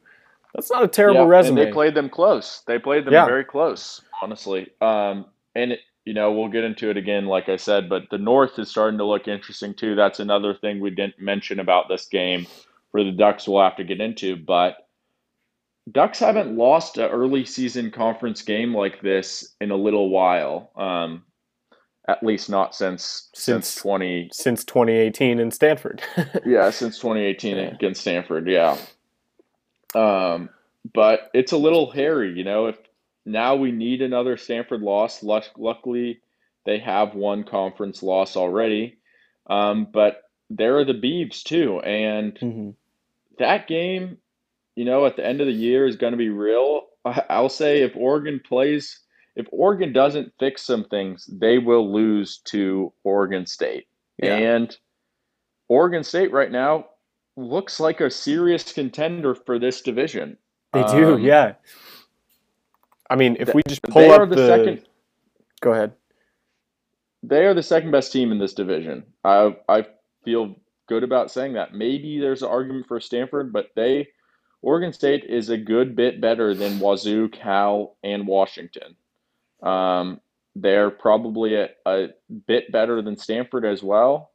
[0.55, 1.61] That's not a terrible yeah, resume.
[1.61, 2.63] And they played them close.
[2.67, 3.25] They played them yeah.
[3.25, 4.69] very close, honestly.
[4.81, 7.89] Um, and it, you know, we'll get into it again, like I said.
[7.89, 9.95] But the North is starting to look interesting too.
[9.95, 12.47] That's another thing we didn't mention about this game.
[12.91, 14.82] For the Ducks, we'll have to get into, but
[15.91, 20.71] Ducks haven't lost an early season conference game like this in a little while.
[20.77, 21.25] Um,
[22.09, 26.03] at least not since since, Since- twenty Since 2018 in Stanford.
[26.47, 27.63] yeah since 2018 Yeah.
[27.75, 28.49] against Stanford.
[28.49, 28.77] Yeah.
[29.95, 30.49] Um,
[30.95, 32.67] but it's a little hairy, you know.
[32.67, 32.79] If
[33.25, 35.23] now we need another Stanford loss.
[35.23, 36.21] Luckily,
[36.67, 38.99] they have one conference loss already.
[39.49, 42.75] Um, but there are the Beavs too, and Mhm.
[43.39, 44.19] that game,
[44.77, 46.83] you know, at the end of the year is going to be real.
[47.05, 49.01] I'll say if Oregon plays,
[49.37, 53.87] if Oregon doesn't fix some things, they will lose to Oregon State.
[54.23, 54.37] Yeah.
[54.37, 54.77] And
[55.69, 56.87] Oregon State right now
[57.37, 60.37] looks like a serious contender for this division.
[60.73, 61.55] They do, Um, yeah.
[63.11, 64.87] I mean, if th- we just pull up the the second.
[65.61, 65.93] Go ahead.
[67.23, 69.05] They are the second best team in this division.
[69.25, 69.87] I I
[70.25, 70.57] feel
[70.89, 71.75] good about saying that.
[71.75, 74.09] Maybe there's an argument for Stanford, but they
[74.63, 78.97] Oregon State is a good bit better than Wazoo, Cal, and Washington.
[79.63, 80.21] Um,
[80.55, 82.09] they're probably a, a
[82.47, 84.31] bit better than Stanford as well,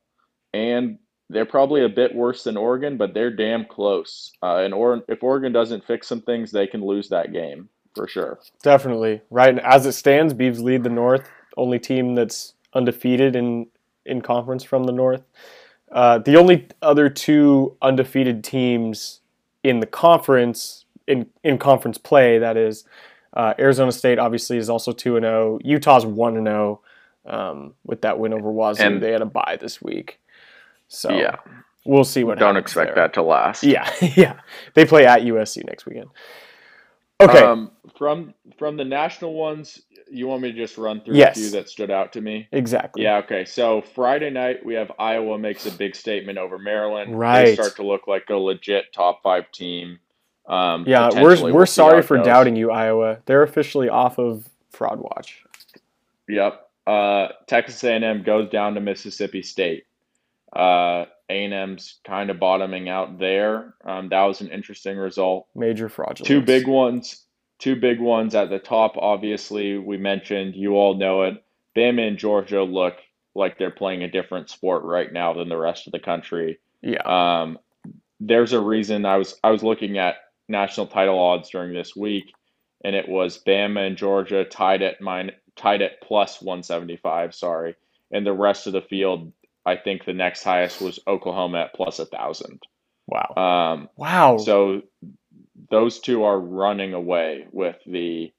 [0.54, 1.00] and
[1.30, 4.32] they're probably a bit worse than Oregon, but they're damn close.
[4.42, 8.08] Uh, and or if Oregon doesn't fix some things, they can lose that game for
[8.08, 8.40] sure.
[8.64, 9.22] Definitely.
[9.30, 13.68] Right as it stands, Beavs lead the North, only team that's undefeated in
[14.06, 15.24] in conference from the North.
[15.92, 19.22] Uh, the only other two undefeated teams
[19.68, 22.86] in the conference in in conference play that is
[23.34, 25.60] uh, Arizona State obviously is also 2 and 0.
[25.64, 26.82] Utah's 1 and 0
[27.26, 28.82] um, with that win over Wazoo.
[28.84, 30.20] And- they had a bye this week.
[30.88, 31.36] So Yeah.
[31.86, 33.04] we'll see what Don't happens expect there.
[33.04, 33.64] that to last.
[33.64, 34.40] Yeah, yeah.
[34.74, 36.10] They play at USC next weekend.
[37.20, 37.40] Okay.
[37.44, 39.82] Um, from from the national ones,
[40.12, 41.38] you want me to just run through Yes.
[41.38, 42.48] a few that stood out to me?
[42.52, 43.04] exactly.
[43.04, 43.46] Yeah, okay.
[43.46, 47.18] So Friday night we have Iowa makes a big statement over Maryland.
[47.18, 47.46] Right.
[47.46, 50.00] They start to look like a legit top five team.
[50.48, 52.26] Um, Yeah, we're, we're We'll sorry for goes.
[52.26, 53.20] doubting you, Iowa.
[53.26, 55.44] They're officially off of Fraud Watch.
[56.30, 56.64] Yep.
[56.86, 59.86] Uh, Texas A&M goes down to Mississippi State.
[60.56, 63.74] Uh, A&M's kind of bottoming out there.
[63.84, 65.48] Um, that was an interesting result.
[65.54, 66.26] Major fraudulence.
[66.28, 67.24] Two big ones.
[67.60, 68.98] Two big ones at the top.
[68.98, 70.56] Obviously, we mentioned.
[70.56, 71.44] You all know it.
[71.76, 72.96] Bama and Georgia look
[73.36, 76.60] like they're playing a different sport right now than the rest of the country.
[76.82, 77.02] Yeah.
[77.06, 77.60] Um,
[78.20, 80.16] there's a reason I was I was looking at
[80.48, 82.34] national title odds during this week,
[82.84, 87.36] and it was Bama and Georgia tied at mine tied at plus 175.
[87.36, 87.76] Sorry,
[88.12, 89.32] and the rest of the field,
[89.66, 92.62] I think the next highest was Oklahoma at plus a thousand.
[93.08, 93.34] Wow.
[93.38, 94.38] Um, wow.
[94.38, 94.82] so
[95.70, 98.32] those two are running away with the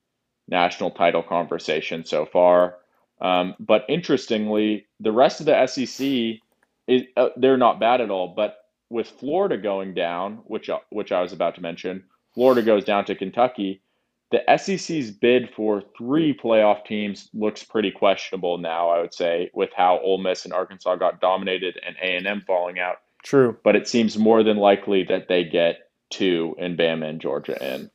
[0.49, 2.77] national title conversation so far.
[3.21, 6.41] Um, but interestingly, the rest of the SEC
[6.87, 8.29] is uh, they're not bad at all.
[8.29, 8.57] But
[8.91, 13.05] with Florida going down, which I- which I was about to mention, Florida goes down
[13.07, 13.83] to Kentucky.
[14.31, 18.91] The SEC's bid for three playoff teams looks pretty questionable now.
[18.91, 22.43] I would say with how Ole Miss and Arkansas got dominated and A and M
[22.47, 23.57] falling out True.
[23.65, 27.90] but it seems more than likely that they get two in Bama and Georgia in.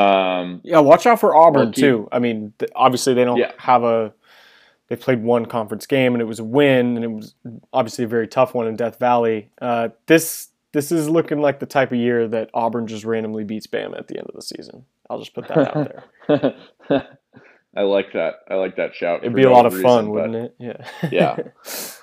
[0.00, 2.08] Um, Yeah, watch out for Auburn keep- too.
[2.12, 3.52] I mean, th- obviously they don't Yeah.
[3.58, 4.12] have a.
[4.88, 7.34] They played one conference game and it was a win, and it was
[7.74, 9.50] obviously a very tough one in Death Valley.
[9.60, 13.66] Uh, this this is looking like the type of year that Auburn just randomly beats
[13.66, 14.84] Bama at the end of the season.
[15.10, 16.54] I'll just put that out there.
[17.76, 18.36] I like that.
[18.50, 19.20] I like that shout.
[19.22, 20.54] It'd be a lot of reason, fun, wouldn't it?
[20.58, 20.86] Yeah.
[21.10, 21.36] Yeah.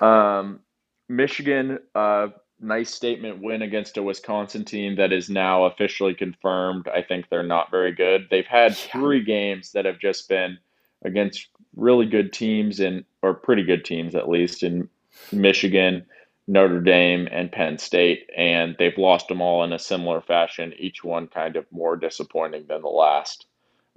[0.00, 0.60] Um,
[1.08, 2.28] Michigan, uh,
[2.60, 6.88] nice statement win against a Wisconsin team that is now officially confirmed.
[6.88, 8.28] I think they're not very good.
[8.30, 8.76] They've had Yeah.
[8.92, 10.58] three games that have just been
[11.04, 14.88] against really good teams and or pretty good teams at least in
[15.32, 16.06] Michigan,
[16.46, 20.72] Notre Dame, and Penn State, and they've lost them all in a similar fashion.
[20.78, 23.46] Each one kind of more disappointing than the last.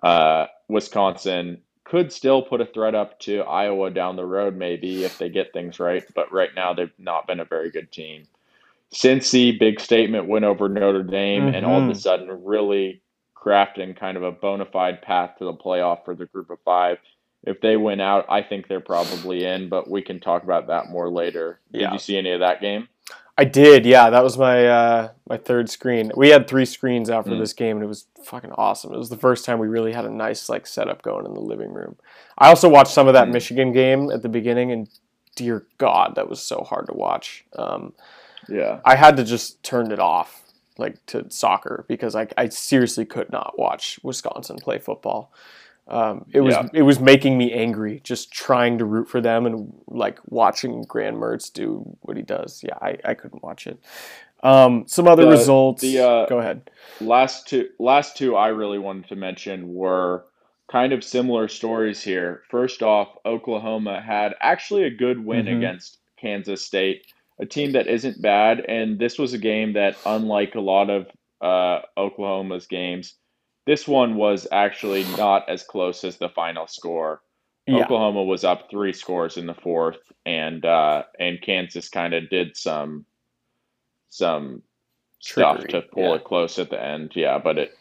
[0.02, 5.18] Uh, Wisconsin could still put a threat up to Iowa down the road, maybe if
[5.18, 6.04] they get things right.
[6.14, 8.28] But right now, they've not been a very good team.
[8.94, 11.98] Cincy, big statement win over Notre Dame, and all of a Mhm.
[11.98, 13.02] sudden, really
[13.36, 16.98] crafting kind of a bona fide path to the playoff for the group of five.
[17.46, 20.90] If they win out, I think they're probably in, but we can talk about that
[20.90, 21.60] more later.
[21.72, 21.94] Did Yeah.
[21.94, 22.90] you see any of that game?
[23.38, 24.10] I did, yeah.
[24.10, 26.12] That was my uh, my third screen.
[26.18, 27.40] We had three screens after Mm.
[27.40, 28.94] this game, and it was fucking awesome.
[28.94, 31.40] It was the first time we really had a nice like setup going in the
[31.40, 31.96] living room.
[32.38, 33.34] I also watched some of that Mm.
[33.34, 34.90] Michigan game at the beginning, and
[35.38, 37.46] dear God, that was so hard to watch.
[37.56, 37.94] Um,
[38.50, 38.80] Yeah.
[38.86, 40.44] I had to just turn it off,
[40.78, 45.32] like to soccer, because I, I seriously could not watch Wisconsin play football.
[45.88, 46.68] Um, it was Yeah.
[46.74, 51.16] it was making me angry just trying to root for them and like watching Graham
[51.16, 52.62] Mertz do what he does.
[52.64, 53.80] Yeah, I, I couldn't watch it.
[54.44, 55.82] Um, some other The- results.
[55.82, 56.70] the, uh, Go ahead.
[57.02, 60.26] Last two, last two I really wanted to mention were
[60.72, 62.44] kind of similar stories here.
[62.52, 65.58] First off, Oklahoma had actually a good win Mhm.
[65.58, 67.08] against Kansas State,
[67.40, 68.60] a team that isn't bad.
[68.68, 71.08] And this was a game that, unlike a lot of
[71.42, 73.16] uh, Oklahoma's games,
[73.66, 77.22] this one was actually not as close as the final score.
[77.68, 77.84] Yeah.
[77.84, 82.58] Oklahoma was up three scores in the fourth, and uh, and Kansas kind of did
[82.58, 83.06] some
[84.10, 84.64] some
[85.20, 86.16] stuff to pull yeah.
[86.16, 87.12] it close at the end.
[87.16, 87.78] Yeah, but it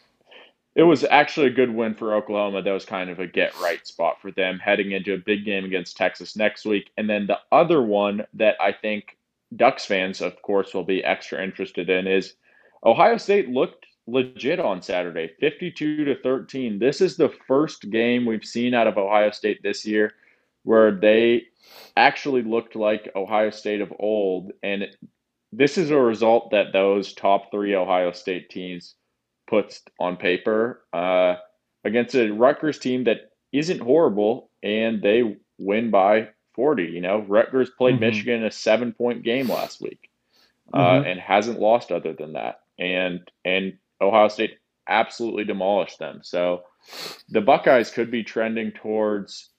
[0.75, 2.61] it was actually a good win for Oklahoma.
[2.61, 5.65] That was kind of a get right spot for them heading into a big game
[5.65, 6.91] against Texas next week.
[6.95, 9.17] And then the other one that I think
[9.55, 12.35] Ducks fans, of course, will be extra interested in is
[12.85, 16.79] Ohio State looked legit on Saturday, 52 to 13.
[16.79, 20.13] This is the first game we've seen out of Ohio State this year
[20.63, 21.43] where they
[21.95, 24.51] actually looked like Ohio State of old.
[24.63, 24.87] And
[25.51, 28.95] this is a result that those top three Ohio State teams
[29.47, 31.35] puts on paper uh,
[31.83, 36.29] against a Rutgers team that isn't horrible, and they win by
[36.59, 36.83] 40.
[36.83, 37.99] You know, Rutgers played Mhm.
[38.01, 40.09] Michigan a seven point game last week
[40.73, 41.11] uh, Mhm.
[41.11, 42.59] and hasn't lost other than that.
[42.77, 44.57] And and Ohio State
[44.89, 46.19] absolutely demolished them.
[46.21, 46.63] So
[47.29, 49.51] the Buckeyes could be trending towards.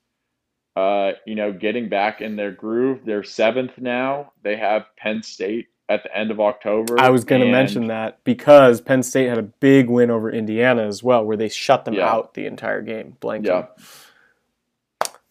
[0.76, 3.04] Uh, you know, getting back in their groove.
[3.04, 4.32] They're seventh now.
[4.42, 6.94] They have Penn State at the end of October.
[6.98, 10.86] I was going to mention that because Penn State had a big win over Indiana
[10.86, 12.08] as well, where they shut them Yeah.
[12.08, 13.46] out the entire game, blanking.
[13.46, 13.66] Yeah.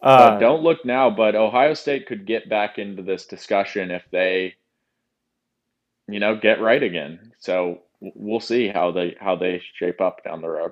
[0.01, 4.55] Uh, don't look now, but Ohio State could get back into this discussion if they,
[6.07, 7.33] you know, get right again.
[7.39, 10.71] So we'll see how they how they shape up down the road.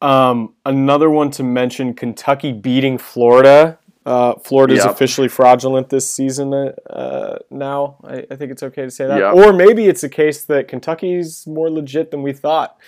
[0.00, 3.78] Um, another one to mention: Kentucky beating Florida.
[4.04, 4.90] Uh, Florida is Yep.
[4.94, 6.54] officially fraudulent this season.
[6.54, 9.18] Uh, now, I, I think it's okay to say that.
[9.18, 9.34] Yep.
[9.34, 12.78] Or maybe it's a case that Kentucky's more legit than we thought.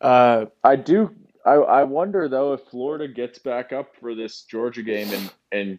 [0.00, 1.14] Uh, I do.
[1.44, 5.78] I, I wonder though if Florida gets back up for this Georgia game and and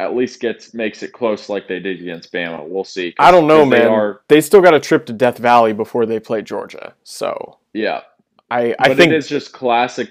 [0.00, 2.66] at least gets makes it close like they did against Bama.
[2.68, 3.14] We'll see.
[3.18, 3.88] I don't know, 'cause they man.
[3.88, 6.94] are- They still got a trip to Death Valley before they play Georgia.
[7.04, 8.02] So yeah,
[8.50, 10.10] I, I but think it is just classic.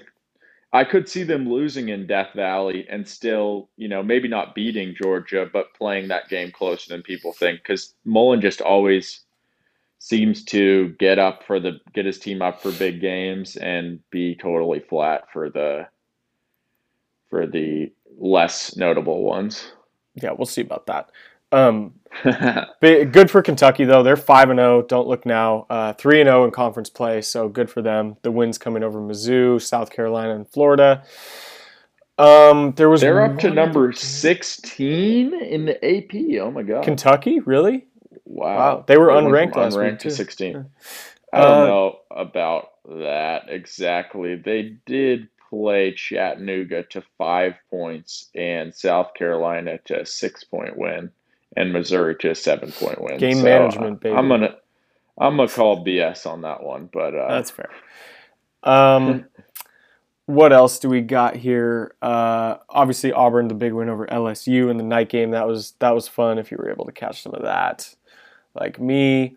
[0.74, 4.94] I could see them losing in Death Valley and still, you know, maybe not beating
[5.02, 7.60] Georgia, but playing that game closer than people think.
[7.62, 9.20] Because Mullen just always
[9.98, 14.34] seems to get up for the get his team up for big games and be
[14.36, 15.86] totally flat for the
[17.30, 19.72] for the less notable ones.
[20.14, 21.10] yeah, we'll see about that.
[21.50, 21.94] Um,
[22.80, 24.02] good for Kentucky though.
[24.02, 24.82] They're five and zero.
[24.82, 25.66] Don't look now.
[25.70, 28.16] Uh, Three and zero in conference play, so good for them.
[28.22, 31.04] The wins coming over Mizzou, South Carolina, and Florida.
[32.18, 36.40] Um, there was They're up to number sixteen in the AP.
[36.42, 36.84] Oh my god!
[36.84, 37.40] Kentucky.
[37.40, 37.86] Really?
[38.28, 38.56] Wow.
[38.56, 40.10] Wow, they were went from unranked last week, unranked to too.
[40.10, 40.66] 16.
[41.32, 44.36] I don't Uh, know about that exactly.
[44.36, 51.10] They did play Chattanooga to five points and South Carolina to a six point win
[51.56, 53.18] and Missouri to a seven point win.
[53.18, 54.14] Game So, management, baby.
[54.16, 54.56] I'm gonna
[55.18, 57.70] I'm gonna call BS on that one, but uh, That's fair.
[58.62, 59.24] Um,
[60.26, 61.94] what else do we got here?
[62.02, 65.30] Uh, obviously Auburn, the big win over LSU in the night game.
[65.30, 66.38] That was that was fun.
[66.38, 67.94] If you were able to catch some of that,
[68.54, 69.36] like me.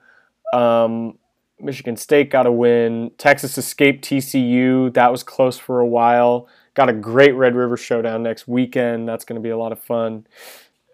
[0.53, 1.17] Um,
[1.59, 3.11] Michigan State got a win.
[3.17, 4.93] Texas escaped TCU.
[4.93, 6.47] That was close for a while.
[6.73, 9.07] Got a great Red River Showdown next weekend.
[9.07, 10.25] That's going to be a lot of fun.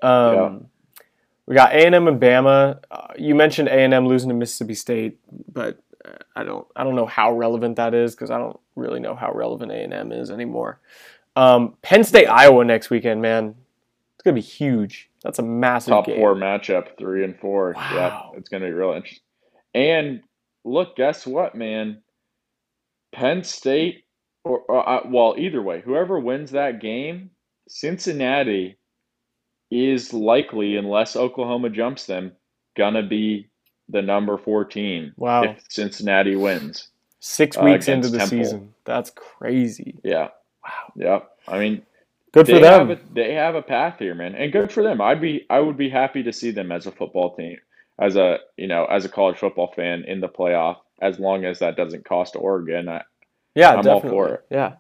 [0.02, 0.60] Um, Yeah.
[1.48, 2.80] We got A and M and Bama.
[2.92, 5.18] Uh, you mentioned A and M losing to Mississippi State,
[5.54, 9.00] but uh, I don't I don't know how relevant that is because I don't really
[9.00, 10.82] know how relevant A and M is anymore.
[11.38, 13.56] Um, Penn State Iowa next weekend, man.
[14.16, 15.10] It's gonna be huge.
[15.24, 16.18] That's a massive top game.
[16.18, 17.74] four matchup, three and four.
[17.76, 18.32] Wow.
[18.34, 19.24] Yeah, it's gonna be real interesting.
[19.74, 20.22] And
[20.64, 22.02] look, guess what, man?
[23.14, 24.04] Penn State,
[24.44, 27.32] or, or uh, well, either way, whoever wins that game,
[27.68, 28.78] Cincinnati
[29.72, 32.32] is likely, unless Oklahoma jumps them,
[32.78, 33.50] gonna be
[33.90, 35.14] the number fourteen.
[35.18, 35.44] Wow.
[35.44, 36.90] if Cincinnati wins.
[37.20, 38.38] Six uh, weeks into the Temple.
[38.38, 38.74] season.
[38.86, 40.00] That's crazy.
[40.04, 40.30] Yeah,
[40.64, 40.94] Wow.
[40.96, 41.20] yeah.
[41.48, 41.82] I mean,
[42.38, 42.90] Good for them.
[42.90, 45.02] Have a, they have a path here, man, and good for them.
[45.02, 47.58] I'd be, I would be happy to see them as a football team,
[48.00, 51.60] as a, you know, as a college football fan in the playoff, as long as
[51.60, 52.90] that doesn't cost Oregon.
[52.90, 53.04] I,
[53.56, 54.10] Yeah, I'm all definitely.
[54.10, 54.46] for it.
[54.52, 54.74] Yeah.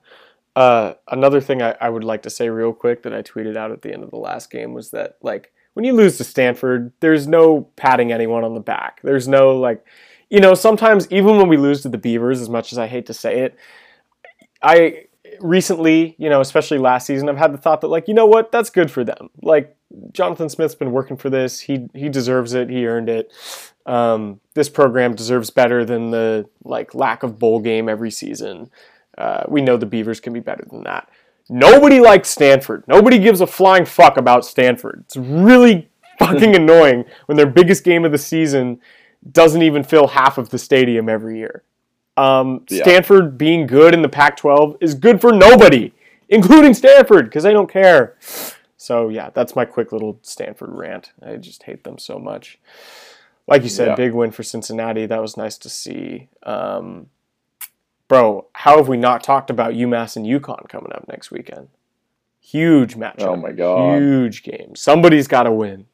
[0.55, 3.71] Uh, another thing I, I would like to say real quick that I tweeted out
[3.71, 6.91] at the end of the last game was that like when you lose to Stanford,
[6.99, 8.99] there's no patting anyone on the back.
[9.03, 9.85] There's no like,
[10.31, 13.05] you know, sometimes even when we lose to the Beavers, as much as I hate
[13.05, 13.57] to say it,
[14.63, 15.06] I
[15.41, 18.51] recently, you know, especially last season, I've had the thought that like, you know what,
[18.51, 19.29] that's good for them.
[19.41, 19.75] Like
[20.11, 21.59] Jonathan Smith's been working for this.
[21.61, 22.69] He he deserves it.
[22.69, 23.31] He earned it.
[23.85, 28.69] Um, this program deserves better than the like lack of bowl game every season.
[29.17, 31.09] Uh, we know the Beavers can be better than that.
[31.49, 32.83] Nobody likes Stanford.
[32.87, 35.03] Nobody gives a flying fuck about Stanford.
[35.05, 35.89] It's really
[36.19, 38.79] fucking annoying when their biggest game of the season
[39.31, 41.63] doesn't even fill half of the stadium every year.
[42.17, 42.83] Um, Yeah.
[42.83, 45.91] Stanford being good in the Pac 12 is good for nobody,
[46.29, 48.15] including Stanford, because they don't care.
[48.75, 51.11] So, yeah, that's my quick little Stanford rant.
[51.25, 52.57] I just hate them so much.
[53.47, 53.95] Like you said, Yeah.
[53.95, 55.05] big win for Cincinnati.
[55.05, 56.27] That was nice to see.
[56.43, 57.07] Um,
[58.07, 61.69] bro, how have we not talked about UMass and UConn coming up next weekend?
[62.39, 63.27] Huge matchup.
[63.27, 64.01] Oh my God.
[64.01, 64.75] Huge game.
[64.75, 65.85] Somebody's got to win.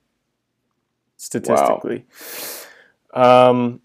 [1.18, 2.06] Statistically.
[3.14, 3.82] Um,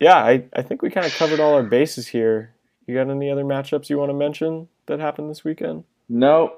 [0.00, 2.54] yeah, I, I think we kind of covered all our bases here.
[2.86, 5.84] You got any other matchups you want to mention that happened this weekend?
[6.08, 6.54] No,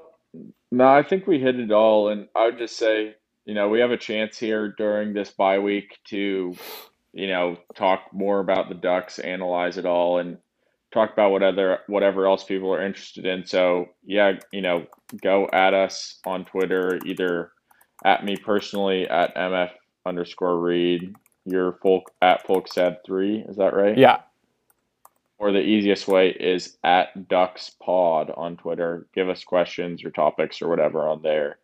[0.71, 2.09] no, I think we hit it all.
[2.09, 3.15] And I would just say,
[3.45, 6.55] you know, we have a chance here during this bye week to,
[7.13, 10.37] you know, talk more about the Ducks, analyze it all, and
[10.93, 13.45] talk about what other whatever else people are interested in.
[13.45, 14.85] So yeah, you know,
[15.21, 17.51] go at us on Twitter, either
[18.03, 19.69] at me personally at mf
[20.05, 21.13] underscore read.
[21.45, 23.97] Your folk at folksad three, is that right?
[23.97, 24.19] Yeah.
[25.39, 29.07] Or the easiest way is at Ducks Pod on Twitter.
[29.15, 31.57] Give us questions or topics or whatever on there.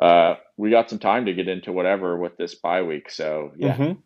[0.00, 3.76] Uh, we got some time to get into whatever with this bye week, so yeah,
[3.76, 3.98] Mhm.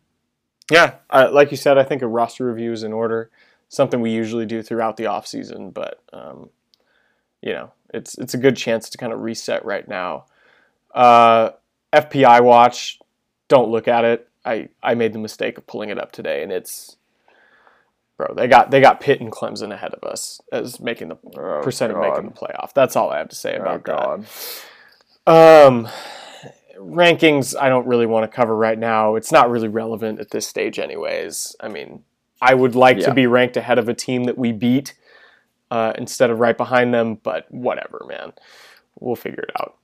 [0.69, 0.95] Yeah.
[1.09, 3.31] Uh, like you said, I think a roster review is in order.
[3.69, 6.51] Something we usually do throughout the off season, but um,
[7.41, 10.25] you know, it's it's a good chance to kind of reset right now.
[10.93, 11.51] Uh,
[11.91, 12.99] FPI watch,
[13.47, 14.28] don't look at it.
[14.45, 16.97] I, I made the mistake of pulling it up today, and it's
[18.17, 18.33] bro.
[18.33, 21.91] They got they got Pitt and Clemson ahead of us as making the Oh, percent
[21.91, 22.73] of making the playoff.
[22.73, 24.25] That's all I have to say Oh about that.
[25.25, 25.65] God.
[25.67, 25.87] Um,
[26.77, 29.15] rankings, I don't really want to cover right now.
[29.15, 31.55] It's not really relevant at this stage, anyways.
[31.59, 32.03] I mean,
[32.41, 34.95] I would like to be ranked ahead of a team that we beat
[35.69, 38.33] uh, instead of right behind them, but whatever, man.
[38.99, 39.75] We'll figure it out.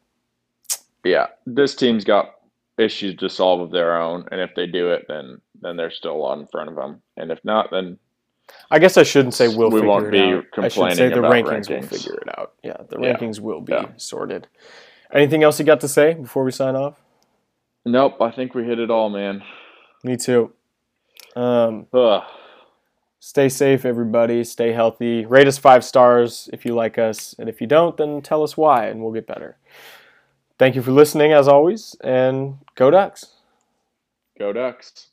[1.04, 2.35] Yeah, this team's got
[2.78, 6.14] issues to solve of their own, and if they do it, then then there's still
[6.14, 7.98] a lot in front of them, and if not, then
[8.70, 10.44] I guess I shouldn't say we'll We figure won't it be out.
[10.58, 12.54] I should say complaining the about rankings, will figure it out.
[12.64, 13.16] Yeah, the Yeah.
[13.18, 13.88] rankings will be Yeah.
[13.98, 14.48] sorted.
[15.12, 17.02] Anything else you got to say before we sign off?
[17.86, 18.20] nope.
[18.22, 19.44] I think we hit it all, man.
[20.04, 20.52] Me too.
[21.36, 22.24] Um, Ugh.
[23.20, 24.44] Stay safe, everybody.
[24.44, 25.26] Stay healthy.
[25.26, 27.34] Rate us five stars if you like us.
[27.40, 29.58] And if you don't, then tell us why and we'll get better.
[30.58, 33.26] Thank you for listening, as always, and go Ducks.
[34.40, 35.12] Go Ducks.